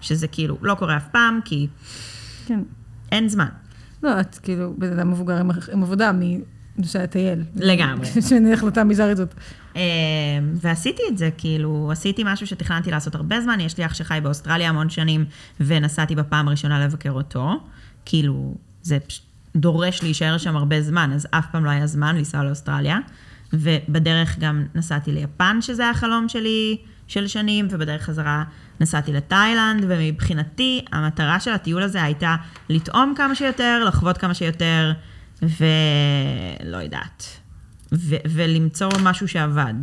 שזה 0.00 0.28
כאילו 0.28 0.58
לא 0.62 0.74
קורה 0.74 0.96
אף 0.96 1.08
פעם, 1.12 1.40
כי 1.44 1.66
כן. 2.46 2.60
אין 3.12 3.28
זמן. 3.28 3.48
לא, 4.02 4.20
את 4.20 4.38
כאילו 4.38 4.74
בן 4.78 4.92
אדם 4.92 5.10
מבוגר 5.10 5.36
עם, 5.36 5.50
עם 5.72 5.82
עבודה 5.82 6.10
מנוסע 6.14 7.02
לטייל. 7.02 7.42
לגמרי. 7.54 8.06
שאני 8.28 8.52
החלטה 8.52 8.84
מזערית 8.84 9.16
זאת. 9.16 9.34
אה, 9.76 9.82
ועשיתי 10.54 11.02
את 11.08 11.18
זה, 11.18 11.30
כאילו, 11.38 11.88
עשיתי 11.92 12.22
משהו 12.26 12.46
שתכננתי 12.46 12.90
לעשות 12.90 13.14
הרבה 13.14 13.40
זמן, 13.40 13.60
יש 13.60 13.78
לי 13.78 13.86
אח 13.86 13.94
שחי 13.94 14.18
באוסטרליה 14.22 14.68
המון 14.68 14.90
שנים, 14.90 15.24
ונסעתי 15.60 16.14
בפעם 16.14 16.48
הראשונה 16.48 16.84
לבקר 16.84 17.10
אותו. 17.10 17.50
כאילו, 18.04 18.54
זה. 18.82 18.98
דורש 19.56 20.02
להישאר 20.02 20.38
שם 20.38 20.56
הרבה 20.56 20.82
זמן, 20.82 21.10
אז 21.14 21.28
אף 21.30 21.46
פעם 21.52 21.64
לא 21.64 21.70
היה 21.70 21.86
זמן 21.86 22.16
לנסוע 22.16 22.44
לאוסטרליה. 22.44 22.98
ובדרך 23.52 24.38
גם 24.38 24.66
נסעתי 24.74 25.12
ליפן, 25.12 25.58
שזה 25.60 25.82
היה 25.82 25.90
החלום 25.90 26.28
שלי 26.28 26.78
של 27.06 27.26
שנים, 27.26 27.68
ובדרך 27.70 28.02
חזרה 28.02 28.44
נסעתי 28.80 29.12
לתאילנד, 29.12 29.84
ומבחינתי, 29.88 30.84
המטרה 30.92 31.40
של 31.40 31.52
הטיול 31.52 31.82
הזה 31.82 32.02
הייתה 32.02 32.36
לטעום 32.68 33.14
כמה 33.16 33.34
שיותר, 33.34 33.84
לחוות 33.86 34.18
כמה 34.18 34.34
שיותר, 34.34 34.92
ולא 35.42 36.76
יודעת. 36.76 37.45
ו- 37.92 38.16
ולמצוא 38.30 38.88
משהו 39.02 39.28
שעבד. 39.28 39.74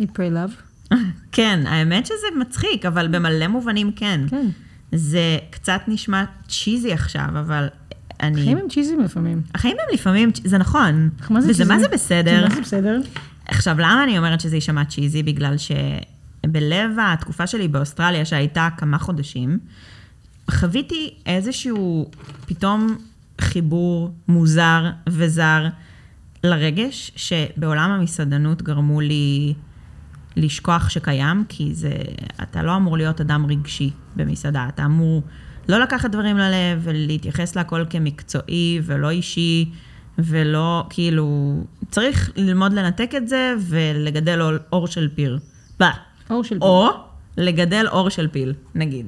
eat 0.00 0.04
pray 0.04 0.32
love. 0.32 0.92
כן, 1.32 1.66
האמת 1.66 2.06
שזה 2.06 2.26
מצחיק, 2.40 2.86
אבל 2.86 3.08
במלא 3.08 3.48
מובנים 3.48 3.92
כן. 3.92 4.20
כן. 4.28 4.46
זה 4.92 5.38
קצת 5.50 5.80
נשמע 5.88 6.24
צ'יזי 6.48 6.92
עכשיו, 6.92 7.28
אבל 7.30 7.68
אני... 8.22 8.40
החיים 8.40 8.58
הם 8.58 8.68
צ'יזים 8.68 9.00
לפעמים. 9.00 9.42
החיים 9.54 9.76
הם 9.80 9.94
לפעמים, 9.94 10.30
זה 10.44 10.58
נכון. 10.58 11.10
מה 11.30 11.40
זה 11.40 11.50
וזה? 11.50 11.64
מה 11.64 11.78
זה 11.78 11.88
בסדר. 11.88 12.48
מה 12.48 12.54
זה 12.54 12.60
בסדר? 12.60 13.00
עכשיו, 13.46 13.76
למה 13.78 14.04
אני 14.04 14.18
אומרת 14.18 14.40
שזה 14.40 14.56
יישמע 14.56 14.84
צ'יזי? 14.84 15.22
בגלל 15.22 15.54
שבלב 15.58 16.90
התקופה 17.02 17.46
שלי 17.46 17.68
באוסטרליה, 17.68 18.24
שהייתה 18.24 18.68
כמה 18.76 18.98
חודשים, 18.98 19.58
חוויתי 20.50 21.14
איזשהו 21.26 22.10
פתאום 22.46 22.96
חיבור 23.40 24.14
מוזר 24.28 24.90
וזר 25.08 25.66
לרגש, 26.44 27.12
שבעולם 27.16 27.90
המסעדנות 27.90 28.62
גרמו 28.62 29.00
לי 29.00 29.54
לשכוח 30.36 30.88
שקיים, 30.88 31.44
כי 31.48 31.74
זה, 31.74 31.92
אתה 32.42 32.62
לא 32.62 32.76
אמור 32.76 32.96
להיות 32.96 33.20
אדם 33.20 33.46
רגשי 33.46 33.90
במסעדה, 34.16 34.66
אתה 34.68 34.84
אמור 34.84 35.22
לא 35.68 35.78
לקחת 35.78 36.10
דברים 36.10 36.38
ללב 36.38 36.80
ולהתייחס 36.82 37.56
להכל 37.56 37.84
כמקצועי 37.90 38.80
ולא 38.82 39.10
אישי. 39.10 39.70
ולא, 40.18 40.86
כאילו, 40.90 41.56
צריך 41.90 42.30
ללמוד 42.36 42.72
לנתק 42.72 43.10
את 43.16 43.28
זה 43.28 43.54
ולגדל 43.60 44.40
אור, 44.42 44.52
אור 44.72 44.86
של 44.86 45.08
פיר. 45.14 45.38
ב. 45.80 45.84
אור 46.30 46.44
של 46.44 46.58
או 46.60 46.88
לגדל 47.36 47.86
אור 47.90 48.08
של 48.08 48.28
פיל, 48.28 48.54
נגיד. 48.74 49.06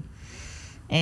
אמ, 0.90 0.96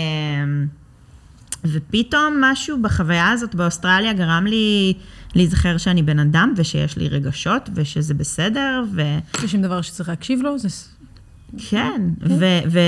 ופתאום 1.65 2.37
משהו 2.41 2.83
בחוויה 2.83 3.31
הזאת 3.31 3.55
באוסטרליה 3.55 4.13
גרם 4.13 4.47
לי 4.47 4.95
להיזכר 5.35 5.79
שאני 5.79 6.03
בן 6.03 6.19
אדם 6.19 6.55
ושיש 6.57 6.97
לי 6.97 7.09
רגשות 7.09 7.71
ושזה 7.75 8.15
בסדר 8.15 8.85
ו... 8.93 9.03
יש 9.45 9.53
שם 9.53 9.63
דבר 9.63 9.83
שצריך 9.83 10.09
להקשיב 10.09 10.43
לו, 10.43 10.59
זה... 10.59 10.69
כן, 11.71 12.03
ו- 12.29 12.79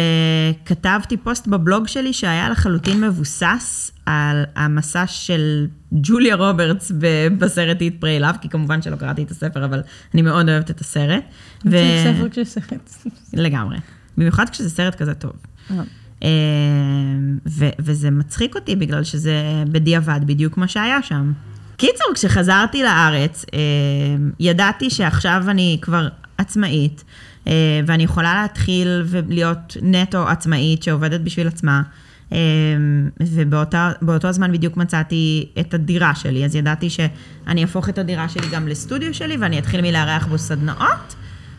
וכתבתי 0.60 1.16
פוסט 1.16 1.46
בבלוג 1.46 1.88
שלי 1.88 2.12
שהיה 2.12 2.48
לחלוטין 2.50 3.04
מבוסס 3.04 3.90
על 4.06 4.44
המסע 4.56 5.06
של 5.06 5.66
ג'וליה 5.92 6.34
רוברטס 6.36 6.92
בסרט 7.38 7.78
Eat 7.80 8.02
Pray 8.02 8.22
Love, 8.22 8.38
כי 8.38 8.48
כמובן 8.48 8.82
שלא 8.82 8.96
קראתי 8.96 9.22
את 9.22 9.30
הספר, 9.30 9.64
אבל 9.64 9.82
אני 10.14 10.22
מאוד 10.22 10.48
אוהבת 10.48 10.70
את 10.70 10.80
הסרט. 10.80 11.22
ו- 11.66 11.76
ספר 12.04 12.28
כשסרט. 12.30 12.90
לגמרי. 13.32 13.76
במיוחד 14.18 14.48
כשזה 14.48 14.70
סרט 14.70 14.94
כזה 14.94 15.14
טוב. 15.14 15.32
אה. 16.22 16.28
ו- 17.46 17.74
וזה 17.78 18.10
מצחיק 18.10 18.54
אותי 18.54 18.76
בגלל 18.76 19.04
שזה 19.04 19.64
בדיעבד 19.68 20.20
בדיוק 20.26 20.56
מה 20.56 20.68
שהיה 20.68 21.02
שם. 21.02 21.32
קיצור, 21.76 22.06
כשחזרתי 22.14 22.82
לארץ, 22.82 23.44
אה, 23.54 23.58
ידעתי 24.40 24.90
שעכשיו 24.90 25.44
אני 25.48 25.78
כבר 25.82 26.08
עצמאית, 26.38 27.04
אה, 27.46 27.52
ואני 27.86 28.02
יכולה 28.02 28.42
להתחיל 28.42 29.02
ולהיות 29.06 29.76
נטו 29.82 30.28
עצמאית 30.28 30.82
שעובדת 30.82 31.20
בשביל 31.20 31.46
עצמה. 31.46 31.82
אה, 32.32 32.38
ובאותו 33.20 34.28
הזמן 34.28 34.52
בדיוק 34.52 34.76
מצאתי 34.76 35.48
את 35.60 35.74
הדירה 35.74 36.14
שלי, 36.14 36.44
אז 36.44 36.54
ידעתי 36.54 36.90
שאני 36.90 37.62
אהפוך 37.62 37.88
את 37.88 37.98
הדירה 37.98 38.28
שלי 38.28 38.46
גם 38.52 38.68
לסטודיו 38.68 39.14
שלי, 39.14 39.36
ואני 39.36 39.58
אתחיל 39.58 39.80
מלארח 39.80 40.26
בו 40.26 40.38
סדנאות, 40.38 41.14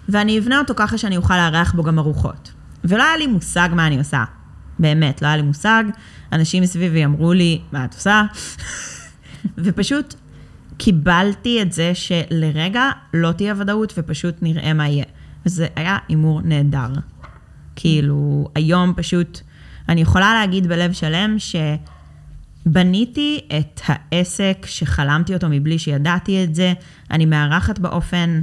ואני 0.10 0.40
אבנה 0.40 0.60
אותו 0.60 0.74
ככה 0.76 0.98
שאני 0.98 1.18
אוכל 1.18 1.38
לארח 1.38 1.74
בו 1.74 1.84
גם 1.84 2.00
ארוחות. 2.00 2.52
ולא 2.84 3.04
היה 3.04 3.18
לי 3.18 3.28
מושג 3.28 3.70
מה 3.74 3.88
אני 3.88 3.98
עושה. 3.98 4.24
באמת, 4.80 5.22
לא 5.22 5.28
היה 5.28 5.38
לי 5.38 5.42
מושג. 5.42 5.84
אנשים 6.32 6.64
מסביבי 6.64 7.06
אמרו 7.06 7.34
לי, 7.34 7.62
מה 7.72 7.86
את 7.86 7.94
עושה? 7.94 8.24
ופשוט 9.58 10.14
קיבלתי 10.78 11.62
את 11.62 11.72
זה 11.72 11.96
שלרגע 11.96 12.90
לא 13.14 13.32
תהיה 13.32 13.54
ודאות 13.58 13.94
ופשוט 13.98 14.36
נראה 14.42 14.74
מה 14.74 14.88
יהיה. 14.88 15.06
וזה 15.46 15.68
היה 15.76 15.98
הימור 16.08 16.42
נהדר. 16.42 16.90
כאילו, 17.76 18.48
היום 18.56 18.94
פשוט, 18.96 19.42
אני 19.90 20.02
יכולה 20.02 20.34
להגיד 20.34 20.68
בלב 20.68 20.94
שלם 20.94 21.36
שבניתי 22.66 23.40
את 23.58 23.82
העסק 23.86 24.66
שחלמתי 24.66 25.34
אותו 25.34 25.48
מבלי 25.50 25.80
שידעתי 25.80 26.44
את 26.44 26.56
זה. 26.56 26.74
אני 27.12 27.26
מארחת 27.26 27.80
באופן 27.80 28.42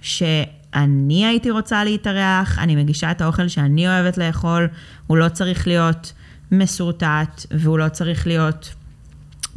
שאני 0.00 1.26
הייתי 1.26 1.50
רוצה 1.50 1.84
להתארח, 1.84 2.58
אני 2.58 2.76
מגישה 2.76 3.10
את 3.10 3.20
האוכל 3.20 3.48
שאני 3.48 3.88
אוהבת 3.88 4.18
לאכול, 4.18 4.68
הוא 5.06 5.16
לא 5.16 5.28
צריך 5.28 5.66
להיות 5.66 6.12
מסורטט 6.52 7.46
והוא 7.50 7.78
לא 7.78 7.88
צריך 7.88 8.26
להיות 8.26 8.74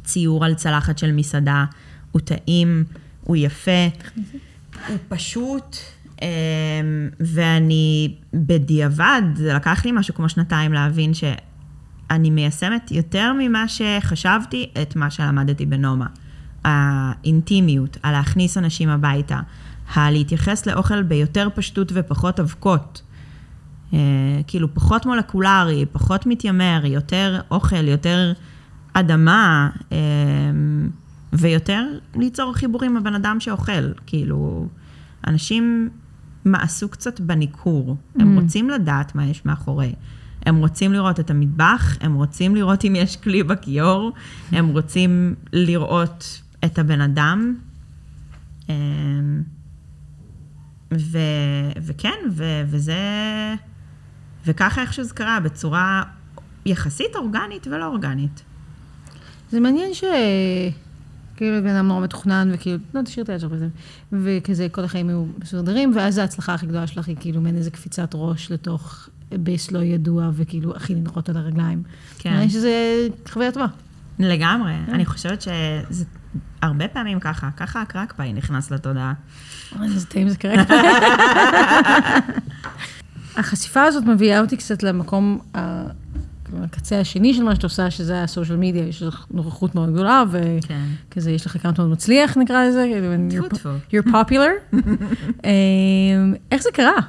ציור 0.08 0.46
על 0.46 0.54
צלחת 0.54 0.98
של 0.98 1.12
מסעדה, 1.12 1.66
הוא 2.12 2.22
טעים, 2.22 2.84
הוא 3.24 3.36
יפה, 3.36 3.88
הוא 4.88 4.98
פשוט, 5.08 5.78
אמ, 6.22 6.28
ואני 7.20 8.16
בדיעבד, 8.34 9.22
זה 9.36 9.54
לקח 9.54 9.86
לי 9.86 9.92
משהו 9.92 10.14
כמו 10.14 10.30
שנתיים 10.30 10.74
להבין 10.74 11.14
שאני 11.14 12.30
מיישמת 12.30 12.92
יותר 12.92 13.34
ממה 13.40 13.66
שחשבתי 13.68 14.70
את 14.82 14.96
מה 14.96 15.10
שלמדתי 15.10 15.66
בנומה. 15.66 16.08
האינטימיות, 16.64 17.98
הלהכניס 18.04 18.58
אנשים 18.58 18.90
הביתה, 18.90 19.40
הלהתייחס 19.94 20.66
לאוכל 20.66 21.04
ביותר 21.04 21.48
פשטות 21.56 21.92
ופחות 21.96 22.40
אבקות. 22.40 23.02
אה, 23.94 24.00
כאילו 24.48 24.74
פחות 24.74 25.06
מולקולרי, 25.06 25.86
פחות 25.92 26.26
מתיימר, 26.26 26.82
יותר 26.86 27.42
אוכל, 27.52 27.88
יותר 27.88 28.34
אדמה, 29.00 29.70
אה, 29.92 29.98
ויותר 31.34 31.86
ליצור 32.16 32.54
חיבורים 32.54 32.92
עם 32.92 32.98
הבן 32.98 33.16
אדם 33.16 33.40
שאוכל. 33.40 33.94
כאילו, 34.06 34.68
אנשים 35.28 35.90
מאסו 36.46 36.90
קצת 36.90 37.20
בניכור. 37.20 37.98
הם 38.20 38.40
רוצים 38.40 38.70
לדעת 38.70 39.16
מה 39.16 39.26
יש 39.26 39.46
מאחורי. 39.46 39.94
הם 40.46 40.56
רוצים 40.58 40.94
לראות 40.94 41.20
את 41.20 41.30
המטבח, 41.30 41.98
הם 42.02 42.14
רוצים 42.14 42.56
לראות 42.56 42.86
אם 42.86 42.96
יש 42.96 43.16
כלי 43.16 43.44
בכיור, 43.44 44.12
הם 44.52 44.68
רוצים 44.68 45.36
לראות 45.54 46.42
את 46.66 46.80
הבן 46.80 47.02
אדם. 47.02 47.56
אה, 48.70 48.76
ו, 50.94 51.18
וכן, 51.82 52.18
ו, 52.32 52.44
וזה... 52.68 52.96
וככה 54.46 54.82
איכשהו 54.82 55.04
זה 55.04 55.14
קרה, 55.14 55.40
בצורה 55.40 56.04
יחסית 56.66 57.16
אורגנית 57.16 57.68
ולא 57.68 57.86
אורגנית. 57.86 58.44
זה 59.52 59.60
מעניין 59.60 59.94
ש... 59.94 60.04
כאילו 61.38 61.64
בן 61.64 61.76
אדם 61.76 61.88
נורא 61.88 62.02
מתוכנן, 62.02 62.50
וכאילו, 62.54 62.78
לא, 62.94 63.02
תשאיר 63.02 63.24
את 63.24 63.30
היד 63.30 63.40
שלך 63.40 63.52
בזה. 63.52 63.68
וכזה, 64.12 64.68
כל 64.72 64.84
החיים 64.84 65.10
היו 65.10 65.26
מסודרים, 65.40 65.92
ואז 65.96 66.18
ההצלחה 66.18 66.54
הכי 66.54 66.66
גדולה 66.66 66.88
שלך 66.88 67.08
היא 67.08 67.16
כאילו 67.20 67.42
מעין 67.42 67.56
איזה 67.56 67.72
קפיצת 67.72 68.10
ראש 68.14 68.52
לתוך 68.52 69.10
ביס 69.32 69.72
לא 69.72 69.80
ידוע, 69.80 70.30
וכאילו 70.34 70.76
הכי 70.76 70.96
לנחות 70.96 71.30
על 71.30 71.38
הרגליים. 71.38 71.84
כן. 72.20 72.34
נראה 72.34 72.50
שזה 72.50 73.08
חוויה 73.30 73.52
טובה. 73.52 73.66
לגמרי. 74.20 74.74
אני 74.88 75.06
חושבת 75.06 75.42
שזה 75.42 76.06
הרבה 76.62 76.88
פעמים 76.88 77.20
ככה, 77.20 77.50
ככה 77.58 77.82
הקרק 77.82 78.14
פאי 78.14 78.34
נכנס 78.34 78.72
לתודעה. 78.72 79.14
איזה 79.84 80.06
טעים 80.06 80.30
זה 80.30 80.38
כרגע. 80.38 80.64
החשיפה 83.38 83.84
הזאת 83.84 84.04
מביאה 84.04 84.40
אותי 84.40 84.58
קצת 84.58 84.84
למקום, 84.84 85.40
הקצה 86.64 87.00
השני 87.00 87.34
של 87.34 87.44
מה 87.44 87.56
שאת 87.56 87.64
עושה, 87.64 87.92
שזה 87.92 88.24
ה 88.24 88.28
social 88.28 88.58
media, 88.58 88.88
יש 88.88 89.04
לך 89.04 89.26
נוכחות 89.32 89.76
מאוד 89.76 89.94
גדולה, 89.94 90.24
כן. 90.68 90.86
וכזה, 91.10 91.32
יש 91.32 91.46
לך 91.46 91.56
account 91.56 91.80
מאוד 91.80 91.92
מצליח, 91.92 92.38
נקרא 92.38 92.68
לזה, 92.68 92.86
you're, 93.30 93.56
popular. 94.08 94.74
אמ, 95.46 96.34
איך 96.52 96.64
זה 96.64 96.70
קרה? 96.74 97.00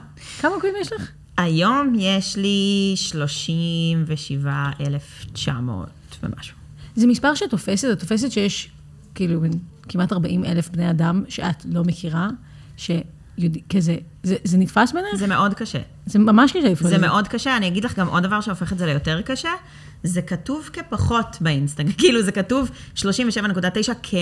כמה 0.41 0.55
עוקבים 0.55 0.75
יש 0.81 0.93
לך? 0.93 1.11
היום 1.37 1.95
יש 1.99 2.37
לי 2.37 2.93
37,900 2.97 5.89
ומשהו. 6.23 6.57
זה 6.97 7.07
מספר 7.07 7.35
שאת 7.35 7.51
תופסת, 7.51 7.89
את 7.93 8.01
תופסת 8.01 8.33
שיש 8.33 8.71
כאילו 9.15 9.41
כמעט 9.89 10.13
40 10.13 10.45
אלף 10.45 10.69
בני 10.69 10.91
אדם 10.91 11.25
שאת 11.29 11.65
לא 11.65 11.85
מכירה, 11.85 12.29
שכזה, 13.39 13.97
זה, 14.23 14.37
זה 14.45 14.59
נתפס 14.59 14.93
בעינייך? 14.93 15.17
זה 15.17 15.27
מאוד 15.27 15.55
קשה. 15.55 15.79
זה 16.07 16.19
ממש 16.19 16.53
קשה 16.53 16.69
לפעמים. 16.69 16.97
זה 16.97 17.07
מאוד 17.07 17.29
קשה, 17.29 17.57
אני 17.57 17.69
אגיד 17.69 17.85
לך 17.85 17.99
גם 17.99 18.07
עוד 18.09 18.23
דבר 18.23 18.41
שהופך 18.41 18.73
את 18.73 18.79
זה 18.79 18.87
ליותר 18.87 19.23
קשה, 19.23 19.51
זה 20.03 20.23
כתוב 20.23 20.71
כפחות 20.73 21.37
באינסטגרם, 21.41 21.93
כאילו 21.99 22.23
זה 22.23 22.33
כתוב 22.33 22.71
37.9K. 22.97 24.15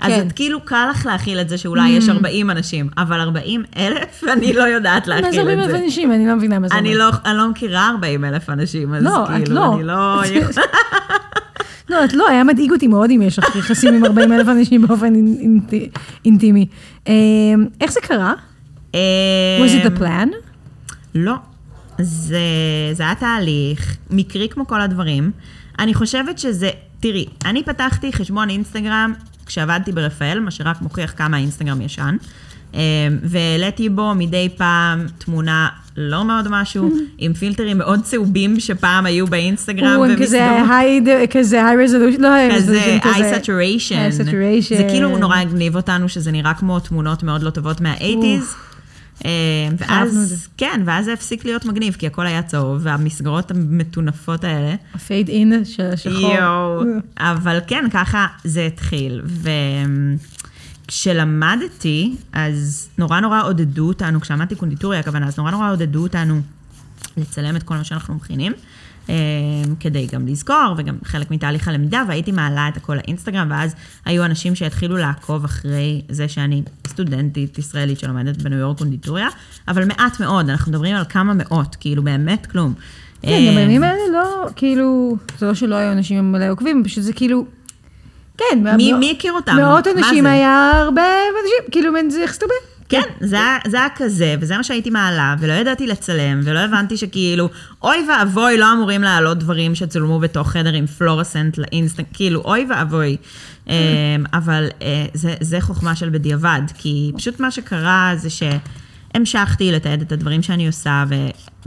אז 0.00 0.12
כן. 0.12 0.26
את 0.26 0.32
כאילו 0.32 0.64
קל 0.64 0.88
לך 0.90 1.06
להכיל 1.06 1.40
את 1.40 1.48
זה 1.48 1.58
שאולי 1.58 1.88
יש 1.88 2.08
40 2.08 2.50
אנשים, 2.50 2.88
אבל 2.98 3.20
40 3.20 3.64
אלף, 3.76 4.24
אני 4.32 4.52
לא 4.52 4.62
יודעת 4.62 5.08
מה 5.08 5.14
זה 5.16 5.20
להכיל 5.22 5.40
40 5.40 5.58
את 5.58 5.64
אלף 5.64 5.70
זה. 5.70 5.84
אנשים? 5.84 6.12
אני 6.12 6.26
לא 6.26 6.34
מבינה 6.34 6.58
מה 6.58 6.68
זה 6.68 6.74
אומר. 6.74 7.10
אני 7.24 7.36
לא 7.36 7.48
מכירה 7.50 7.90
40 7.90 8.24
אלף 8.24 8.50
אנשים, 8.50 8.94
אז 8.94 9.02
לא, 9.02 9.24
את 9.24 9.28
כאילו, 9.28 9.54
לא. 9.54 9.74
אני 9.74 9.84
לא... 9.84 10.20
לא, 11.88 12.04
את 12.04 12.12
לא, 12.12 12.28
היה 12.28 12.44
מדאיג 12.44 12.72
אותי 12.72 12.86
מאוד 12.86 13.10
אם 13.10 13.22
יש 13.22 13.38
לך 13.38 13.56
יחסים 13.56 13.94
עם 13.94 14.04
40 14.04 14.32
אלף 14.32 14.48
אנשים 14.48 14.86
באופן 14.86 15.14
אינ- 15.14 15.40
אינט- 15.42 15.98
אינטימי. 16.24 16.66
אמ, 17.08 17.12
איך 17.80 17.92
זה 17.92 18.00
קרה? 18.02 18.32
אמ, 18.94 18.98
was 19.66 19.82
it 19.82 19.96
the 19.96 20.00
plan? 20.00 20.28
לא. 21.14 21.34
זה, 22.00 22.38
זה 22.92 23.02
היה 23.02 23.14
תהליך 23.14 23.96
מקרי 24.10 24.48
כמו 24.48 24.66
כל 24.66 24.80
הדברים. 24.80 25.30
אני 25.78 25.94
חושבת 25.94 26.38
שזה, 26.38 26.70
תראי, 27.00 27.26
אני 27.44 27.62
פתחתי 27.62 28.12
חשבון 28.12 28.50
אינסטגרם 28.50 29.12
כשעבדתי 29.46 29.92
ברפאל, 29.92 30.40
מה 30.40 30.50
שרק 30.50 30.82
מוכיח 30.82 31.12
כמה 31.16 31.36
האינסטגרם 31.36 31.80
ישן, 31.80 32.16
אמ, 32.74 32.78
והעליתי 33.22 33.88
בו 33.88 34.14
מדי 34.14 34.48
פעם 34.56 35.06
תמונה 35.18 35.68
לא 35.96 36.24
מאוד 36.24 36.46
משהו, 36.50 36.90
עם 37.18 37.32
פילטרים 37.32 37.78
מאוד 37.78 38.02
צהובים 38.02 38.60
שפעם 38.60 39.06
היו 39.06 39.26
באינסטגרם, 39.26 40.02
עם 40.02 40.16
כזה 40.16 40.48
כזה 41.30 41.66
high 41.66 41.84
resolution, 41.84 42.20
לא 42.20 42.28
high 42.28 42.50
כזה 42.54 42.72
resolution, 42.72 42.98
high 43.04 43.40
saturation. 43.40 44.08
high 44.08 44.20
saturation. 44.20 44.76
זה 44.76 44.84
כאילו 44.88 45.18
נורא 45.18 45.36
הגניב 45.36 45.76
אותנו, 45.76 46.08
שזה 46.08 46.32
נראה 46.32 46.54
כמו 46.54 46.80
תמונות 46.80 47.22
מאוד 47.22 47.42
לא 47.42 47.50
טובות 47.50 47.80
מה-80's. 47.80 48.02
אהבנו 49.24 50.22
את 50.22 50.28
זה. 50.28 50.34
ואז, 50.34 50.48
כן, 50.56 50.82
ואז 50.84 51.04
זה 51.04 51.12
הפסיק 51.12 51.44
להיות 51.44 51.64
מגניב, 51.64 51.94
כי 51.98 52.06
הכל 52.06 52.26
היה 52.26 52.42
צהוב, 52.42 52.80
והמסגרות 52.82 53.50
המטונפות 53.50 54.44
האלה. 54.44 54.74
ה 54.94 55.01
fade 55.01 55.28
in 55.28 55.64
של 55.64 55.96
שחור. 55.96 56.34
יואו. 56.34 56.82
אבל 57.18 57.58
כן, 57.66 57.84
ככה 57.92 58.26
זה 58.44 58.66
התחיל. 58.66 59.22
וכשלמדתי, 60.92 62.16
אז 62.32 62.88
נורא 62.98 63.20
נורא 63.20 63.42
עודדו 63.42 63.88
אותנו, 63.88 64.20
כשלמדתי 64.20 64.54
קונדיטוריה 64.54 65.00
הכוונה, 65.00 65.26
אז 65.26 65.38
נורא 65.38 65.50
נורא 65.50 65.72
עודדו 65.72 66.02
אותנו 66.02 66.40
לצלם 67.16 67.56
את 67.56 67.62
כל 67.62 67.74
מה 67.74 67.84
שאנחנו 67.84 68.14
מכינים. 68.14 68.52
אה, 69.08 69.14
כדי 69.80 70.06
גם 70.12 70.26
לזכור, 70.26 70.74
וגם 70.76 70.96
חלק 71.04 71.30
מתהליך 71.30 71.68
הלמידה, 71.68 72.02
והייתי 72.08 72.32
מעלה 72.32 72.68
את 72.68 72.76
הכל 72.76 72.94
לאינסטגרם, 72.94 73.48
ואז 73.50 73.74
היו 74.04 74.24
אנשים 74.24 74.54
שהתחילו 74.54 74.96
לעקוב 74.96 75.44
אחרי 75.44 76.02
זה 76.08 76.28
שאני 76.28 76.62
סטודנטית 76.86 77.58
ישראלית 77.58 77.98
שלומדת 77.98 78.42
בניו 78.42 78.58
יורק 78.58 78.78
קונדיטוריה, 78.78 79.28
אבל 79.68 79.84
מעט 79.84 80.20
מאוד, 80.20 80.50
אנחנו 80.50 80.72
מדברים 80.72 80.96
על 80.96 81.04
כמה 81.08 81.34
מאות, 81.34 81.76
כאילו 81.80 82.02
באמת 82.02 82.46
כלום. 82.46 82.74
כן, 83.22 83.28
גם 83.48 83.54
בימים 83.54 83.82
האלה 83.82 84.02
לא, 84.12 84.46
כאילו, 84.56 85.16
זה 85.38 85.46
לא 85.46 85.54
שלא 85.54 85.74
היו 85.74 85.92
אנשים 85.92 86.32
מלא 86.32 86.50
עוקבים, 86.50 86.82
פשוט 86.84 87.04
זה 87.04 87.12
כאילו, 87.12 87.46
כן. 88.50 88.76
מי- 88.76 88.92
מא- 88.92 88.98
מי 88.98 89.10
הכיר 89.10 89.32
אותם? 89.32 89.56
מאות 89.56 89.86
אנשים? 89.86 90.26
היה 90.26 90.72
הרבה 90.74 91.02
אנשים, 91.02 91.70
כאילו, 91.70 91.92
זה 92.08 92.24
הרבה. 92.42 92.54
כן, 92.88 93.02
זה 93.20 93.36
היה, 93.36 93.58
זה 93.66 93.76
היה 93.76 93.88
כזה, 93.96 94.34
וזה 94.40 94.56
מה 94.56 94.64
שהייתי 94.64 94.90
מעלה, 94.90 95.34
ולא 95.40 95.52
ידעתי 95.52 95.86
לצלם, 95.86 96.40
ולא 96.44 96.58
הבנתי 96.58 96.96
שכאילו, 96.96 97.48
אוי 97.82 97.96
ואבוי, 98.08 98.58
לא 98.58 98.72
אמורים 98.72 99.02
להעלות 99.02 99.38
דברים 99.38 99.74
שצולמו 99.74 100.18
בתוך 100.20 100.50
חדר 100.50 100.72
עם 100.72 100.86
פלורסנט 100.86 101.58
לאינסטנט, 101.58 102.06
כאילו, 102.12 102.40
אוי 102.44 102.66
ואבוי. 102.70 103.16
אמ, 103.68 103.74
אבל 104.34 104.68
אה, 104.82 105.04
זה, 105.14 105.34
זה 105.40 105.60
חוכמה 105.60 105.96
של 105.96 106.08
בדיעבד, 106.10 106.60
כי 106.78 107.12
פשוט 107.16 107.40
מה 107.40 107.50
שקרה 107.50 108.12
זה 108.16 108.28
שהמשכתי 108.30 109.72
לתעד 109.72 110.00
את 110.00 110.12
הדברים 110.12 110.42
שאני 110.42 110.66
עושה, 110.66 111.04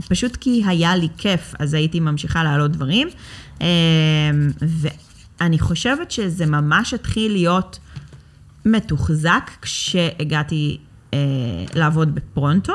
ופשוט 0.00 0.36
כי 0.36 0.62
היה 0.66 0.96
לי 0.96 1.08
כיף, 1.18 1.54
אז 1.58 1.74
הייתי 1.74 2.00
ממשיכה 2.00 2.44
להעלות 2.44 2.70
דברים. 2.72 3.08
אמ, 3.60 3.66
ואני 5.40 5.58
חושבת 5.58 6.10
שזה 6.10 6.46
ממש 6.46 6.94
התחיל 6.94 7.32
להיות 7.32 7.78
מתוחזק 8.64 9.50
כשהגעתי 9.62 10.78
אה, 11.14 11.18
לעבוד 11.74 12.14
בפרונטו. 12.14 12.74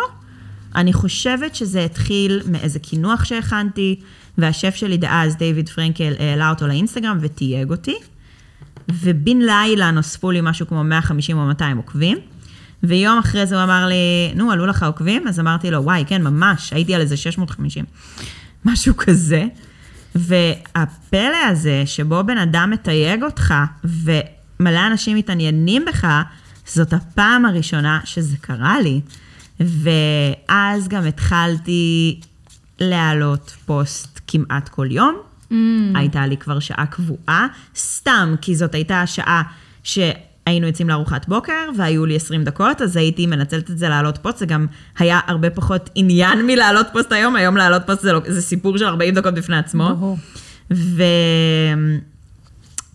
אני 0.75 0.93
חושבת 0.93 1.55
שזה 1.55 1.85
התחיל 1.85 2.41
מאיזה 2.45 2.79
קינוח 2.79 3.23
שהכנתי, 3.23 3.99
והשף 4.37 4.75
שלי 4.75 4.97
דאז, 4.97 5.35
דיוויד 5.35 5.69
פרנקל, 5.69 6.13
העלה 6.19 6.49
אותו 6.49 6.67
לאינסטגרם 6.67 7.17
ותייג 7.21 7.71
אותי. 7.71 7.95
ובן 8.89 9.37
לילה 9.37 9.91
נוספו 9.91 10.31
לי 10.31 10.39
משהו 10.43 10.67
כמו 10.67 10.83
150 10.83 11.37
או 11.37 11.45
200 11.45 11.77
עוקבים. 11.77 12.17
ויום 12.83 13.19
אחרי 13.19 13.45
זה 13.45 13.55
הוא 13.55 13.63
אמר 13.63 13.85
לי, 13.87 13.95
נו, 14.35 14.51
עלו 14.51 14.65
לך 14.65 14.83
עוקבים? 14.83 15.27
אז 15.27 15.39
אמרתי 15.39 15.71
לו, 15.71 15.83
וואי, 15.83 16.03
כן, 16.07 16.23
ממש, 16.23 16.73
הייתי 16.73 16.95
על 16.95 17.01
איזה 17.01 17.17
650. 17.17 17.85
משהו 18.65 18.97
כזה. 18.97 19.45
והפלא 20.15 21.45
הזה, 21.49 21.83
שבו 21.85 22.23
בן 22.23 22.37
אדם 22.37 22.69
מתייג 22.73 23.23
אותך, 23.23 23.53
ומלא 23.83 24.87
אנשים 24.87 25.17
מתעניינים 25.17 25.85
בך, 25.85 26.07
זאת 26.67 26.93
הפעם 26.93 27.45
הראשונה 27.45 27.99
שזה 28.05 28.37
קרה 28.37 28.79
לי. 28.79 29.01
ואז 29.59 30.87
גם 30.87 31.05
התחלתי 31.05 32.19
להעלות 32.79 33.55
פוסט 33.65 34.19
כמעט 34.27 34.69
כל 34.69 34.87
יום. 34.91 35.15
Mm. 35.51 35.53
הייתה 35.95 36.27
לי 36.27 36.37
כבר 36.37 36.59
שעה 36.59 36.85
קבועה, 36.85 37.47
סתם, 37.75 38.35
כי 38.41 38.55
זאת 38.55 38.75
הייתה 38.75 39.01
השעה 39.01 39.43
שהיינו 40.45 40.67
יוצאים 40.67 40.89
לארוחת 40.89 41.27
בוקר, 41.27 41.69
והיו 41.77 42.05
לי 42.05 42.15
20 42.15 42.43
דקות, 42.43 42.81
אז 42.81 42.97
הייתי 42.97 43.25
מנצלת 43.25 43.69
את 43.69 43.77
זה 43.77 43.89
להעלות 43.89 44.17
פוסט, 44.17 44.37
זה 44.37 44.45
גם 44.45 44.65
היה 44.97 45.19
הרבה 45.27 45.49
פחות 45.49 45.89
עניין 45.95 46.41
מלהעלות 46.47 46.87
פוסט 46.93 47.11
היום, 47.11 47.35
היום 47.35 47.57
להעלות 47.57 47.81
פוסט 47.85 48.01
זה, 48.01 48.13
לא, 48.13 48.21
זה 48.27 48.41
סיפור 48.41 48.77
של 48.77 48.85
40 48.85 49.15
דקות 49.15 49.33
בפני 49.33 49.57
עצמו. 49.57 49.95
ברור. 49.95 50.17
ו... 50.71 51.03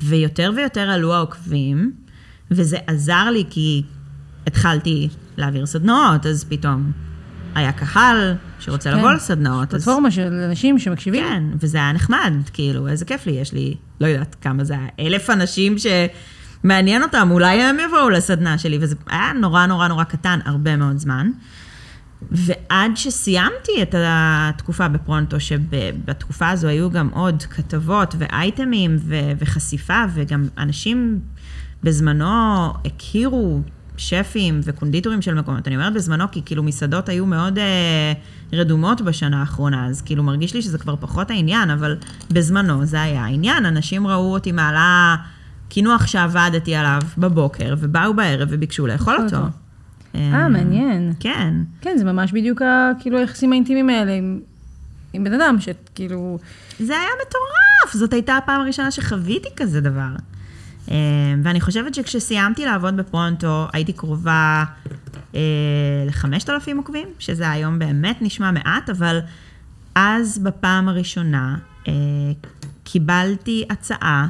ויותר 0.03 0.53
ויותר 0.57 0.91
עלו 0.91 1.15
העוקבים, 1.15 1.93
וזה 2.51 2.79
עזר 2.87 3.31
לי 3.31 3.45
כי 3.51 3.83
התחלתי 4.47 5.09
להעביר 5.37 5.67
סדנאות, 5.67 6.27
אז 6.27 6.45
פתאום 6.49 6.93
היה 7.55 7.73
קהל 7.73 8.35
שרוצה 8.61 8.91
כן. 8.91 8.99
לבוא 8.99 9.13
לסדנאות. 9.13 9.75
אז... 9.75 9.85
פלטפורמה 9.85 10.11
של 10.11 10.33
אנשים 10.33 10.79
שמקשיבים. 10.79 11.25
כן, 11.25 11.43
וזה 11.61 11.79
היה 11.79 11.93
נחמד, 11.93 12.33
כאילו, 12.53 12.89
איזה 12.89 13.05
כיף 13.05 13.27
לי, 13.27 13.33
יש 13.33 13.53
לי, 13.53 13.75
לא 14.01 14.07
יודעת 14.07 14.37
כמה 14.41 14.65
זה 14.65 14.75
היה, 14.75 14.89
אלף 15.01 15.31
אנשים 15.31 15.79
שמעניין 16.67 17.03
אותם, 17.03 17.29
אולי 17.31 17.63
הם 17.63 17.77
יבואו 17.87 18.11
לסדנה 18.11 18.59
שלי, 18.59 18.79
וזה 18.81 18.95
היה 19.07 19.33
נורא 19.33 19.67
נורא 19.67 19.89
נורא 19.89 20.05
קטן, 20.05 20.39
הרבה 20.45 20.77
מאוד 20.77 20.99
זמן. 20.99 21.31
ועד 22.31 22.91
שסיימתי 22.95 23.83
את 23.83 23.95
התקופה 23.99 24.89
בפרונטו, 24.89 25.41
שבתקופה 25.41 26.49
הזו 26.49 26.69
היו 26.69 26.91
גם 26.91 27.09
עוד 27.13 27.43
כתבות 27.43 28.15
ואייטמים 28.19 28.97
ו- 29.01 29.33
וחשיפה, 29.39 30.05
וגם 30.15 30.45
אנשים 30.59 31.21
בזמנו 31.83 32.73
הכירו 32.85 33.61
שפים 33.97 34.61
וקונדיטורים 34.65 35.23
של 35.23 35.35
מקומות. 35.35 35.69
אני 35.69 35.77
אומרת 35.77 35.93
בזמנו, 35.93 36.25
כי 36.33 36.43
כאילו 36.45 36.63
מסעדות 36.63 37.09
היו 37.09 37.27
מאוד 37.27 37.59
אה, 37.59 38.13
רדומות 38.53 39.01
בשנה 39.01 39.41
האחרונה, 39.41 39.87
אז 39.87 40.03
כאילו 40.03 40.23
מרגיש 40.23 40.55
לי 40.55 40.63
שזה 40.63 40.79
כבר 40.79 40.95
פחות 41.01 41.31
העניין, 41.31 41.71
אבל 41.71 41.97
בזמנו 42.31 42.85
זה 42.85 43.03
היה 43.03 43.25
העניין. 43.25 43.67
אנשים 43.67 44.07
ראו 44.07 44.33
אותי 44.33 44.53
מעלה 44.53 45.17
קינוח 45.69 46.07
שעבדתי 46.07 46.75
עליו 46.75 47.01
בבוקר, 47.19 47.75
ובאו 47.79 48.15
בערב 48.15 48.49
וביקשו 48.51 48.87
לאכול 48.87 49.13
לאכול 49.15 49.27
אותו. 49.27 49.47
אה, 50.15 50.49
מעניין. 50.49 51.13
כן. 51.21 51.55
כן, 51.81 51.95
זה 51.99 52.05
ממש 52.05 52.33
בדיוק 52.33 52.63
ה- 52.63 52.91
כאילו 53.01 53.19
היחסים 53.19 53.53
האינטימיים 53.53 53.89
האלה 53.91 54.13
עם, 54.13 54.41
עם 55.13 55.25
בן 55.25 55.41
אדם, 55.41 55.57
שכאילו... 55.61 56.39
זה 56.81 56.93
היה 56.93 57.09
מטורף, 57.27 57.95
זאת 57.97 58.13
הייתה 58.13 58.37
הפעם 58.37 58.61
הראשונה 58.61 58.91
שחוויתי 58.91 59.49
כזה 59.57 59.81
דבר. 59.81 60.09
אה, 60.91 60.95
ואני 61.43 61.61
חושבת 61.61 61.95
שכשסיימתי 61.95 62.65
לעבוד 62.67 62.97
בפרונטו, 62.97 63.67
הייתי 63.73 63.93
קרובה 63.93 64.65
אה, 65.35 65.41
ל-5,000 66.07 66.49
עוקבים, 66.77 67.09
שזה 67.19 67.51
היום 67.51 67.79
באמת 67.79 68.17
נשמע 68.21 68.51
מעט, 68.51 68.91
אבל 68.91 69.19
אז 69.95 70.39
בפעם 70.39 70.89
הראשונה 70.89 71.57
אה, 71.89 71.93
קיבלתי 72.85 73.65
הצעה 73.71 74.27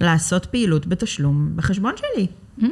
לעשות 0.00 0.46
פעילות 0.46 0.86
בתשלום 0.86 1.48
בחשבון 1.56 1.92
שלי. 1.96 2.26
Mm. 2.60 2.64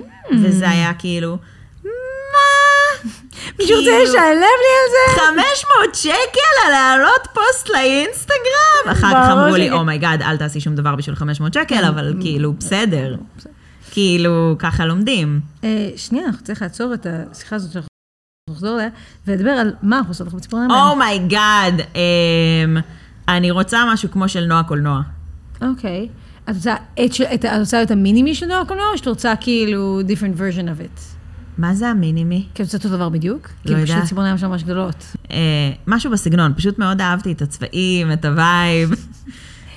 וזה 0.42 0.70
היה 0.70 0.94
כאילו, 0.94 1.38
מה? 1.84 3.10
מישהו 3.58 3.76
רוצה 3.76 3.90
כאילו, 3.90 4.04
לשלם 4.04 4.58
לי 4.64 4.74
על 4.78 5.16
זה? 5.16 5.20
500 5.20 5.94
שקל 5.94 6.66
על 6.66 6.72
להעלות 6.72 7.28
פוסט 7.34 7.68
לאינסטגרם. 7.68 8.92
אחר 8.92 9.10
כך 9.12 9.28
אמרו 9.32 9.56
לי. 9.56 9.70
oh 9.70 9.83
my 9.83 9.96
god, 9.96 10.22
אל 10.22 10.36
תעשי 10.36 10.60
שום 10.60 10.74
דבר 10.74 10.96
בשביל 10.96 11.16
500 11.16 11.54
שקל, 11.54 11.84
אבל 11.84 12.14
כאילו, 12.20 12.52
בסדר. 12.52 13.16
כאילו, 13.90 14.56
ככה 14.58 14.86
לומדים. 14.86 15.40
אה, 15.64 15.90
שנייה, 15.96 16.26
אנחנו 16.26 16.44
צריכים 16.44 16.66
לעצור 16.66 16.94
את 16.94 17.06
השיחה 17.10 17.56
הזאת 17.56 17.72
שאנחנו 17.72 17.88
נחזור 18.50 18.74
אליה, 18.76 18.88
ולדבר 19.26 19.50
על 19.50 19.72
מה 19.82 19.98
אנחנו 19.98 20.10
עושות 20.10 20.26
לך 20.26 20.34
בציפורניים. 20.34 20.70
oh 20.70 20.96
my 20.96 21.22
god, 21.22 21.74
אמ, 21.94 22.76
אני 23.28 23.50
רוצה 23.50 23.84
משהו 23.92 24.10
כמו 24.10 24.28
של 24.28 24.44
נועה 24.44 24.62
קולנוע. 24.62 25.00
אוקיי. 25.62 26.08
את 26.50 26.54
רוצה 26.54 26.74
את 27.04 27.10
את 27.34 27.44
את 27.44 27.58
רוצה 27.58 27.82
את 27.82 27.90
ה 27.90 27.96
mini 27.96 28.21
me 28.21 28.34
של 28.34 28.46
נועה 28.46 28.64
קולנוע, 28.64 28.86
או 28.92 28.98
שאת 28.98 29.08
רוצה 29.08 29.36
כאילו 29.40 30.00
different 30.00 30.38
version 30.38 30.64
of 30.64 30.82
it? 30.82 31.00
מה 31.58 31.74
זה 31.74 31.88
ה 31.88 31.95
mini 31.95 32.24
me? 32.24 32.46
כי 32.54 32.62
את 32.62 32.66
רוצה 32.66 32.78
אותו 32.78 32.88
דבר 32.88 33.08
בדיוק? 33.08 33.48
לא 33.64 33.70
פשוט 33.74 33.88
יודעת. 33.88 34.02
הציפורניים 34.02 34.38
שלו 34.38 34.48
ממש 34.48 34.62
גדולות. 34.62 35.16
אה, 35.30 35.36
משהו 35.86 36.10
בסגנון, 36.10 36.54
פשוט 36.56 36.78
מאוד 36.78 37.00
אהבתי 37.00 37.32
את 37.32 37.42
הצבעים, 37.42 38.12
את 38.12 38.24
ה 38.24 38.35
vibe. 38.35 38.90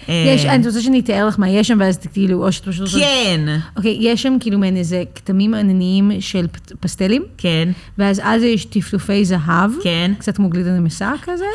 אה, 0.10 0.34
יש, 0.36 0.46
אני 0.46 0.68
רוצה 0.68 0.82
שאני 0.82 1.00
אתאר 1.00 1.28
לך 1.28 1.40
מה 1.40 1.50
יש 1.50 1.68
שם, 1.68 1.78
ואז 1.80 1.98
כאילו, 2.14 2.46
או 2.46 2.52
שאת 2.52 2.66
פשוט... 2.68 2.88
כן, 2.90 3.42
אוקיי, 3.78 3.98
יש 4.00 4.22
שם 4.24 4.38
כאילו 4.40 4.60
מעין 4.60 4.78
איזה 4.78 5.04
כתמים 5.16 5.54
ענניים 5.54 6.12
של 6.20 6.46
פסטלים, 6.80 7.24
כן, 7.38 7.70
ואז 7.98 8.22
על 8.24 8.40
זה 8.40 8.46
יש 8.48 8.66
טפטופי 8.66 9.26
זהב. 9.26 9.72
כן. 9.84 10.12
קצת 10.20 10.36
כמו 10.36 10.50
גלידה 10.50 10.72
נמסה 10.72 11.12
כזה. 11.24 11.46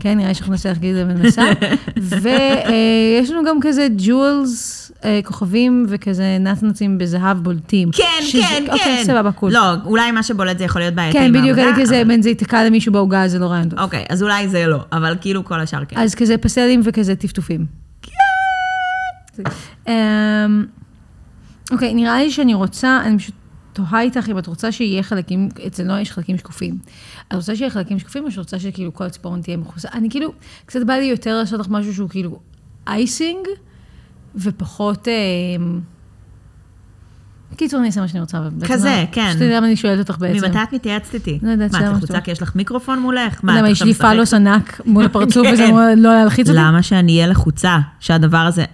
כן, 0.00 0.16
נראה 0.16 0.28
לי 0.28 0.34
שאנחנו 0.34 0.52
נעשה 0.52 0.70
לך 0.70 0.78
גלידה 0.78 1.04
נמסה. 1.04 1.42
ויש 2.22 3.30
לנו 3.30 3.44
גם 3.44 3.56
כזה 3.62 3.86
ג'ולס, 3.98 4.92
כוכבים 5.24 5.86
וכזה 5.88 6.36
נצנצים 6.40 6.98
בזהב 6.98 7.38
בולטים. 7.38 7.90
כן, 7.92 8.04
שזה- 8.22 8.42
כן, 8.42 8.62
כן. 8.66 8.72
אוקיי, 8.72 9.04
סבבה, 9.04 9.32
קול. 9.32 9.52
לא, 9.52 9.60
אולי 9.84 10.10
מה 10.10 10.22
שבולט 10.22 10.58
זה 10.58 10.64
יכול 10.64 10.82
להיות 10.82 10.94
בעייתי 10.94 11.18
כן, 11.18 11.32
בדיוק, 11.32 11.58
אני 11.58 11.82
כזה, 11.82 12.02
בין 12.06 12.22
זה 12.22 12.28
ייתקע 12.28 12.64
למישהו 12.64 12.92
בעוגה, 12.92 13.28
זה 13.28 13.38
לא 13.38 13.46
רעיון 13.46 13.68
טוב. 13.68 13.78
אוקיי, 13.78 14.04
אז 14.08 14.22
אולי 14.22 14.48
זה 14.48 14.66
לא, 14.66 14.78
אבל 14.92 15.14
כאילו 15.20 15.44
כל 15.44 15.60
השאר 15.60 15.84
כן. 15.88 15.98
אז 15.98 16.14
כזה 16.14 16.38
פסטלים 16.38 16.80
וכזה 16.84 17.14
טפטופים. 17.16 17.80
כן. 19.84 19.92
אוקיי, 21.72 21.94
נראה 21.94 22.18
לי 22.18 22.30
שאני 22.30 22.54
רוצה, 22.54 23.00
אני 23.04 23.18
פשוט 23.18 23.34
תוהה 23.72 24.00
איתך 24.00 24.28
אם 24.28 24.38
את 24.38 24.46
רוצה 24.46 24.72
שיהיה 24.72 25.02
חלקים, 25.02 25.48
אצל 25.66 25.82
נועה 25.82 26.00
יש 26.00 26.12
חלקים 26.12 26.38
שקופים. 26.38 26.78
את 27.28 27.34
רוצה 27.34 27.56
שיהיה 27.56 27.70
חלקים 27.70 27.98
שקופים 27.98 28.24
או 28.24 28.30
שאת 28.30 28.38
רוצה 28.38 28.58
שכאילו 28.58 28.94
כל 28.94 29.04
הציפורן 29.04 29.42
תהיה 29.42 29.56
מכוסה? 29.56 29.88
אני 29.92 30.10
כאילו, 30.10 30.32
קצת 30.66 30.80
בא 30.86 30.94
לי 30.94 31.04
יותר 31.04 31.38
לעשות 31.38 31.60
לך 31.60 31.66
משהו 31.70 31.94
שהוא 31.94 32.08
כאילו 32.08 32.38
אייסינג, 32.86 33.46
ופחות... 34.36 35.08
אה, 35.08 35.14
קיצור, 37.56 37.80
אני 37.80 37.86
אעשה 37.86 38.00
מה 38.00 38.08
שאני 38.08 38.20
רוצה. 38.20 38.38
כזה, 38.66 38.88
לא- 38.88 39.12
כן. 39.12 39.30
פשוט 39.30 39.42
למה 39.42 39.66
אני 39.66 39.76
שואלת 39.76 39.98
אותך 39.98 40.18
בעצם. 40.20 40.46
ממתי 40.46 40.58
את 40.62 40.72
מתייעצת 40.72 41.14
איתי? 41.14 41.38
לא 41.42 41.50
יודעת, 41.50 41.72
מה, 41.72 41.90
את 41.90 41.96
לחוצה. 41.96 42.20
כי 42.20 42.30
יש 42.30 42.42
לך 42.42 42.56
מיקרופון 42.56 42.98
מולך? 42.98 43.40
למה, 43.44 43.52
מה, 43.52 43.60
את 43.60 43.64
יש 43.72 43.82
עכשיו 43.82 43.86
לי? 43.86 43.94
פלוס 43.94 44.34
ענק 44.34 44.80
מול 44.86 45.04
הפרצוף, 45.04 45.46
כן. 45.46 45.52
וזה 45.52 45.68
אמור 45.68 45.80
לא 45.96 46.14
להלחיץ 46.14 46.48
אותי? 46.48 46.58
למה 46.58 46.82
שאני 46.82 47.12
אהיה 47.16 47.26
לחוצה 47.26 47.78
שהדבר 48.00 48.38
הזה... 48.38 48.64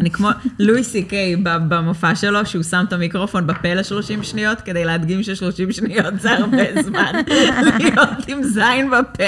אני 0.00 0.10
כמו 0.10 0.28
לואי 0.58 0.84
סי 0.84 1.02
קיי 1.02 1.36
במופע 1.42 2.14
שלו, 2.14 2.46
שהוא 2.46 2.62
שם 2.62 2.84
את 2.88 2.92
המיקרופון 2.92 3.46
בפה 3.46 3.74
ל-30 3.74 4.22
שניות, 4.22 4.60
כדי 4.60 4.84
להדגים 4.84 5.22
ש-30 5.22 5.72
שניות 5.72 6.20
זה 6.20 6.32
הרבה 6.32 6.82
זמן 6.82 7.12
להיות 7.78 8.28
עם 8.28 8.42
זין 8.42 8.90
בפה. 8.90 9.24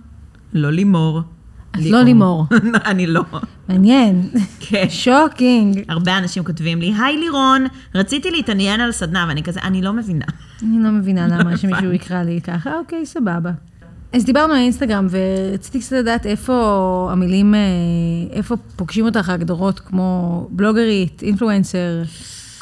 לא 0.52 0.70
לימור. 0.70 1.22
את 1.70 1.80
לא 1.90 2.02
לימור. 2.02 2.46
אני 2.90 3.06
לא. 3.06 3.22
מעניין. 3.68 4.30
כן. 4.60 4.86
שוקינג. 4.88 5.82
הרבה 5.88 6.18
אנשים 6.18 6.44
כותבים 6.44 6.80
לי, 6.80 6.92
היי 7.00 7.16
לירון, 7.16 7.66
רציתי 7.94 8.30
להתעניין 8.30 8.80
על 8.80 8.92
סדנה, 8.92 9.24
ואני 9.28 9.42
כזה, 9.42 9.60
אני 9.62 9.82
לא 9.82 9.92
מבינה. 9.92 10.24
אני 10.62 10.84
לא 10.84 10.90
מבינה 10.90 11.26
למה 11.38 11.56
שמישהו 11.56 11.92
יקרא 11.92 12.22
לי 12.22 12.40
ככה, 12.40 12.78
אוקיי, 12.78 13.06
סבבה. 13.06 13.50
אז 14.12 14.24
דיברנו 14.24 14.52
על 14.52 14.58
אינסטגרם, 14.58 15.06
ורציתי 15.10 15.80
קצת 15.80 15.96
לדעת 15.96 16.26
איפה 16.26 17.08
המילים, 17.12 17.54
אה, 17.54 17.60
איפה 18.30 18.56
פוגשים 18.76 19.04
אותך 19.04 19.28
ההגדרות 19.28 19.80
כמו 19.80 20.48
בלוגרית, 20.50 21.22
אינפלואנסר, 21.22 22.02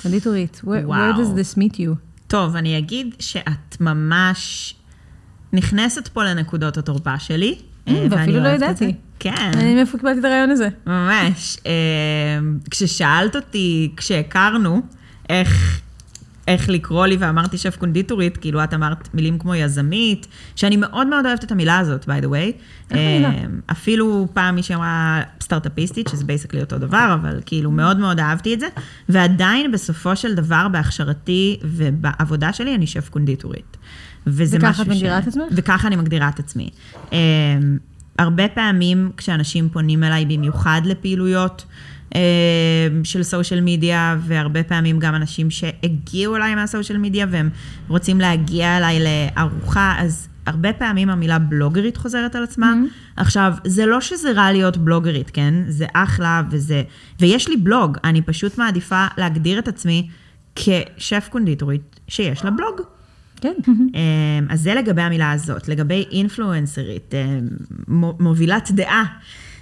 קונדיטורית. 0.04 0.60
Where, 0.64 0.88
where 0.88 1.12
does 1.18 1.38
this 1.38 1.58
meet 1.58 1.76
you? 1.76 1.94
טוב, 2.26 2.56
אני 2.56 2.78
אגיד 2.78 3.14
שאת 3.18 3.80
ממש 3.80 4.74
נכנסת 5.52 6.08
פה 6.08 6.24
לנקודות 6.24 6.76
התורפה 6.76 7.18
שלי. 7.18 7.58
Mm, 7.58 7.90
אה, 7.90 8.06
ואפילו 8.10 8.40
לא 8.42 8.48
ידעתי. 8.48 8.94
כן. 9.18 9.50
אני 9.54 9.74
מאיפה 9.74 9.98
קיבלתי 9.98 10.20
את 10.20 10.24
הרעיון 10.24 10.50
הזה? 10.50 10.68
ממש. 10.86 11.56
אה, 11.66 11.72
כששאלת 12.70 13.36
אותי, 13.36 13.92
כשהכרנו, 13.96 14.82
איך, 15.28 15.80
איך 16.48 16.68
לקרוא 16.68 17.06
לי 17.06 17.16
ואמרתי 17.16 17.58
שף 17.58 17.76
קונדיטורית, 17.76 18.36
כאילו 18.36 18.64
את 18.64 18.74
אמרת 18.74 19.08
מילים 19.14 19.38
כמו 19.38 19.54
יזמית, 19.54 20.26
שאני 20.56 20.76
מאוד 20.76 21.06
מאוד 21.06 21.26
אוהבת 21.26 21.44
את 21.44 21.52
המילה 21.52 21.78
הזאת, 21.78 22.04
by 22.04 22.24
the 22.24 22.26
way. 22.26 22.52
אה, 22.94 23.44
אפילו 23.66 24.28
פעם 24.32 24.54
מישהי 24.54 24.74
אמרה 24.74 25.22
סטארט-אפיסטית, 25.42 26.08
שזה 26.08 26.24
basically 26.24 26.60
אותו 26.60 26.78
דבר, 26.78 27.16
אבל 27.20 27.40
כאילו 27.46 27.70
מאוד 27.70 27.98
מאוד 27.98 28.20
אהבתי 28.20 28.54
את 28.54 28.60
זה. 28.60 28.66
ועדיין 29.08 29.72
בסופו 29.72 30.16
של 30.16 30.34
דבר 30.34 30.68
בהכשרתי 30.72 31.58
ובעבודה 31.62 32.52
שלי 32.52 32.74
אני 32.74 32.86
שף 32.86 33.08
קונדיטורית. 33.08 33.76
וזה 34.26 34.56
וככה 34.56 34.70
משהו 34.70 34.82
את 34.82 34.88
מגדירה 34.88 35.20
ש... 35.20 35.22
את 35.22 35.28
עצמך? 35.28 35.44
וככה 35.50 35.88
אני 35.88 35.96
מגדירה 35.96 36.28
את 36.28 36.38
עצמי. 36.38 36.70
Um, 37.10 37.14
הרבה 38.18 38.48
פעמים 38.48 39.10
כשאנשים 39.16 39.68
פונים 39.68 40.04
אליי 40.04 40.24
במיוחד 40.24 40.80
לפעילויות 40.84 41.64
של 43.04 43.22
סושיאל 43.22 43.60
מדיה, 43.60 44.16
והרבה 44.20 44.62
פעמים 44.62 44.98
גם 44.98 45.14
אנשים 45.14 45.50
שהגיעו 45.50 46.36
אליי 46.36 46.54
מהסושיאל 46.54 46.98
מדיה 46.98 47.26
והם 47.30 47.48
רוצים 47.88 48.20
להגיע 48.20 48.76
אליי 48.76 48.98
לארוחה, 49.04 49.94
אז 49.98 50.28
הרבה 50.46 50.72
פעמים 50.72 51.10
המילה 51.10 51.38
בלוגרית 51.38 51.96
חוזרת 51.96 52.34
על 52.34 52.42
עצמה. 52.42 52.72
Mm-hmm. 52.72 53.20
עכשיו, 53.20 53.52
זה 53.64 53.86
לא 53.86 54.00
שזה 54.00 54.32
רע 54.32 54.52
להיות 54.52 54.76
בלוגרית, 54.76 55.30
כן? 55.30 55.54
זה 55.68 55.86
אחלה 55.92 56.42
וזה... 56.50 56.82
ויש 57.20 57.48
לי 57.48 57.56
בלוג, 57.56 57.98
אני 58.04 58.22
פשוט 58.22 58.58
מעדיפה 58.58 59.06
להגדיר 59.18 59.58
את 59.58 59.68
עצמי 59.68 60.08
כשף 60.54 61.28
קונדיטורית 61.30 62.00
שיש 62.08 62.44
לה 62.44 62.50
בלוג. 62.50 62.80
כן. 63.40 63.52
אמ, 63.66 64.46
אז 64.48 64.60
זה 64.60 64.74
לגבי 64.74 65.02
המילה 65.02 65.32
הזאת. 65.32 65.68
לגבי 65.68 66.04
אינפלואנסרית, 66.12 67.14
מו- 67.88 68.16
מובילת 68.20 68.70
דעה, 68.70 69.04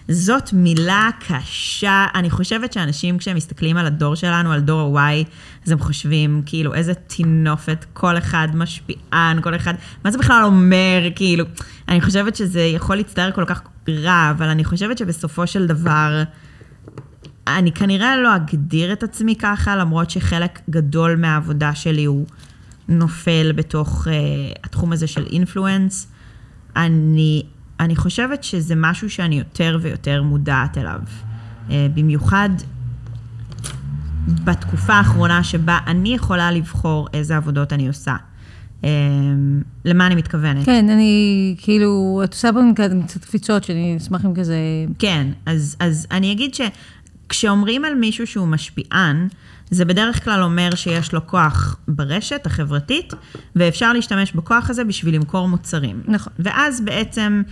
זאת 0.08 0.52
מילה 0.52 1.10
קשה. 1.28 2.06
אני 2.14 2.30
חושבת 2.30 2.72
שאנשים, 2.72 3.18
כשהם 3.18 3.36
מסתכלים 3.36 3.76
על 3.76 3.86
הדור 3.86 4.14
שלנו, 4.14 4.52
על 4.52 4.60
דור 4.60 5.00
ה-Y, 5.00 5.24
אז 5.66 5.72
הם 5.72 5.78
חושבים, 5.78 6.42
כאילו, 6.46 6.74
איזה 6.74 6.94
טינופת, 6.94 7.86
כל 7.92 8.18
אחד 8.18 8.48
משפיען, 8.54 9.40
כל 9.40 9.56
אחד, 9.56 9.74
מה 10.04 10.10
זה 10.10 10.18
בכלל 10.18 10.44
אומר, 10.44 11.02
כאילו, 11.16 11.44
אני 11.88 12.00
חושבת 12.00 12.36
שזה 12.36 12.60
יכול 12.60 12.96
להצטער 12.96 13.30
כל 13.30 13.44
כך 13.44 13.62
רע, 13.88 14.30
אבל 14.30 14.48
אני 14.48 14.64
חושבת 14.64 14.98
שבסופו 14.98 15.46
של 15.46 15.66
דבר, 15.66 16.22
אני 17.46 17.72
כנראה 17.72 18.16
לא 18.16 18.36
אגדיר 18.36 18.92
את 18.92 19.02
עצמי 19.02 19.36
ככה, 19.36 19.76
למרות 19.76 20.10
שחלק 20.10 20.60
גדול 20.70 21.16
מהעבודה 21.16 21.74
שלי 21.74 22.04
הוא 22.04 22.26
נופל 22.88 23.52
בתוך 23.52 24.06
uh, 24.06 24.10
התחום 24.64 24.92
הזה 24.92 25.06
של 25.06 25.26
אינפלואנס. 25.26 26.06
אני, 26.76 27.42
אני 27.80 27.96
חושבת 27.96 28.44
שזה 28.44 28.74
משהו 28.76 29.10
שאני 29.10 29.38
יותר 29.38 29.78
ויותר 29.82 30.22
מודעת 30.22 30.78
אליו. 30.78 31.00
Uh, 31.68 31.72
במיוחד 31.94 32.50
בתקופה 34.44 34.94
האחרונה 34.94 35.44
שבה 35.44 35.78
אני 35.86 36.14
יכולה 36.14 36.50
לבחור 36.50 37.08
איזה 37.14 37.36
עבודות 37.36 37.72
אני 37.72 37.88
עושה. 37.88 38.16
Uh, 38.82 38.84
למה 39.84 40.06
אני 40.06 40.14
מתכוונת? 40.14 40.64
כן, 40.64 40.88
אני, 40.88 41.54
כאילו, 41.58 42.20
את 42.24 42.32
עושה 42.32 42.50
פה 42.52 42.60
קצת 43.06 43.24
קפיצות, 43.24 43.64
שאני 43.64 43.96
אשמח 43.96 44.24
אם 44.24 44.34
כזה... 44.34 44.56
כן, 44.98 45.26
אז, 45.46 45.76
אז 45.80 46.06
אני 46.10 46.32
אגיד 46.32 46.54
שכשאומרים 46.54 47.84
על 47.84 47.94
מישהו 47.94 48.26
שהוא 48.26 48.46
משפיען, 48.48 49.28
זה 49.72 49.84
בדרך 49.84 50.24
כלל 50.24 50.42
אומר 50.42 50.74
שיש 50.74 51.12
לו 51.12 51.26
כוח 51.26 51.76
ברשת 51.88 52.46
החברתית, 52.46 53.14
ואפשר 53.56 53.92
להשתמש 53.92 54.32
בכוח 54.32 54.70
הזה 54.70 54.84
בשביל 54.84 55.14
למכור 55.14 55.48
מוצרים. 55.48 56.02
נכון. 56.08 56.32
ואז 56.38 56.80
בעצם 56.80 57.42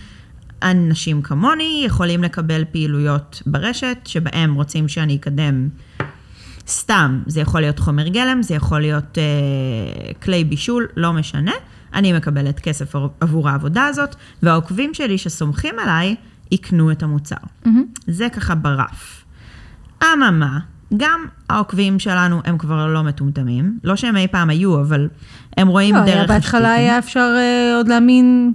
אנשים 0.63 1.21
כמוני 1.21 1.83
יכולים 1.85 2.23
לקבל 2.23 2.65
פעילויות 2.71 3.41
ברשת, 3.45 3.97
שבהם 4.05 4.53
רוצים 4.53 4.87
שאני 4.87 5.15
אקדם 5.15 5.69
סתם, 6.67 7.23
זה 7.27 7.41
יכול 7.41 7.61
להיות 7.61 7.79
חומר 7.79 8.07
גלם, 8.07 8.43
זה 8.43 8.55
יכול 8.55 8.81
להיות 8.81 9.17
אה, 9.17 10.13
כלי 10.13 10.43
בישול, 10.43 10.87
לא 10.97 11.13
משנה. 11.13 11.53
אני 11.93 12.13
מקבלת 12.13 12.59
כסף 12.59 12.95
עבור 13.19 13.49
העבודה 13.49 13.85
הזאת, 13.85 14.15
והעוקבים 14.43 14.93
שלי 14.93 15.17
שסומכים 15.17 15.79
עליי, 15.79 16.15
יקנו 16.51 16.91
את 16.91 17.03
המוצר. 17.03 17.35
זה 18.07 18.27
ככה 18.29 18.55
ברף. 18.55 19.23
אממה, 20.03 20.59
גם 20.97 21.25
העוקבים 21.49 21.99
שלנו 21.99 22.41
הם 22.45 22.57
כבר 22.57 22.87
לא 22.87 23.03
מטומטמים. 23.03 23.79
לא 23.83 23.95
שהם 23.95 24.17
אי 24.17 24.27
פעם 24.27 24.49
היו, 24.49 24.81
אבל 24.81 25.07
הם 25.57 25.67
רואים 25.67 25.95
לא, 25.95 26.05
דרך 26.05 26.15
היה 26.15 26.27
בהתחלה. 26.27 26.73
היה 26.73 26.99
אפשר 26.99 27.35
אה, 27.37 27.77
עוד 27.77 27.87
להאמין 27.87 28.53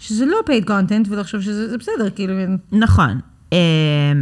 שזה 0.00 0.26
לא 0.26 0.36
paid 0.46 0.68
content, 0.68 1.08
ולחשוב 1.08 1.40
שזה 1.40 1.68
זה 1.68 1.78
בסדר, 1.78 2.10
כאילו, 2.10 2.34
נכון. 2.72 3.20
אה, 3.52 3.58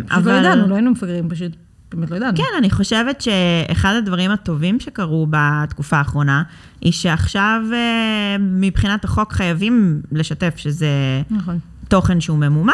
פשוט 0.08 0.26
לא 0.26 0.32
ידענו, 0.32 0.68
לא 0.68 0.74
היינו 0.74 0.90
מפגרים, 0.90 1.28
פשוט 1.28 1.52
באמת 1.92 2.10
לא 2.10 2.16
ידענו. 2.16 2.36
כן, 2.36 2.44
אני 2.58 2.70
חושבת 2.70 3.20
שאחד 3.20 3.94
הדברים 3.94 4.30
הטובים 4.30 4.80
שקרו 4.80 5.26
בתקופה 5.30 5.96
האחרונה, 5.96 6.42
היא 6.80 6.92
שעכשיו 6.92 7.60
אה, 7.72 8.36
מבחינת 8.38 9.04
החוק 9.04 9.32
חייבים 9.32 10.00
לשתף 10.12 10.54
שזה 10.56 10.88
נכון. 11.30 11.58
תוכן 11.88 12.20
שהוא 12.20 12.38
ממומן, 12.38 12.72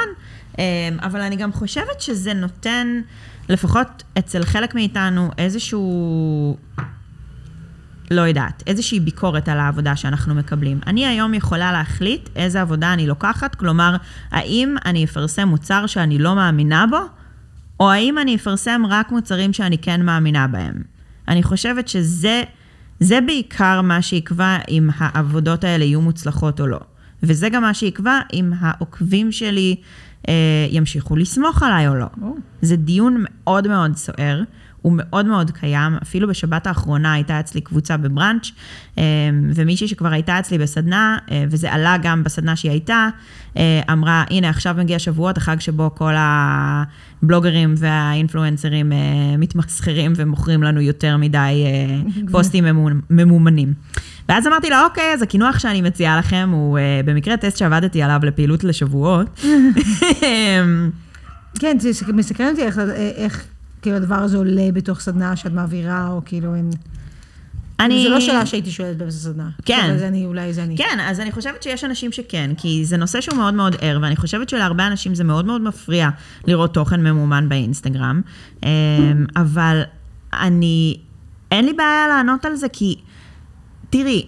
אה, 0.58 0.64
אבל 1.02 1.20
אני 1.20 1.36
גם 1.36 1.52
חושבת 1.52 2.00
שזה 2.00 2.34
נותן, 2.34 3.00
לפחות 3.48 4.02
אצל 4.18 4.44
חלק 4.44 4.74
מאיתנו, 4.74 5.30
איזשהו... 5.38 6.56
לא 8.10 8.20
יודעת, 8.20 8.62
איזושהי 8.66 9.00
ביקורת 9.00 9.48
על 9.48 9.60
העבודה 9.60 9.96
שאנחנו 9.96 10.34
מקבלים. 10.34 10.80
אני 10.86 11.06
היום 11.06 11.34
יכולה 11.34 11.72
להחליט 11.72 12.28
איזה 12.36 12.60
עבודה 12.60 12.92
אני 12.92 13.06
לוקחת, 13.06 13.54
כלומר, 13.54 13.96
האם 14.30 14.76
אני 14.84 15.04
אפרסם 15.04 15.48
מוצר 15.48 15.86
שאני 15.86 16.18
לא 16.18 16.34
מאמינה 16.34 16.86
בו, 16.86 17.00
או 17.80 17.90
האם 17.90 18.18
אני 18.18 18.36
אפרסם 18.36 18.82
רק 18.88 19.10
מוצרים 19.10 19.52
שאני 19.52 19.78
כן 19.78 20.02
מאמינה 20.02 20.46
בהם. 20.46 20.82
אני 21.28 21.42
חושבת 21.42 21.88
שזה 21.88 22.42
זה 23.00 23.20
בעיקר 23.26 23.80
מה 23.82 24.02
שיקבע 24.02 24.58
אם 24.68 24.90
העבודות 24.96 25.64
האלה 25.64 25.84
יהיו 25.84 26.00
מוצלחות 26.00 26.60
או 26.60 26.66
לא. 26.66 26.80
וזה 27.22 27.48
גם 27.48 27.62
מה 27.62 27.74
שיקבע 27.74 28.20
אם 28.32 28.52
העוקבים 28.60 29.32
שלי 29.32 29.76
ימשיכו 30.70 31.16
לסמוך 31.16 31.62
עליי 31.62 31.88
או 31.88 31.94
לא. 31.94 32.06
זה 32.62 32.76
דיון 32.76 33.16
מאוד 33.18 33.68
מאוד 33.68 33.96
סוער, 33.96 34.42
הוא 34.82 34.92
מאוד 34.96 35.26
מאוד 35.26 35.50
קיים. 35.50 35.92
אפילו 36.02 36.28
בשבת 36.28 36.66
האחרונה 36.66 37.12
הייתה 37.12 37.40
אצלי 37.40 37.60
קבוצה 37.60 37.96
בבראנץ', 37.96 38.50
אה, 38.98 39.02
ומישהי 39.54 39.88
שכבר 39.88 40.12
הייתה 40.12 40.38
אצלי 40.38 40.58
בסדנה, 40.58 41.18
אה, 41.30 41.44
וזה 41.50 41.72
עלה 41.72 41.96
גם 42.02 42.24
בסדנה 42.24 42.56
שהיא 42.56 42.70
הייתה, 42.70 43.08
אה, 43.56 43.80
אמרה, 43.92 44.24
הנה, 44.30 44.48
עכשיו 44.48 44.74
מגיע 44.78 44.98
שבועות, 44.98 45.36
החג 45.36 45.60
שבו 45.60 45.90
כל 45.94 46.12
הבלוגרים 46.16 47.74
והאינפלואנסרים 47.76 48.92
אה, 48.92 48.98
מתמסחרים 49.38 50.12
ומוכרים 50.16 50.62
לנו 50.62 50.80
יותר 50.80 51.16
מדי 51.16 51.64
פוסטים 52.32 52.64
ממומ- 52.64 53.02
ממומנים. 53.10 53.74
ואז 54.28 54.46
אמרתי 54.46 54.70
לה, 54.70 54.84
אוקיי, 54.84 55.12
אז 55.14 55.22
הקינוח 55.22 55.58
שאני 55.58 55.82
מציעה 55.82 56.18
לכם 56.18 56.48
הוא 56.52 56.78
במקרה 57.04 57.36
טסט 57.36 57.56
שעבדתי 57.56 58.02
עליו 58.02 58.20
לפעילות 58.22 58.64
לשבועות. 58.64 59.40
כן, 61.60 61.76
זה 61.78 61.92
סק- 61.92 62.08
מסקרן 62.08 62.48
אותי 62.50 62.62
איך, 62.62 62.78
איך 63.16 63.44
כאילו 63.82 63.96
הדבר 63.96 64.14
הזה 64.14 64.36
עולה 64.36 64.68
בתוך 64.72 65.00
סדנה 65.00 65.36
שאת 65.36 65.52
מעבירה, 65.52 66.08
או 66.08 66.20
כאילו 66.24 66.54
אין... 66.54 66.70
אני... 67.80 68.02
זה 68.02 68.08
לא 68.08 68.20
שאלה 68.20 68.46
שהייתי 68.46 68.70
שואלת 68.70 68.96
באיזה 68.96 69.18
סדנה. 69.18 69.50
כן. 69.64 69.86
אבל 69.90 69.98
זה 69.98 70.08
אני, 70.08 70.26
אולי 70.26 70.52
זה 70.52 70.62
אני. 70.62 70.76
כן, 70.76 70.98
אז 71.00 71.20
אני 71.20 71.32
חושבת 71.32 71.62
שיש 71.62 71.84
אנשים 71.84 72.12
שכן, 72.12 72.50
כי 72.56 72.84
זה 72.84 72.96
נושא 72.96 73.20
שהוא 73.20 73.38
מאוד 73.38 73.54
מאוד 73.54 73.76
ער, 73.80 73.98
ואני 74.02 74.16
חושבת 74.16 74.48
שלהרבה 74.48 74.86
אנשים 74.86 75.14
זה 75.14 75.24
מאוד 75.24 75.44
מאוד 75.44 75.60
מפריע 75.60 76.08
לראות 76.46 76.74
תוכן 76.74 77.02
ממומן 77.02 77.48
באינסטגרם, 77.48 78.20
אמ, 78.62 78.68
אבל 79.36 79.82
אני, 80.32 80.96
אין 81.50 81.64
לי 81.64 81.72
בעיה 81.72 82.08
לענות 82.08 82.44
על 82.44 82.56
זה, 82.56 82.68
כי 82.68 82.96
תראי, 83.90 84.26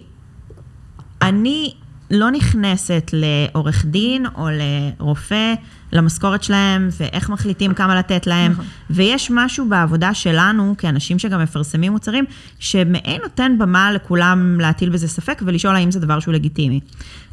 אני 1.21 1.73
לא 2.11 2.31
נכנסת 2.31 3.11
לעורך 3.13 3.85
דין 3.85 4.25
או 4.25 4.47
לרופא, 4.51 5.53
למשכורת 5.95 6.43
שלהם, 6.43 6.89
ואיך 6.99 7.29
מחליטים 7.29 7.73
כמה 7.73 7.95
לתת 7.95 8.27
להם. 8.27 8.51
נכון. 8.51 8.65
ויש 8.89 9.31
משהו 9.33 9.69
בעבודה 9.69 10.13
שלנו, 10.13 10.75
כאנשים 10.77 11.19
שגם 11.19 11.41
מפרסמים 11.41 11.91
מוצרים, 11.91 12.25
שמעין 12.59 13.21
נותן 13.21 13.55
במה 13.59 13.91
לכולם 13.91 14.59
להטיל 14.59 14.89
בזה 14.89 15.07
ספק 15.07 15.41
ולשאול 15.45 15.75
האם 15.75 15.91
זה 15.91 15.99
דבר 15.99 16.19
שהוא 16.19 16.33
לגיטימי. 16.33 16.79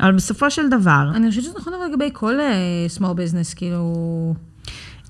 אבל 0.01 0.13
בסופו 0.13 0.51
של 0.51 0.69
דבר, 0.69 1.11
אני 1.15 1.29
חושבת 1.29 1.45
שזה 1.45 1.55
נכון 1.59 1.73
אבל 1.75 1.87
לגבי 1.93 2.11
כל 2.13 2.41
אה, 2.41 2.87
small 2.99 3.15
business, 3.15 3.57
כאילו... 3.57 4.35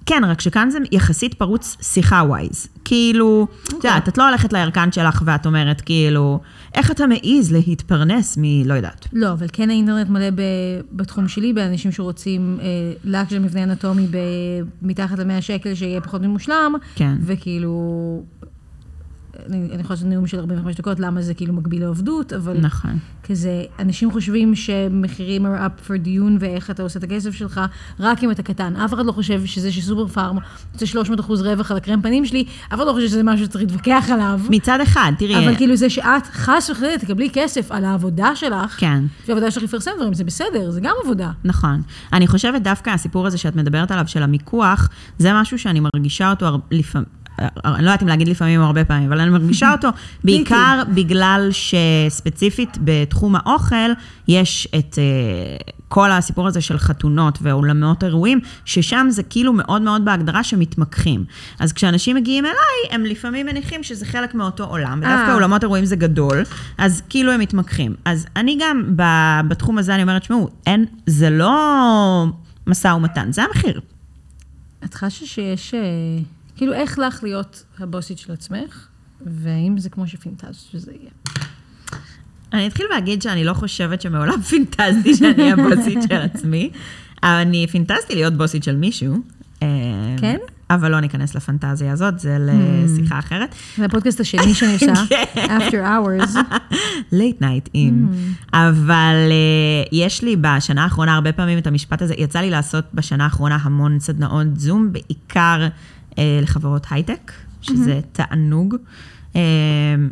כן, 0.07 0.23
רק 0.25 0.41
שכאן 0.41 0.71
זה 0.71 0.79
יחסית 0.93 1.35
פרוץ 1.35 1.77
שיחה 1.83 2.23
ווייז. 2.27 2.67
כאילו, 2.85 3.47
את 3.51 3.73
אוקיי. 3.73 3.91
יודעת, 3.91 4.09
את 4.09 4.19
לא 4.19 4.29
הולכת 4.29 4.53
לירקן 4.53 4.93
שלך 4.93 5.23
ואת 5.27 5.47
אומרת, 5.47 5.81
כאילו, 5.81 6.41
איך 6.75 6.91
אתה 6.91 7.05
מעז 7.07 7.53
להתפרנס 7.53 8.39
מ... 8.41 8.65
לא 8.65 8.75
יודעת. 8.75 9.07
לא, 9.13 9.33
אבל 9.33 9.47
כן 9.53 9.71
האינטרנט 9.71 10.09
מלא 10.09 10.31
ב, 10.31 10.43
בתחום 10.93 11.29
שלי, 11.29 11.53
באנשים 11.53 11.93
שרוצים 11.93 12.59
אה, 12.61 12.67
לק 13.05 13.31
של 13.31 13.39
מבנה 13.39 13.63
אנטומי 13.63 14.07
ב, 14.11 14.17
מתחת 14.83 15.19
ל-100 15.19 15.41
שקל, 15.41 15.75
שיהיה 15.75 16.01
פחות 16.01 16.23
ממושלם, 16.23 16.75
כן. 16.95 17.15
וכאילו... 17.21 18.23
אני, 19.49 19.57
אני 19.57 19.81
יכולה 19.81 19.95
לעשות 19.95 20.09
נאום 20.09 20.27
של 20.27 20.39
45 20.39 20.77
דקות, 20.77 21.01
למה 21.01 21.23
זה 21.23 21.35
כאילו 21.35 21.53
מקביל 21.55 21.81
לעובדות, 21.83 22.33
אבל 22.33 22.57
נכון. 22.61 22.99
כזה, 23.25 23.51
אנשים 23.79 24.13
חושבים 24.13 24.55
שמחירים 24.55 25.47
are 25.47 25.59
up 25.59 25.89
for 25.89 25.97
דיון 25.99 26.37
ואיך 26.41 26.71
אתה 26.71 26.83
עושה 26.83 26.99
את 26.99 27.05
הכסף 27.05 27.31
שלך, 27.35 27.61
רק 28.01 28.25
אם 28.25 28.31
אתה 28.31 28.43
קטן. 28.43 28.77
אף 28.77 28.95
אחד 28.95 29.07
לא 29.07 29.13
חושב 29.13 29.47
שזה 29.47 29.73
שסופר 29.73 30.07
פארם 30.07 30.37
רוצה 30.73 30.87
300 30.87 31.21
אחוז 31.21 31.43
רווח 31.43 31.71
על 31.71 31.77
הקרם 31.77 32.03
פנים 32.03 32.27
שלי, 32.27 32.45
אף 32.69 32.75
אחד 32.75 32.87
לא 32.87 32.93
חושב 32.93 33.09
שזה 33.09 33.23
משהו 33.23 33.47
שצריך 33.47 33.65
להתווכח 33.65 34.05
עליו. 34.13 34.41
מצד 34.51 34.79
אחד, 34.83 35.13
תראי, 35.19 35.47
אבל 35.47 35.57
כאילו 35.57 35.77
זה 35.77 35.91
שאת, 35.91 36.27
חס 36.33 36.71
וחלילה, 36.71 36.99
תקבלי 36.99 37.31
כסף 37.33 37.73
על 37.73 37.85
העבודה 37.85 38.37
שלך, 38.37 38.75
כן. 38.81 39.05
שהעבודה 39.27 39.51
שלך 39.51 39.63
לפרסם 39.63 39.91
דברים, 39.97 40.15
זה 40.15 40.25
בסדר, 40.25 40.71
זה 40.71 40.81
גם 40.81 40.95
עבודה. 41.05 41.31
נכון. 41.45 41.83
אני 42.13 42.27
חושבת 42.27 42.63
דווקא 42.63 42.91
הסיפור 42.91 43.27
הזה 43.27 43.39
שאת 43.39 43.57
מדברת 43.57 43.91
עליו, 43.91 44.05
של 44.09 44.23
המיקוח, 44.23 44.89
זה 45.19 45.31
משהו 45.35 45.59
שאני 45.59 45.81
מרגישה 45.81 46.31
אותו 46.31 46.47
הר- 46.47 46.57
לפעמים. 46.71 47.22
אני 47.39 47.85
לא 47.85 47.91
יודעת 47.91 48.03
אם 48.03 48.09
להגיד 48.09 48.29
לפעמים 48.29 48.61
או 48.61 48.67
הרבה 48.67 48.85
פעמים, 48.85 49.13
אבל 49.13 49.21
אני 49.21 49.31
מרגישה 49.31 49.73
אותו 49.73 49.89
בעיקר 50.25 50.83
בגלל 50.89 51.49
שספציפית 51.51 52.79
בתחום 52.85 53.37
האוכל, 53.37 53.91
יש 54.29 54.69
את 54.79 54.99
uh, 54.99 55.73
כל 55.89 56.11
הסיפור 56.13 56.47
הזה 56.47 56.61
של 56.61 56.79
חתונות 56.79 57.39
ואולמות 57.43 58.05
אירועים, 58.05 58.41
ששם 58.65 59.07
זה 59.11 59.23
כאילו 59.23 59.53
מאוד 59.53 59.83
מאוד 59.83 60.05
בהגדרה 60.05 60.45
שמתמקחים. 60.45 61.25
אז 61.59 61.73
כשאנשים 61.73 62.17
מגיעים 62.17 62.45
אליי, 62.45 62.91
הם 62.91 63.05
לפעמים 63.05 63.47
מניחים 63.47 63.83
שזה 63.83 64.07
חלק 64.07 64.35
מאותו 64.35 64.65
עולם, 64.65 64.99
ודווקא 64.99 65.31
אה. 65.31 65.35
אולמות 65.35 65.63
אירועים 65.63 65.85
זה 65.85 65.97
גדול, 65.97 66.43
אז 66.79 67.03
כאילו 67.09 67.33
הם 67.33 67.41
מתמקחים. 67.41 67.95
אז 68.05 68.27
אני 68.37 68.59
גם 68.61 68.83
ב- 68.97 69.41
בתחום 69.49 69.79
הזה, 69.79 69.95
אני 69.95 70.03
אומרת, 70.03 70.23
שמעו, 70.23 70.49
אין, 70.67 70.85
זה 71.07 71.31
לא 71.31 72.27
משא 72.67 72.89
ומתן, 72.89 73.33
זה 73.33 73.43
המחיר. 73.43 73.81
את 74.85 74.95
חשה 74.95 75.27
שיש, 75.27 75.75
אה, 75.75 75.81
כאילו, 76.63 76.75
איך 76.75 76.99
לך 76.99 77.23
להיות 77.23 77.65
הבוסית 77.79 78.19
של 78.19 78.33
עצמך, 78.33 78.87
והאם 79.21 79.79
זה 79.79 79.91
כמו 79.91 80.07
שפינטז 80.07 80.67
שזה 80.73 80.93
יהיה. 80.93 81.11
אני 82.53 82.67
אתחיל 82.67 82.87
להגיד 82.91 83.23
שאני 83.23 83.45
לא 83.45 83.53
חושבת 83.53 84.01
שמעולם 84.01 84.43
פינטזתי 84.51 85.15
שאני 85.15 85.53
הבוסית 85.53 85.99
של 86.09 86.17
עצמי, 86.17 86.71
אני 87.23 87.67
פינטזתי 87.67 88.15
להיות 88.15 88.35
בוסית 88.35 88.63
של 88.63 88.77
מישהו. 88.77 89.17
אה, 89.63 89.69
כן? 90.21 90.37
אבל 90.71 90.91
לא 90.91 91.01
ניכנס 91.01 91.35
לפנטזיה 91.35 91.93
הזאת, 91.93 92.19
זה 92.19 92.37
לשיחה 92.41 93.19
אחרת. 93.19 93.55
זה 93.77 93.85
הפודקאסט 93.85 94.21
השני 94.21 94.55
שאני 94.55 94.75
עושה, 94.75 94.93
כן. 95.35 95.59
After 95.59 95.73
Hours. 95.73 96.37
late 97.13 97.41
night 97.41 97.71
עם. 97.73 98.09
אבל 98.53 99.15
uh, 99.29 99.89
יש 99.93 100.23
לי 100.23 100.37
בשנה 100.37 100.83
האחרונה 100.83 101.15
הרבה 101.15 101.33
פעמים 101.33 101.59
את 101.59 101.67
המשפט 101.67 102.03
הזה, 102.03 102.15
יצא 102.19 102.41
לי 102.41 102.51
לעשות 102.51 102.85
בשנה 102.95 103.25
האחרונה 103.25 103.59
המון 103.63 104.01
סדנאות 104.01 104.47
זום, 104.57 104.93
בעיקר 104.93 105.69
לחברות 106.19 106.87
הייטק, 106.91 107.33
שזה 107.63 108.01
תענוג. 108.13 108.77
Um, 109.33 109.35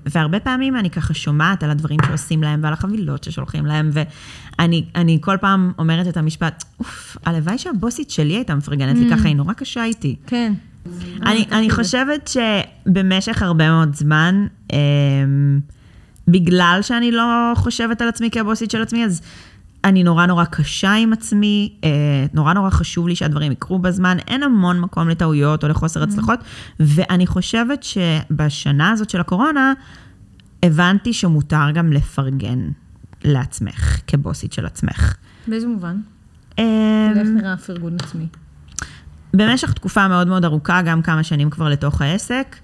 והרבה 0.07 0.41
פעמים 0.41 0.77
אני 0.77 0.91
ככה 0.91 1.15
שומעת 1.15 1.63
על 1.63 1.71
הדברים 1.71 1.99
שעושים 2.07 2.43
להם 2.43 2.61
ועל 2.63 2.73
החבילות 2.73 3.25
ששולחים 3.25 3.67
להם, 3.67 3.91
ואני 3.93 4.85
אני 4.95 5.19
כל 5.21 5.37
פעם 5.41 5.73
אומרת 5.79 6.09
את 6.09 6.17
המשפט, 6.17 6.65
אוף, 6.79 7.17
הלוואי 7.27 7.59
שהבוסית 7.59 8.11
שלי 8.11 8.33
הייתה 8.33 8.55
מפרגנת 8.55 8.97
לי 8.97 9.11
ככה, 9.11 9.29
היא 9.29 9.37
נורא 9.37 9.53
קשה 9.53 9.85
איתי. 9.85 10.17
כן. 10.27 10.53
אני, 11.23 11.45
אני 11.53 11.71
חושבת 11.71 12.31
שבמשך 12.87 13.43
הרבה 13.43 13.71
מאוד 13.71 13.95
זמן, 13.95 14.47
אמ, 14.73 15.61
בגלל 16.29 16.79
שאני 16.83 17.13
לא 17.13 17.53
חושבת 17.57 18.03
על 18.03 18.09
עצמי 18.09 18.31
כבוסית 18.31 18.71
של 18.71 18.83
עצמי, 18.83 19.05
אז 19.05 19.23
אני 19.85 20.05
נורא 20.05 20.27
נורא 20.27 20.45
קשה 20.45 20.93
עם 20.93 21.13
עצמי, 21.13 21.79
אה, 21.85 21.91
נורא 22.35 22.53
נורא 22.53 22.71
חשוב 22.71 23.09
לי 23.09 23.17
שהדברים 23.17 23.53
יקרו 23.53 23.79
בזמן, 23.79 24.17
אין 24.29 24.43
המון 24.43 24.81
מקום 24.81 25.09
לטעויות 25.09 25.65
או 25.65 25.69
לחוסר 25.69 26.03
הצלחות, 26.03 26.41
ואני 26.81 27.27
חושבת 27.27 27.83
שבשנה 27.83 28.91
הזאת 28.91 29.11
של 29.11 29.21
הקורונה, 29.21 29.73
הבנתי 30.63 31.13
שמותר 31.13 31.71
גם 31.75 31.93
לפרגן 31.93 32.69
לעצמך, 33.25 34.01
כבוסית 34.07 34.53
של 34.53 34.67
עצמך. 34.67 35.15
באיזה 35.47 35.67
מובן? 35.67 36.01
אמ, 36.59 36.65
איך 37.17 37.29
נראה 37.29 37.57
פרגון 37.57 37.97
עצמי? 38.03 38.27
במשך 39.35 39.73
תקופה 39.73 40.09
מאוד 40.09 40.29
מאוד 40.29 40.45
ארוכה, 40.45 40.83
גם 40.83 41.03
כמה 41.03 41.23
שנים 41.23 41.51
כבר 41.51 41.69
לתוך 41.69 42.03
העסק, 42.03 42.57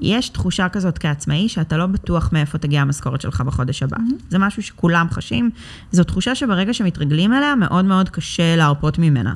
יש 0.00 0.28
תחושה 0.28 0.68
כזאת 0.68 0.98
כעצמאי, 0.98 1.48
שאתה 1.48 1.76
לא 1.76 1.86
בטוח 1.86 2.30
מאיפה 2.32 2.58
תגיע 2.58 2.80
המשכורת 2.80 3.20
שלך 3.20 3.40
בחודש 3.40 3.82
הבא. 3.82 3.96
Mm-hmm. 3.96 4.22
זה 4.28 4.38
משהו 4.38 4.62
שכולם 4.62 5.06
חשים. 5.10 5.50
זו 5.92 6.04
תחושה 6.04 6.34
שברגע 6.34 6.74
שמתרגלים 6.74 7.32
אליה, 7.32 7.54
מאוד 7.54 7.84
מאוד 7.84 8.08
קשה 8.08 8.56
להרפות 8.56 8.98
ממנה. 8.98 9.32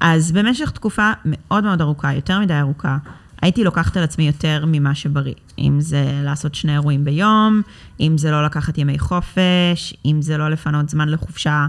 אז 0.00 0.32
במשך 0.32 0.70
תקופה 0.70 1.10
מאוד 1.24 1.64
מאוד 1.64 1.80
ארוכה, 1.80 2.14
יותר 2.14 2.40
מדי 2.40 2.54
ארוכה, 2.54 2.98
הייתי 3.42 3.64
לוקחת 3.64 3.96
על 3.96 4.02
עצמי 4.02 4.26
יותר 4.26 4.64
ממה 4.66 4.94
שבריא. 4.94 5.34
אם 5.58 5.80
זה 5.80 6.20
לעשות 6.24 6.54
שני 6.54 6.72
אירועים 6.72 7.04
ביום, 7.04 7.62
אם 8.00 8.18
זה 8.18 8.30
לא 8.30 8.44
לקחת 8.44 8.78
ימי 8.78 8.98
חופש, 8.98 9.94
אם 10.04 10.22
זה 10.22 10.36
לא 10.36 10.48
לפנות 10.48 10.88
זמן 10.88 11.08
לחופשה 11.08 11.66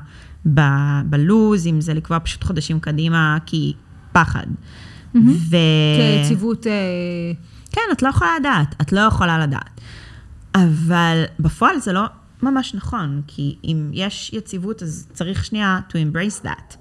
ב- 0.54 1.02
בלוז, 1.06 1.68
אם 1.68 1.82
זה 1.82 1.94
לקבוע 1.94 2.20
פשוט 2.20 2.44
חודשים 2.44 2.80
קדימה, 2.80 3.38
כי 3.46 3.74
פחד. 4.12 4.46
ו... 5.50 5.56
כיציבות... 5.98 6.66
כן, 7.72 7.82
את 7.92 8.02
לא 8.02 8.10
יכולה 8.10 8.32
לדעת, 8.40 8.76
את 8.82 8.92
לא 8.92 9.00
יכולה 9.00 9.40
לדעת. 9.40 9.82
אבל 10.56 11.24
בפועל 11.40 11.80
זה 11.80 11.94
לא 11.94 12.06
ממש 12.44 12.74
נכון, 12.74 13.22
כי 13.28 13.56
אם 13.64 13.92
יש 13.94 14.34
יציבות, 14.34 14.84
אז 14.84 15.08
צריך 15.14 15.46
שנייה 15.46 15.80
to 15.90 15.94
embrace 15.94 16.46
that. 16.46 16.76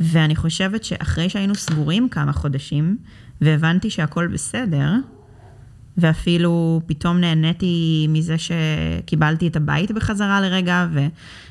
ואני 0.00 0.36
חושבת 0.36 0.84
שאחרי 0.84 1.28
שהיינו 1.28 1.54
סגורים 1.54 2.08
כמה 2.08 2.32
חודשים, 2.32 2.96
והבנתי 3.40 3.90
שהכל 3.90 4.26
בסדר, 4.26 4.92
ואפילו 5.96 6.80
פתאום 6.86 7.16
נהניתי 7.20 8.06
מזה 8.08 8.36
שקיבלתי 8.38 9.48
את 9.48 9.56
הבית 9.56 9.90
בחזרה 9.90 10.40
לרגע, 10.40 10.86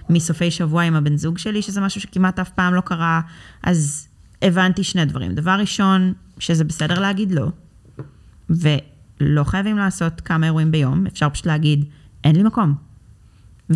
ומסופי 0.10 0.52
שבוע 0.52 0.84
עם 0.84 0.96
הבן 0.96 1.18
זוג 1.18 1.38
שלי, 1.38 1.62
שזה 1.62 1.82
משהו 1.82 2.02
שכמעט 2.02 2.40
אף 2.40 2.50
פעם 2.50 2.74
לא 2.74 2.82
קרה, 2.82 3.22
אז 3.64 4.08
הבנתי 4.42 4.84
שני 4.84 5.06
דברים. 5.06 5.36
דבר 5.36 5.52
ראשון, 5.52 6.14
שזה 6.40 6.64
בסדר 6.64 7.00
להגיד 7.00 7.32
לא, 7.32 7.48
ולא 8.52 9.44
חייבים 9.44 9.78
לעשות 9.78 10.22
כמה 10.22 10.46
אירועים 10.46 10.72
ביום, 10.72 11.08
אפשר 11.08 11.30
פשוט 11.30 11.46
להגיד, 11.46 11.86
אין 12.24 12.36
לי 12.36 12.44
מקום. 12.44 12.74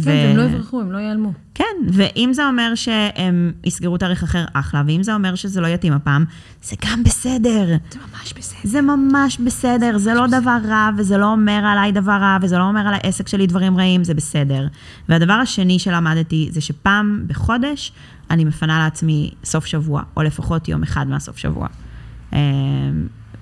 כן, 0.03 0.09
והם 0.09 0.37
לא 0.37 0.41
יברחו, 0.41 0.81
הם 0.81 0.91
לא 0.91 0.97
ייעלמו. 0.97 1.33
כן, 1.53 1.63
ואם 1.89 2.29
זה 2.33 2.47
אומר 2.47 2.75
שהם 2.75 3.51
יסגרו 3.63 3.97
תאריך 3.97 4.23
אחר, 4.23 4.45
אחלה, 4.53 4.83
ואם 4.87 5.03
זה 5.03 5.13
אומר 5.13 5.35
שזה 5.35 5.61
לא 5.61 5.67
יתאים 5.67 5.93
הפעם, 5.93 6.25
זה 6.63 6.75
גם 6.85 7.03
בסדר. 7.03 7.67
זה 7.91 7.99
ממש 7.99 8.33
בסדר. 8.33 8.59
זה 8.63 8.81
ממש 8.81 9.37
בסדר, 9.37 9.97
זה 9.97 10.13
לא 10.13 10.27
דבר 10.27 10.57
רע, 10.67 10.89
וזה 10.97 11.17
לא 11.17 11.31
אומר 11.31 11.65
עליי 11.65 11.91
דבר 11.91 12.11
רע, 12.11 12.37
וזה 12.41 12.57
לא 12.57 12.63
אומר 12.63 12.87
על 12.87 12.93
העסק 12.93 13.27
שלי 13.27 13.47
דברים 13.47 13.77
רעים, 13.77 14.03
זה 14.03 14.13
בסדר. 14.13 14.67
והדבר 15.09 15.33
השני 15.33 15.79
שלמדתי, 15.79 16.49
זה 16.51 16.61
שפעם 16.61 17.23
בחודש 17.27 17.91
אני 18.29 18.45
מפנה 18.45 18.79
לעצמי 18.79 19.31
סוף 19.43 19.65
שבוע, 19.65 20.03
או 20.17 20.23
לפחות 20.23 20.67
יום 20.67 20.83
אחד 20.83 21.07
מהסוף 21.07 21.37
שבוע. 21.37 21.67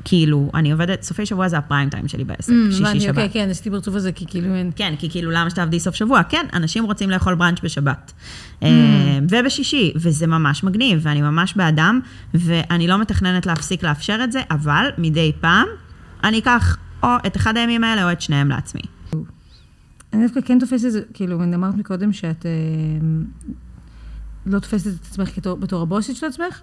כאילו, 0.06 0.52
אני 0.54 0.72
עובדת, 0.72 1.04
סופי 1.04 1.26
שבוע 1.26 1.48
זה 1.48 1.58
הפריים 1.58 1.90
טיים 1.90 2.08
שלי 2.08 2.24
בעסק, 2.24 2.54
שישי 2.70 2.84
הבנתי, 2.84 3.00
שבת. 3.00 3.10
אוקיי, 3.10 3.30
כן, 3.30 3.50
עשיתי 3.50 3.70
פרצוף 3.70 3.96
הזה, 3.96 4.12
כי 4.12 4.26
כאילו 4.28 4.56
אין... 4.56 4.72
כן, 4.76 4.94
כי 5.00 5.10
כאילו, 5.10 5.32
למה 5.32 5.50
שתעבדי 5.50 5.80
סוף 5.80 5.96
שבוע? 5.96 6.24
כן, 6.24 6.46
אנשים 6.54 6.84
רוצים 6.84 7.10
לאכול 7.10 7.36
בראנץ' 7.36 7.60
בשבת. 7.64 8.14
אה, 8.64 8.70
ובשישי, 9.30 9.94
וזה 9.96 10.28
ממש 10.28 10.64
מגניב, 10.64 11.00
ואני 11.04 11.22
ממש 11.22 11.54
באדם, 11.56 12.00
ואני 12.34 12.88
לא 12.88 12.98
מתכננת 13.02 13.46
להפסיק 13.46 13.84
לאפשר 13.84 14.20
את 14.24 14.32
זה, 14.32 14.42
אבל 14.52 14.86
מדי 14.98 15.32
פעם 15.42 15.68
אני 16.24 16.40
אקח 16.40 16.78
או 17.04 17.10
את 17.28 17.38
אחד 17.38 17.58
הימים 17.58 17.84
האלה 17.84 18.04
או 18.04 18.12
את 18.12 18.22
שניהם 18.22 18.50
לעצמי. 18.50 18.82
אני 20.14 20.24
דווקא 20.24 20.40
כן 20.46 20.60
תופסת 20.60 20.86
את 20.86 20.92
זה, 20.92 21.02
כאילו, 21.14 21.44
אמרת 21.44 21.76
מקודם 21.76 22.14
שאת... 22.14 22.46
לא 24.46 24.60
תופסת 24.60 24.88
את 24.88 25.06
עצמך 25.06 25.36
כתור, 25.36 25.58
בתור 25.58 25.82
הבוסית 25.82 26.16
של 26.16 26.26
עצמך. 26.26 26.62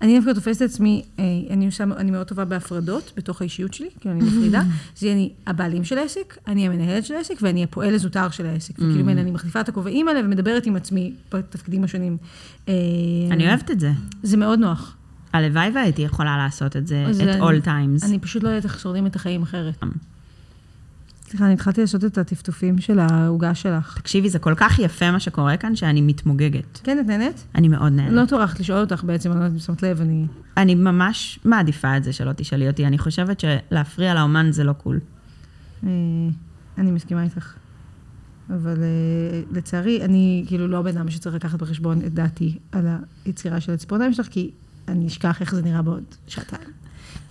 אני 0.00 0.16
דווקא 0.16 0.32
תופסת 0.32 0.62
את 0.62 0.70
עצמי, 0.70 1.02
אה, 1.18 1.24
אני 1.50 1.66
עושה, 1.66 1.84
אני 1.84 2.10
מאוד 2.10 2.26
טובה 2.26 2.44
בהפרדות 2.44 3.12
בתוך 3.16 3.40
האישיות 3.40 3.74
שלי, 3.74 3.88
כאילו 4.00 4.14
אני 4.14 4.24
מפרידה. 4.24 4.62
זה 4.96 5.06
יהיה 5.06 5.14
אני 5.14 5.32
הבעלים 5.46 5.84
של 5.84 5.98
העסק, 5.98 6.38
אני 6.46 6.66
המנהלת 6.66 7.06
של 7.06 7.14
העסק, 7.14 7.34
ואני 7.42 7.64
הפועל 7.64 7.94
הזוטר 7.94 8.30
של 8.30 8.46
העסק. 8.46 8.74
וכאילו, 8.74 9.04
מעין, 9.04 9.18
אני 9.18 9.30
מחליפה 9.30 9.60
את 9.60 9.68
הכובעים 9.68 10.08
האלה 10.08 10.20
ומדברת 10.24 10.66
עם 10.66 10.76
עצמי 10.76 11.12
בתפקידים 11.32 11.84
השונים. 11.84 12.16
אה, 12.68 12.74
אני 13.30 13.48
אוהבת 13.48 13.70
את 13.70 13.80
זה. 13.80 13.90
זה 14.22 14.36
מאוד 14.36 14.58
נוח. 14.58 14.96
הלוואי 15.32 15.70
והייתי 15.74 16.02
יכולה 16.02 16.36
לעשות 16.36 16.76
את 16.76 16.86
זה 16.86 17.06
את 17.10 17.40
all 17.40 17.66
times. 17.66 18.06
אני 18.06 18.18
פשוט 18.18 18.42
לא 18.42 18.48
יודעת 18.48 18.64
איך 18.64 18.80
שורדים 18.80 19.06
את 19.06 19.16
החיים 19.16 19.42
אחרת. 19.42 19.82
סליחה, 21.32 21.44
אני 21.44 21.54
התחלתי 21.54 21.80
לעשות 21.80 22.04
את 22.04 22.18
הטפטופים 22.18 22.78
של 22.78 22.98
העוגה 22.98 23.54
שלך. 23.54 23.98
תקשיבי, 23.98 24.30
זה 24.30 24.38
כל 24.38 24.54
כך 24.56 24.78
יפה 24.78 25.10
מה 25.10 25.20
שקורה 25.20 25.56
כאן, 25.56 25.76
שאני 25.76 26.00
מתמוגגת. 26.00 26.80
כן, 26.84 26.98
את 27.00 27.06
נהנית? 27.06 27.46
אני 27.54 27.68
מאוד 27.68 27.92
נהנית. 27.92 28.12
לא 28.12 28.24
טורחת 28.28 28.60
לשאול 28.60 28.78
אותך 28.78 29.04
בעצם, 29.04 29.32
אני 29.32 29.40
לא 29.40 29.44
יודעת 29.44 29.54
אם 29.54 29.58
שמת 29.58 29.82
לב, 29.82 30.00
אני... 30.00 30.26
אני 30.56 30.74
ממש 30.74 31.38
מעדיפה 31.44 31.96
את 31.96 32.04
זה 32.04 32.12
שלא 32.12 32.32
תשאלי 32.32 32.68
אותי. 32.68 32.86
אני 32.86 32.98
חושבת 32.98 33.40
שלהפריע 33.40 34.14
לאומן 34.14 34.52
זה 34.52 34.64
לא 34.64 34.72
קול. 34.72 35.00
אה, 35.84 35.88
אני 36.78 36.90
מסכימה 36.90 37.22
איתך. 37.22 37.54
אבל 38.50 38.82
אה, 38.82 39.42
לצערי, 39.52 40.04
אני 40.04 40.44
כאילו 40.46 40.68
לא 40.68 40.78
הבן 40.78 40.96
אדם 40.96 41.10
שצריך 41.10 41.34
לקחת 41.34 41.58
בחשבון 41.58 42.00
את 42.06 42.14
דעתי 42.14 42.58
על 42.72 42.86
היצירה 43.24 43.60
של 43.60 43.72
הציפורניים 43.72 44.12
שלך, 44.12 44.26
כי 44.26 44.50
אני 44.88 45.06
אשכח 45.06 45.40
איך 45.40 45.54
זה 45.54 45.62
נראה 45.62 45.82
בעוד 45.82 46.04
שעתיים. 46.26 46.81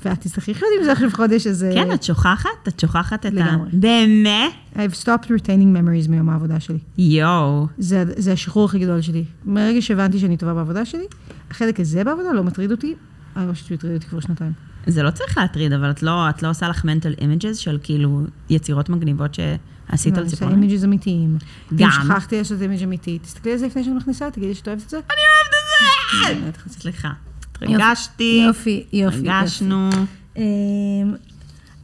ואת 0.06 0.22
תצטרכי 0.22 0.52
לחיות 0.52 0.70
עם 0.80 0.86
זה 0.86 0.92
עכשיו 0.92 1.10
חודש, 1.14 1.48
אז... 1.48 1.64
אה, 1.64 1.74
כן, 1.74 1.92
את 1.94 2.04
שוכחת? 2.04 2.50
את 2.68 2.80
שוכחת 2.80 3.26
את 3.26 3.26
ה... 3.26 3.30
לגמרי. 3.30 3.70
באמת? 3.74 4.52
I've 4.76 5.04
stopped 5.04 5.26
retaining 5.28 5.76
memories 5.76 6.10
מיום 6.10 6.30
העבודה 6.30 6.60
שלי. 6.60 6.80
יואו. 6.98 7.68
זה, 7.78 8.04
זה 8.18 8.34
השחרור 8.34 8.66
הכי 8.66 8.80
גדול 8.80 9.02
שלי. 9.02 9.24
מרגע 9.46 9.82
שהבנתי 9.82 10.20
שאני 10.20 10.38
טובה 10.38 10.54
בעבודה 10.54 10.86
שלי, 10.86 11.06
החלק 11.52 11.80
הזה 11.80 12.04
בעבודה 12.04 12.32
לא 12.34 12.44
מטריד 12.44 12.72
אותי, 12.72 12.96
אני 13.36 13.48
לא 13.48 13.54
חושבת 13.54 13.68
שהוא 13.68 13.76
הטריד 13.76 13.94
אותי 13.94 14.08
כבר 14.08 14.20
שנתיים. 14.20 14.52
זה 14.88 15.04
לא 15.04 15.12
צריך 15.12 15.38
להטריד, 15.38 15.74
אבל 15.74 15.92
את 15.92 16.04
לא, 16.04 16.30
את 16.30 16.44
לא 16.44 16.50
עושה 16.50 16.68
לך 16.68 16.86
mental 16.86 17.20
images 17.20 17.54
של 17.54 17.78
כאילו 17.84 18.22
יצירות 18.50 18.90
מגניבות 18.90 19.34
שעשית 19.34 20.18
על 20.18 20.24
אני 20.24 20.32
עושה? 20.32 20.50
images 20.50 20.84
אמיתיים. 20.84 21.38
גם. 21.76 21.90
אם 21.90 22.06
שכחתי 22.06 22.38
לעשות 22.38 22.62
image 22.62 22.84
אמיתי, 22.84 23.20
תסתכלי 23.20 23.52
על 23.52 23.58
זה 23.58 23.68
לפני 23.68 23.84
שאת 23.84 23.94
מכניסה, 23.94 24.32
תגידי 24.32 24.56
שאת 24.56 24.68
אוהבת 24.68 24.84
את 24.84 24.90
זה. 24.90 24.98
אני 24.98 25.22
אוהבת 26.36 26.58
את 26.66 26.72
זה! 26.72 26.80
סליחה. 26.80 27.10
התרגשתי, 27.62 28.44
יופי, 28.48 28.84
יופי. 28.94 29.18
התרגשנו. 29.18 29.90
אמ, 30.38 30.44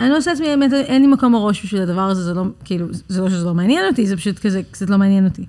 אני 0.01 0.09
לא 0.09 0.17
עושה 0.17 0.31
לעצמי, 0.31 0.45
באמת, 0.47 0.73
אין 0.73 1.01
לי 1.01 1.07
מקום 1.07 1.33
בראש 1.33 1.65
בשביל 1.65 1.81
הדבר 1.81 2.01
הזה, 2.01 2.23
זה 2.23 2.33
לא, 2.33 2.43
כאילו, 2.63 2.87
זה 3.07 3.21
לא 3.21 3.29
שזה 3.29 3.45
לא 3.45 3.53
מעניין 3.53 3.85
אותי, 3.89 4.07
זה 4.07 4.17
פשוט 4.17 4.39
כזה, 4.39 4.61
קצת 4.71 4.89
לא 4.89 4.97
מעניין 4.97 5.25
אותי. 5.25 5.45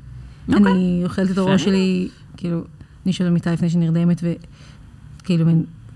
אוקיי. 0.49 0.73
אני 0.73 1.01
אוכלת 1.05 1.31
את 1.31 1.39
הראש 1.39 1.65
שלי, 1.65 2.09
כאילו, 2.37 2.57
אני 2.59 2.67
יושבת 3.07 3.27
במיטה 3.27 3.53
לפני 3.53 3.71
שנרדמת, 3.71 4.23
וכאילו, 5.23 5.45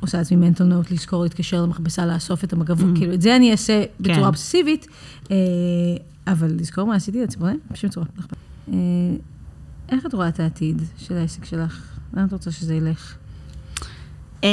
עושה 0.01 0.19
לעצמי 0.19 0.37
mental 0.37 0.65
note, 0.65 0.91
לזכור 0.91 1.23
להתקשר 1.23 1.63
למכבסה, 1.63 2.07
לאסוף 2.07 2.45
את 2.45 2.53
המגבות, 2.53 2.97
כאילו, 2.97 3.15
את 3.15 3.23
זה 3.23 3.37
אני 3.37 3.53
אעשה 3.53 3.85
בצורה 4.01 4.17
כן. 4.17 4.25
אובססיבית, 4.25 4.87
אה, 5.31 5.37
אבל 6.27 6.55
לזכור 6.61 6.87
מה 6.87 6.95
עשיתי 6.95 7.23
לציפורניים, 7.23 7.59
בשום 7.71 7.91
צורה. 7.91 8.07
איך 9.89 10.07
את 10.07 10.15
רואה 10.15 10.29
את 10.29 10.41
העתיד 10.41 10.83
של 10.97 11.17
העסק 11.17 11.45
שלך? 11.45 11.83
לאן 12.15 12.27
את 12.27 12.33
רוצה 12.33 12.51
שזה 12.51 12.75
ילך? 12.75 13.17
אמ, 14.43 14.49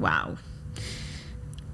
וואו. 0.00 0.30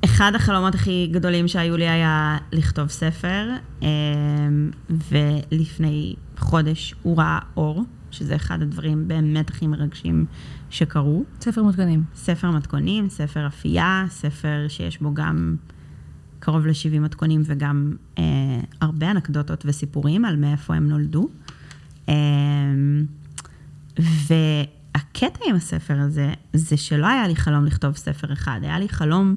אחד 0.04 0.32
החלומות 0.34 0.74
הכי 0.74 1.08
גדולים 1.12 1.48
שהיו 1.48 1.76
לי 1.76 1.88
היה 1.88 2.38
לכתוב 2.52 2.88
ספר, 2.88 3.50
אמ, 3.82 4.70
ולפני 4.90 6.14
חודש 6.38 6.94
הוא 7.02 7.18
ראה 7.18 7.38
אור, 7.56 7.84
שזה 8.10 8.36
אחד 8.36 8.62
הדברים 8.62 9.08
באמת 9.08 9.50
הכי 9.50 9.66
מרגשים 9.66 10.26
שקרו. 10.70 11.24
ספר 11.40 11.62
מותקנים. 11.62 12.04
ספר 12.14 12.50
מתכונים, 12.50 13.08
ספר 13.08 13.46
אפייה, 13.46 14.04
ספר 14.08 14.66
שיש 14.68 14.98
בו 14.98 15.14
גם 15.14 15.56
קרוב 16.38 16.66
ל-70 16.66 17.00
מתכונים 17.00 17.42
וגם 17.44 17.96
אה, 18.18 18.24
הרבה 18.80 19.10
אנקדוטות 19.10 19.62
וסיפורים 19.66 20.24
על 20.24 20.36
מאיפה 20.36 20.74
הם 20.74 20.88
נולדו. 20.88 21.28
אה, 22.08 22.14
והקטע 24.96 25.40
עם 25.48 25.56
הספר 25.56 25.94
הזה, 25.98 26.32
זה 26.52 26.76
שלא 26.76 27.06
היה 27.06 27.28
לי 27.28 27.36
חלום 27.36 27.64
לכתוב 27.64 27.96
ספר 27.96 28.32
אחד, 28.32 28.60
היה 28.62 28.78
לי 28.78 28.88
חלום 28.88 29.36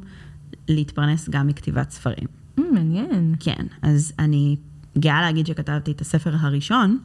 להתפרנס 0.68 1.30
גם 1.30 1.48
מכתיבת 1.48 1.92
ספרים. 1.92 2.28
Mm, 2.60 2.62
מעניין. 2.74 3.36
כן, 3.40 3.66
אז 3.82 4.14
אני 4.20 4.56
גאה 4.98 5.22
להגיד 5.22 5.48
שכתבתי 5.48 5.92
את 5.92 6.02
הספר 6.02 6.36
הראשון. 6.40 6.98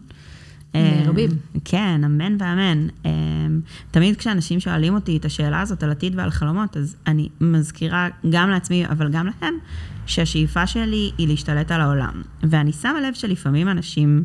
אה, 0.74 1.02
רבים. 1.06 1.30
כן, 1.64 2.04
אמן 2.04 2.36
ואמן. 2.38 2.86
אה, 3.06 3.10
תמיד 3.90 4.16
כשאנשים 4.16 4.60
שואלים 4.60 4.94
אותי 4.94 5.16
את 5.16 5.24
השאלה 5.24 5.60
הזאת 5.60 5.82
על 5.82 5.90
עתיד 5.90 6.14
ועל 6.16 6.30
חלומות, 6.30 6.76
אז 6.76 6.96
אני 7.06 7.28
מזכירה 7.40 8.08
גם 8.30 8.50
לעצמי, 8.50 8.86
אבל 8.86 9.10
גם 9.10 9.26
להם, 9.26 9.54
שהשאיפה 10.06 10.66
שלי 10.66 11.10
היא 11.18 11.28
להשתלט 11.28 11.70
על 11.70 11.80
העולם. 11.80 12.22
ואני 12.42 12.72
שמה 12.72 13.00
לב 13.00 13.14
שלפעמים 13.14 13.68
אנשים 13.68 14.24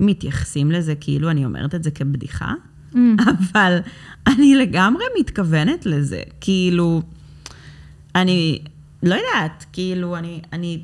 מתייחסים 0.00 0.70
לזה 0.70 0.94
כאילו 0.94 1.30
אני 1.30 1.44
אומרת 1.44 1.74
את 1.74 1.84
זה 1.84 1.90
כבדיחה, 1.90 2.54
Mm. 2.94 2.98
אבל 3.52 3.78
אני 4.26 4.54
לגמרי 4.54 5.04
מתכוונת 5.20 5.86
לזה. 5.86 6.22
כאילו, 6.40 7.02
אני 8.14 8.58
לא 9.02 9.14
יודעת, 9.14 9.64
כאילו, 9.72 10.16
אני, 10.16 10.40
אני 10.52 10.80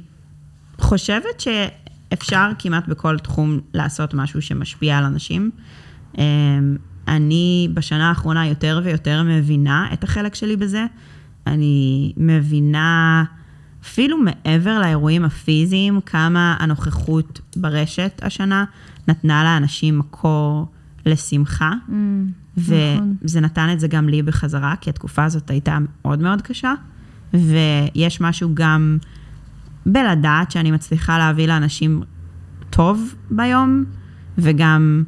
חושבת 0.78 1.40
שאפשר 1.40 2.50
כמעט 2.58 2.88
בכל 2.88 3.18
תחום 3.18 3.61
לעשות 3.74 4.14
משהו 4.14 4.42
שמשפיע 4.42 4.98
על 4.98 5.04
אנשים. 5.04 5.50
אמ, 6.18 6.76
אני 7.08 7.68
בשנה 7.74 8.08
האחרונה 8.08 8.46
יותר 8.46 8.80
ויותר 8.84 9.22
מבינה 9.22 9.88
את 9.92 10.04
החלק 10.04 10.34
שלי 10.34 10.56
בזה. 10.56 10.86
אני 11.46 12.12
מבינה, 12.16 13.24
אפילו 13.82 14.18
מעבר 14.18 14.78
לאירועים 14.78 15.24
הפיזיים, 15.24 16.00
כמה 16.00 16.56
הנוכחות 16.58 17.40
ברשת 17.56 18.20
השנה 18.22 18.64
נתנה 19.08 19.44
לאנשים 19.44 19.98
מקור 19.98 20.66
לשמחה. 21.11 21.72
Mm, 21.88 21.92
נכון. 22.56 23.16
וזה 23.22 23.40
נתן 23.40 23.68
את 23.72 23.80
זה 23.80 23.88
גם 23.88 24.08
לי 24.08 24.22
בחזרה, 24.22 24.74
כי 24.80 24.90
התקופה 24.90 25.24
הזאת 25.24 25.50
הייתה 25.50 25.78
מאוד 26.02 26.22
מאוד 26.22 26.42
קשה, 26.42 26.74
ויש 27.34 28.20
משהו 28.20 28.50
גם 28.54 28.98
בלדעת 29.86 30.50
שאני 30.50 30.70
מצליחה 30.70 31.18
להביא 31.18 31.48
לאנשים 31.48 32.02
טוב 32.70 33.14
ביום, 33.30 33.84
וגם 34.38 35.04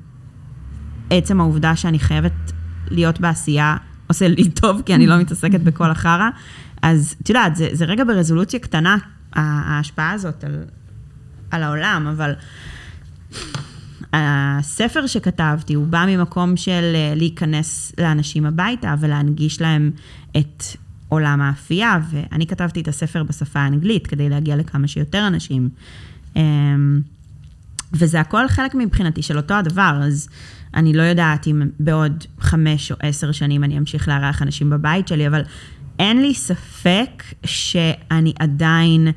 עצם 1.11 1.40
העובדה 1.40 1.76
שאני 1.76 1.98
חייבת 1.98 2.53
להיות 2.90 3.20
בעשייה 3.20 3.76
עושה 4.07 4.28
לי 4.28 4.50
טוב, 4.50 4.82
כי 4.86 4.94
אני 4.94 5.07
לא 5.07 5.18
מתעסקת 5.18 5.61
בכל 5.61 5.90
החרא. 5.90 6.28
אז 6.82 7.14
את 7.22 7.28
יודעת, 7.28 7.57
זה, 7.57 7.68
זה 7.72 7.84
רגע 7.84 8.05
ברזולוציה 8.05 8.61
קטנה, 8.61 8.96
ההשפעה 9.32 10.11
הזאת 10.11 10.44
על, 10.44 10.64
על 11.50 11.62
העולם, 11.62 12.07
אבל 12.07 12.32
הספר 14.12 15.06
שכתבתי, 15.06 15.74
הוא 15.74 15.86
בא 15.86 16.04
ממקום 16.08 16.56
של 16.56 16.92
אה, 16.94 17.12
להיכנס 17.16 17.92
לאנשים 17.98 18.46
הביתה 18.46 18.94
ולהנגיש 19.00 19.60
להם 19.60 19.90
את 20.36 20.64
עולם 21.08 21.40
האפייה, 21.40 21.98
ואני 22.10 22.46
כתבתי 22.46 22.80
את 22.80 22.88
הספר 22.88 23.22
בשפה 23.22 23.60
האנגלית 23.60 24.06
כדי 24.06 24.28
להגיע 24.28 24.56
לכמה 24.56 24.88
שיותר 24.88 25.26
אנשים. 25.26 25.68
אמ, 26.36 27.00
וזה 27.92 28.20
הכל 28.20 28.48
חלק 28.48 28.74
מבחינתי 28.74 29.22
של 29.22 29.36
אותו 29.36 29.54
הדבר, 29.54 30.00
אז 30.02 30.28
אני 30.74 30.92
לא 30.92 31.02
יודעת 31.02 31.46
אם 31.46 31.62
בעוד 31.80 32.24
חמש 32.40 32.92
או 32.92 32.96
עשר 33.00 33.32
שנים 33.32 33.64
אני 33.64 33.78
אמשיך 33.78 34.08
לארח 34.08 34.42
אנשים 34.42 34.70
בבית 34.70 35.08
שלי, 35.08 35.26
אבל 35.26 35.42
אין 35.98 36.22
לי 36.22 36.34
ספק 36.34 37.22
שאני 37.44 38.32
עדיין 38.38 39.08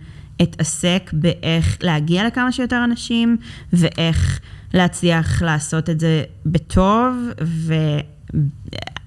אתעסק 0.42 1.10
באיך 1.14 1.78
להגיע 1.82 2.28
לכמה 2.28 2.52
שיותר 2.52 2.84
אנשים, 2.84 3.38
ואיך 3.74 4.40
להצליח 4.76 5.42
לעשות 5.42 5.90
את 5.90 6.00
זה 6.00 6.24
בטוב, 6.46 7.16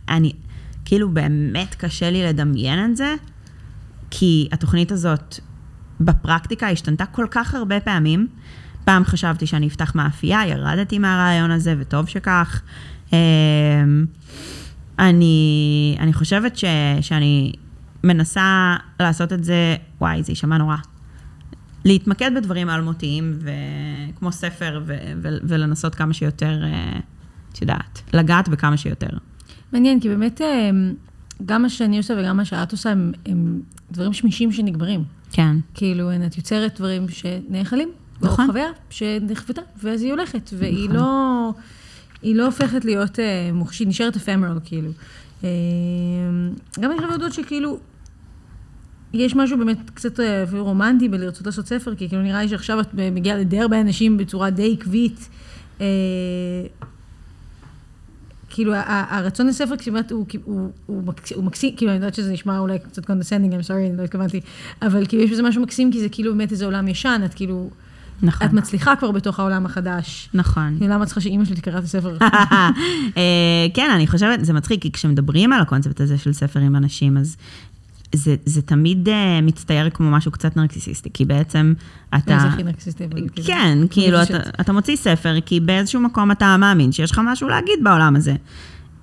ואני, 0.09 0.33
כאילו 0.85 1.11
באמת 1.11 1.75
קשה 1.75 2.11
לי 2.11 2.23
לדמיין 2.23 2.91
את 2.91 2.97
זה, 2.97 3.15
כי 4.11 4.49
התוכנית 4.53 4.93
הזאת 4.93 5.39
בפרקטיקה 6.01 6.69
השתנתה 6.69 7.07
כל 7.07 7.27
כך 7.31 7.55
הרבה 7.55 7.81
פעמים. 7.81 8.27
פעם 8.85 9.05
חשבתי 9.05 9.47
שאני 9.47 9.69
אפתח 9.69 9.95
מאפייה, 9.95 10.47
ירדתי 10.47 10.99
מהרעיון 10.99 11.51
הזה, 11.51 11.75
וטוב 11.79 12.09
שכך. 12.09 12.63
אמ, 13.13 13.19
אני, 14.99 15.97
אני 16.01 16.13
חושבת 16.13 16.57
ש, 16.57 16.65
שאני 17.01 17.53
מנסה 18.05 18.77
לעשות 19.01 19.33
את 19.33 19.45
זה, 19.45 19.77
וואי, 20.01 20.23
זה 20.23 20.33
יישמע 20.33 20.59
נורא. 20.59 20.77
להתמקד 21.85 22.31
בדברים 22.37 22.71
אלמותיים, 22.71 23.39
כמו 24.19 24.33
ספר, 24.33 24.81
ו, 24.87 24.97
ו, 25.23 25.29
ולנסות 25.43 25.95
כמה 25.95 26.15
שיותר, 26.15 26.65
אה, 26.65 26.99
את 27.53 27.61
יודעת, 27.63 28.03
לגעת 28.15 28.49
בכמה 28.49 28.77
שיותר. 28.77 29.09
מעניין, 29.73 30.01
כי 30.01 30.09
באמת 30.09 30.41
אה, 30.41 30.71
גם 31.47 31.63
מה 31.63 31.69
שאני 31.69 31.99
עושה 31.99 32.15
וגם 32.19 32.37
מה 32.37 32.45
שאת 32.45 32.73
עושה 32.73 32.91
הם, 32.91 33.13
הם 33.27 33.61
דברים 33.91 34.13
שמישים 34.13 34.53
שנגמרים. 34.53 35.05
כן. 35.33 35.57
כאילו, 35.75 36.11
את 36.27 36.37
יוצרת 36.37 36.79
דברים 36.79 37.09
שנאכלים, 37.09 37.89
נכון. 38.21 38.45
או 38.45 38.51
חוויה 38.51 38.69
שנכפתה, 38.91 39.61
ואז 39.83 40.03
היא 40.03 40.11
הולכת, 40.11 40.51
והיא 40.59 40.91
לא... 40.91 41.51
היא 42.23 42.37
לא 42.37 42.47
הופכת 42.47 42.85
להיות, 42.85 43.19
מוחשית, 43.53 43.81
היא 43.81 43.89
נשארת 43.89 44.17
אפמרל, 44.17 44.59
כאילו. 44.65 44.91
אה, 45.45 45.49
גם 46.81 46.91
אני 46.91 46.99
חייבת 46.99 47.11
להודות 47.11 47.33
שכאילו, 47.33 47.79
יש 49.13 49.37
משהו 49.37 49.59
באמת 49.59 49.91
קצת 49.95 50.21
אה, 50.21 50.43
אפילו 50.43 50.65
רומנטי 50.65 51.09
בלרצות 51.09 51.47
לעשות 51.47 51.67
ספר, 51.67 51.95
כי 51.95 52.09
כאילו 52.09 52.23
נראה 52.23 52.43
לי 52.43 52.49
שעכשיו 52.49 52.81
את 52.81 52.87
מגיעה 52.95 53.37
לדי 53.37 53.61
הרבה 53.61 53.81
אנשים 53.81 54.17
בצורה 54.17 54.51
די 54.51 54.77
עקבית. 54.79 55.29
אה, 55.81 55.87
כאילו, 58.51 58.73
הרצון 58.87 59.47
לספר 59.47 59.75
כמעט 59.79 60.13
הוא, 60.13 60.27
הוא, 60.45 60.71
הוא, 60.87 61.03
מקס- 61.07 61.33
הוא 61.35 61.45
מקסים, 61.45 61.77
כאילו, 61.77 61.91
אני 61.93 61.97
יודעת 61.99 62.15
שזה 62.15 62.33
נשמע 62.33 62.59
אולי 62.59 62.79
קצת 62.79 63.05
condescending, 63.05 63.55
I'm 63.55 63.65
sorry, 63.65 63.99
לא 63.99 64.03
התכוונתי, 64.03 64.41
אבל 64.83 65.07
כאילו, 65.07 65.23
יש 65.23 65.31
בזה 65.31 65.43
משהו 65.43 65.63
מקסים, 65.63 65.93
כי 65.93 66.01
זה 66.01 66.09
כאילו 66.09 66.33
באמת 66.33 66.53
איזה 66.53 66.65
עולם 66.65 66.89
ישן, 66.89 67.21
את 67.25 67.35
כאילו, 67.35 67.71
נכון. 68.23 68.47
את 68.47 68.53
מצליחה 68.53 68.97
כבר 68.97 69.11
בתוך 69.11 69.41
העולם 69.41 69.67
החדש. 69.67 70.29
נכון. 70.35 70.75
כאילו, 70.79 70.95
למה 70.95 71.07
צריכה 71.07 71.21
שאימא 71.21 71.45
שלי 71.45 71.57
תקרא 71.57 71.79
את 71.79 71.85
הספר? 71.85 72.17
אה, 73.17 73.67
כן, 73.75 73.91
אני 73.95 74.07
חושבת, 74.07 74.45
זה 74.45 74.53
מצחיק, 74.53 74.83
כי 74.83 74.93
כשמדברים 74.93 75.53
על 75.53 75.61
הקונספט 75.61 76.01
הזה 76.01 76.19
של 76.19 76.33
ספר 76.33 76.61
עם 76.61 76.77
אנשים, 76.77 77.17
אז 77.17 77.37
זה, 78.15 78.37
זה 78.45 78.63
תמיד 78.63 79.09
אה, 79.09 79.41
מצטייר 79.41 79.91
כמו 79.91 80.11
משהו 80.11 80.33
קצת 80.33 80.57
נרקסיסטי, 80.57 81.11
כי 81.15 81.25
בעצם 81.25 81.75
אתה... 82.09 82.39
זה 82.41 82.47
הכי 82.47 82.63
נרקסיסטי, 82.63 83.05
כאילו. 83.11 83.29
כן, 83.47 83.79
כאילו. 83.91 84.23
אתה, 84.23 84.39
אתה 84.61 84.73
מוציא 84.73 84.97
ספר, 84.97 85.41
כי 85.47 85.61
באיזשהו 85.61 86.01
מקום 86.01 86.31
אתה 86.31 86.57
מאמין 86.57 86.93
שיש 86.93 87.11
לך 87.11 87.21
משהו 87.25 87.49
להגיד 87.49 87.79
בעולם 87.83 88.17
הזה. 88.17 88.35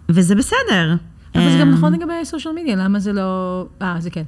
וזה 0.10 0.36
בסדר. 0.36 0.95
אבל 1.36 1.51
זה 1.51 1.58
גם 1.62 1.70
אה, 1.70 1.74
נכון 1.74 1.93
לגבי 1.93 2.14
סושיאל 2.24 2.53
מדיה, 2.53 2.76
למה 2.76 2.99
זה 2.99 3.14
לא... 3.14 3.66
אה, 3.82 3.95
זה 3.99 4.10
כן. 4.10 4.24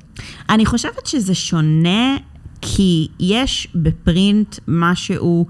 אני 0.49 0.65
חושבת 0.65 1.05
שזה 1.05 1.35
שונה, 1.35 2.17
כי 2.61 3.07
יש 3.19 3.67
בפרינט 3.75 4.59
משהו 4.67 5.45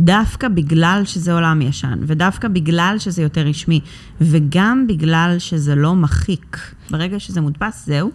דווקא 0.00 0.48
בגלל 0.48 1.02
שזה 1.04 1.32
עולם 1.32 1.62
ישן, 1.62 1.98
ודווקא 2.02 2.48
בגלל 2.48 2.96
שזה 2.98 3.22
יותר 3.22 3.40
רשמי, 3.40 3.80
וגם 4.20 4.86
בגלל 4.86 5.36
שזה 5.38 5.74
לא 5.74 5.94
מחיק. 5.94 6.58
ברגע 6.90 7.20
שזה 7.20 7.40
מודפס, 7.40 7.86
זהו. 7.86 8.10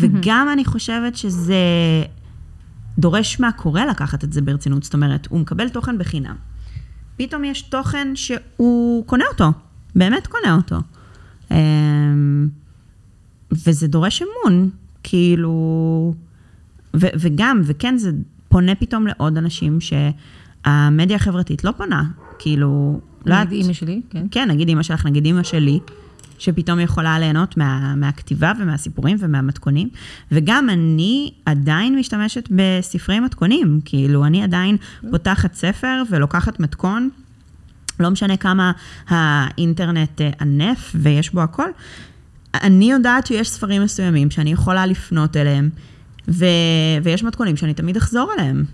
וגם 0.00 0.48
אני 0.52 0.64
חושבת 0.64 1.16
שזה 1.16 1.56
דורש 2.98 3.40
מהקורא 3.40 3.80
לקחת 3.84 4.24
את 4.24 4.32
זה 4.32 4.42
ברצינות. 4.42 4.82
זאת 4.82 4.94
אומרת, 4.94 5.26
הוא 5.30 5.40
מקבל 5.40 5.68
תוכן 5.68 5.98
בחינם. 5.98 6.34
פתאום 7.16 7.44
יש 7.44 7.62
תוכן 7.62 8.08
שהוא 8.14 9.06
קונה 9.06 9.24
אותו, 9.32 9.52
באמת 9.94 10.26
קונה 10.26 10.54
אותו. 10.56 10.76
אמ, 11.50 12.48
וזה 13.52 13.86
דורש 13.88 14.22
אמון, 14.22 14.70
כאילו... 15.02 16.14
ו- 16.96 17.06
וגם, 17.20 17.60
וכן, 17.64 17.96
זה 17.98 18.10
פונה 18.48 18.74
פתאום 18.74 19.06
לעוד 19.06 19.36
אנשים 19.38 19.78
שהמדיה 19.80 21.16
החברתית 21.16 21.64
לא 21.64 21.72
פונה. 21.76 22.04
כאילו, 22.38 23.00
לא 23.26 23.36
נגיד 23.40 23.52
יודעת- 23.52 23.62
אימא 23.62 23.72
שלי, 23.72 24.00
כן. 24.10 24.26
כן, 24.30 24.50
נגיד 24.50 24.68
אימא 24.68 24.82
שלך, 24.82 25.06
נגיד 25.06 25.24
אימא 25.24 25.42
שלי, 25.42 25.78
שפתאום 26.38 26.80
יכולה 26.80 27.18
ליהנות 27.18 27.56
מה, 27.56 27.94
מהכתיבה 27.94 28.52
ומהסיפורים 28.60 29.16
ומהמתכונים. 29.20 29.88
וגם 30.32 30.70
אני 30.70 31.32
עדיין 31.46 31.98
משתמשת 31.98 32.48
בספרי 32.50 33.20
מתכונים. 33.20 33.80
כאילו, 33.84 34.24
אני 34.24 34.42
עדיין 34.42 34.76
פותחת 35.10 35.54
ספר 35.54 36.02
ולוקחת 36.10 36.60
מתכון, 36.60 37.10
לא 38.00 38.10
משנה 38.10 38.36
כמה 38.36 38.72
האינטרנט 39.08 40.20
אה, 40.20 40.30
ענף 40.40 40.92
ויש 40.94 41.30
בו 41.30 41.42
הכל. 41.42 41.70
אני 42.54 42.90
יודעת 42.90 43.26
שיש 43.26 43.50
ספרים 43.50 43.82
מסוימים 43.82 44.30
שאני 44.30 44.52
יכולה 44.52 44.86
לפנות 44.86 45.36
אליהם, 45.36 45.70
ו- 46.28 46.46
ויש 47.02 47.22
מתכונים 47.22 47.56
שאני 47.56 47.74
תמיד 47.74 47.96
אחזור 47.96 48.32
אליהם. 48.38 48.64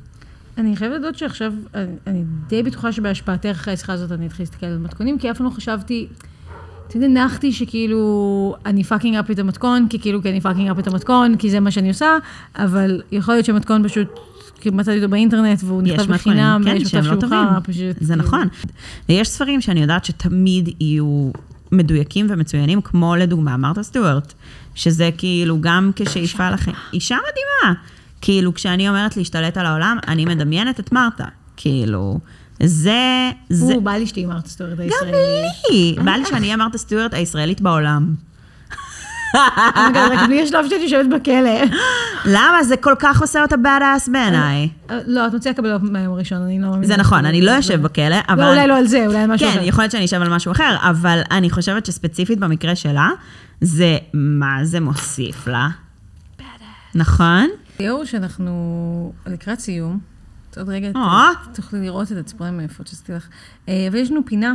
אני 0.58 0.76
חייבת 0.76 0.94
להודות 0.94 1.18
שעכשיו, 1.18 1.52
אני, 1.74 1.86
אני 2.06 2.24
די 2.48 2.62
בטוחה 2.62 2.92
שבהשפעתך 2.92 3.48
אחרי 3.50 3.74
השיחה 3.74 3.92
הזאת 3.92 4.12
אני 4.12 4.26
אתחיל 4.26 4.42
להסתכל 4.42 4.66
על 4.66 4.78
מתכונים, 4.78 5.18
כי 5.18 5.30
אף 5.30 5.36
פעם 5.36 5.46
לא 5.46 5.50
חשבתי, 5.50 6.08
אתה 6.88 6.96
יודע, 6.96 7.08
נחתי 7.08 7.52
שכאילו, 7.52 8.56
אני 8.66 8.84
fucking 8.84 9.16
up 9.16 9.30
את 9.30 9.38
המתכון, 9.38 9.86
כי 9.90 9.98
כאילו, 9.98 10.22
כי 10.22 10.30
אני 10.30 10.40
fucking 10.40 10.70
up 10.70 10.78
את 10.78 10.86
המתכון, 10.86 11.36
כי 11.36 11.50
זה 11.50 11.60
מה 11.60 11.70
שאני 11.70 11.88
עושה, 11.88 12.16
אבל 12.56 13.02
יכול 13.12 13.34
להיות 13.34 13.46
שמתכון 13.46 13.88
פשוט, 13.88 14.08
כאילו 14.60 14.76
מצאתי 14.76 14.98
אותו 14.98 15.08
באינטרנט, 15.10 15.60
והוא 15.64 15.82
יש 15.86 15.90
נכתב 15.90 16.12
בחינם, 16.12 16.62
כן, 16.64 16.72
ויש 16.72 16.94
מצב 16.94 16.96
לא 16.96 17.20
שהוא. 17.20 17.30
חרא, 17.30 17.58
פשוט. 17.62 17.96
זה 18.00 18.14
כאילו. 18.14 18.14
נכון. 18.14 18.48
ויש 19.08 19.28
ספרים 19.28 19.60
שאני 19.60 19.80
יודעת 19.80 20.04
שתמיד 20.04 20.68
יהיו 20.80 21.30
מדויקים 21.72 22.26
ומצוינים, 22.28 22.80
כמו 22.80 23.16
לדוגמה 23.16 23.56
מרתה 23.56 23.82
סטוארט, 23.82 24.32
שזה 24.74 25.10
כאילו 25.18 25.60
גם 25.60 25.90
כשאיפה 25.96 26.50
לכם, 26.50 26.72
אישה 26.92 27.16
מדהימה. 27.16 27.80
כאילו, 28.20 28.54
כשאני 28.54 28.88
אומרת 28.88 29.16
להשתלט 29.16 29.56
על 29.56 29.66
העולם, 29.66 29.98
אני 30.08 30.24
מדמיינת 30.24 30.80
את 30.80 30.92
מרתה. 30.92 31.24
כאילו, 31.56 32.18
זה... 32.64 33.30
זה... 33.48 33.74
הוא, 33.74 33.82
בא 33.82 33.92
לי 33.92 34.06
שתהיי 34.06 34.26
מרתה 34.26 34.48
סטוארט 34.48 34.72
גם 34.72 34.80
הישראלי. 34.80 35.12
לי! 35.70 35.96
בא 36.04 36.12
לי 36.12 36.24
שאני 36.26 36.46
אהיה 36.46 36.56
מרתה 36.56 36.78
סטוארט 36.78 37.14
הישראלית 37.14 37.60
בעולם. 37.60 38.14
רק 39.94 40.28
בלי 40.28 40.42
השלב 40.42 40.64
שאת 40.70 40.80
יושבת 40.82 41.06
בכלא. 41.06 41.60
למה? 42.24 42.64
זה 42.64 42.76
כל 42.76 42.94
כך 42.98 43.20
עושה 43.20 43.42
אותה 43.42 43.54
bad 43.54 43.82
ass 43.82 44.10
בעיניי. 44.12 44.68
אה, 44.90 44.98
לא, 45.06 45.26
את 45.26 45.32
מוציאה 45.32 45.54
קבלות 45.54 45.82
מהיום 45.82 46.14
הראשון, 46.14 46.42
אני 46.42 46.60
לא 46.60 46.68
מאמינה. 46.68 46.86
זה 46.86 46.96
נכון, 46.96 47.26
אני 47.26 47.42
לא 47.42 47.50
יושב 47.50 47.82
בכלא, 47.82 48.16
אבל... 48.28 48.44
לא, 48.44 48.50
אולי 48.50 48.66
לא 48.66 48.76
על 48.78 48.86
זה, 48.86 49.06
אולי 49.06 49.18
על 49.18 49.30
משהו 49.30 49.48
כן, 49.48 49.58
אחר. 49.58 49.66
יכול 49.68 49.82
להיות 49.82 49.92
שאני 49.92 50.04
אשב 50.04 50.22
על 50.22 50.28
משהו 50.28 50.52
אחר, 50.52 50.76
אבל 50.80 51.20
אני 51.30 51.50
חושבת 51.50 51.86
שספציפית 51.86 52.38
במקרה 52.38 52.76
שלה, 52.76 53.08
זה 53.60 53.98
מה 54.14 54.58
זה 54.62 54.80
מוסיף 54.80 55.46
לה. 55.46 55.68
נכון? 56.94 57.48
ליאור, 57.80 58.04
שאנחנו 58.04 59.12
לקראת 59.26 59.60
סיום. 59.60 60.11
עוד 60.58 60.68
רגע 60.68 60.90
אה. 60.96 61.30
תוכלי 61.54 61.80
לראות 61.80 62.12
את 62.12 62.16
הציפורי 62.16 62.50
מהיפות 62.50 62.86
שעשיתי 62.86 63.12
לך. 63.12 63.28
אה, 63.68 63.86
אבל 63.88 63.96
יש 63.96 64.10
לנו 64.10 64.20
פינה 64.26 64.54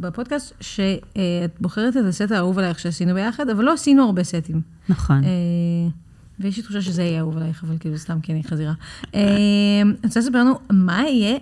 בפודקאסט, 0.00 0.54
שאת 0.60 1.60
בוחרת 1.60 1.96
את 1.96 2.04
הסט 2.04 2.30
האהוב 2.30 2.58
עלייך 2.58 2.78
שעשינו 2.78 3.14
ביחד, 3.14 3.48
אבל 3.48 3.64
לא 3.64 3.72
עשינו 3.72 4.04
הרבה 4.04 4.24
סטים. 4.24 4.60
נכון. 4.88 5.24
אה, 5.24 5.30
ויש 6.40 6.56
לי 6.56 6.62
תחושה 6.62 6.82
שזה 6.82 7.02
יהיה 7.02 7.20
אהוב 7.20 7.36
עלייך, 7.36 7.64
אבל 7.64 7.76
כאילו 7.80 7.98
סתם 7.98 8.20
כי 8.20 8.32
אני 8.32 8.44
חזירה. 8.44 8.72
אה, 9.14 9.20
אני 9.82 9.92
רוצה 10.04 10.20
לספר 10.20 10.38
לנו 10.38 10.58
מה 10.70 11.02
יהיה, 11.02 11.38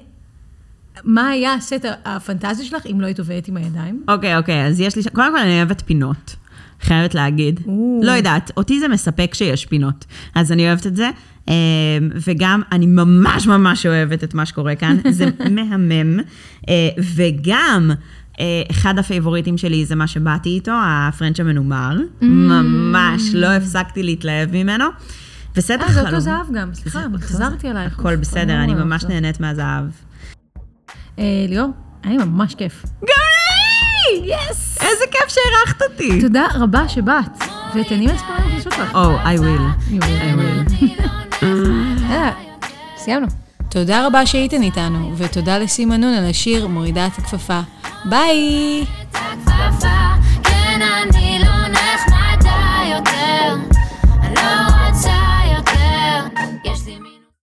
מה 1.04 1.28
היה 1.28 1.54
הסט 1.54 1.84
הפנטזיה 2.04 2.64
שלך 2.64 2.86
אם 2.86 3.00
לא 3.00 3.06
היית 3.06 3.18
עובדת 3.18 3.48
עם 3.48 3.56
הידיים? 3.56 4.04
אוקיי, 4.08 4.36
אוקיי, 4.36 4.66
אז 4.66 4.80
יש 4.80 4.96
לי... 4.96 5.02
קודם 5.12 5.32
כל, 5.32 5.38
אני 5.38 5.56
אוהבת 5.56 5.82
פינות. 5.86 6.36
חייבת 6.82 7.14
להגיד. 7.14 7.60
או. 7.66 8.00
לא 8.02 8.12
יודעת, 8.12 8.50
אותי 8.56 8.80
זה 8.80 8.88
מספק 8.88 9.34
שיש 9.34 9.66
פינות. 9.66 10.04
אז 10.34 10.52
אני 10.52 10.68
אוהבת 10.68 10.86
את 10.86 10.96
זה. 10.96 11.10
אה, 11.48 11.54
וגם, 12.26 12.62
אני 12.72 12.86
ממש 12.86 13.46
ממש 13.46 13.86
אוהבת 13.86 14.24
את 14.24 14.34
מה 14.34 14.46
שקורה 14.46 14.74
כאן. 14.74 14.96
זה 15.10 15.26
מהמם. 15.50 16.20
אה, 16.68 16.88
וגם, 17.16 17.90
אה, 18.40 18.62
אחד 18.70 18.98
הפייבוריטים 18.98 19.58
שלי 19.58 19.86
זה 19.86 19.94
מה 19.94 20.06
שבאתי 20.06 20.48
איתו, 20.48 20.72
הפרנץ' 20.84 21.40
המנומר. 21.40 21.96
ממש, 22.22 23.22
לא 23.34 23.46
הפסקתי 23.46 24.02
להתלהב 24.02 24.52
ממנו. 24.52 24.84
וסט 25.56 25.70
אה, 25.70 25.92
זה. 25.92 26.00
אותו 26.00 26.20
זהב 26.20 26.46
גם, 26.54 26.74
סליחה, 26.74 27.00
חזרתי 27.20 27.68
עלייך. 27.68 27.98
הכל 27.98 28.16
בסדר, 28.16 28.62
אני 28.62 28.74
לא, 28.74 28.84
ממש 28.84 29.04
לא. 29.04 29.08
נהנית 29.08 29.40
מהזהב. 29.40 29.84
אה, 31.18 31.46
ליאור, 31.48 31.70
היה 32.02 32.24
ממש 32.24 32.54
כיף. 32.54 32.82
גם! 33.02 33.31
יס! 34.24 34.78
איזה 34.80 35.04
כיף 35.10 35.28
שהערכת 35.28 35.82
אותי. 35.82 36.20
תודה 36.20 36.46
רבה 36.54 36.88
שבאת, 36.88 37.24
ותהני 37.74 38.06
מהציפורים 38.06 38.40
הכניסות 38.46 38.72
לך. 38.72 38.94
או, 38.94 39.16
I 39.18 39.38
will. 39.38 39.90
You 39.90 40.02
will, 40.02 40.22
I 40.22 40.38
will. 40.38 40.84
יאללה, 41.42 42.32
סיימנו. 42.98 43.26
תודה 43.68 44.06
רבה 44.06 44.26
שהייתן 44.26 44.62
איתנו, 44.62 45.12
ותודה 45.16 45.58
לסימנון 45.58 46.14
על 46.14 46.30
השיר 46.30 46.66
מורידה 46.66 47.06
את 47.06 47.18
הכפפה. 47.18 47.60
ביי! 48.04 48.84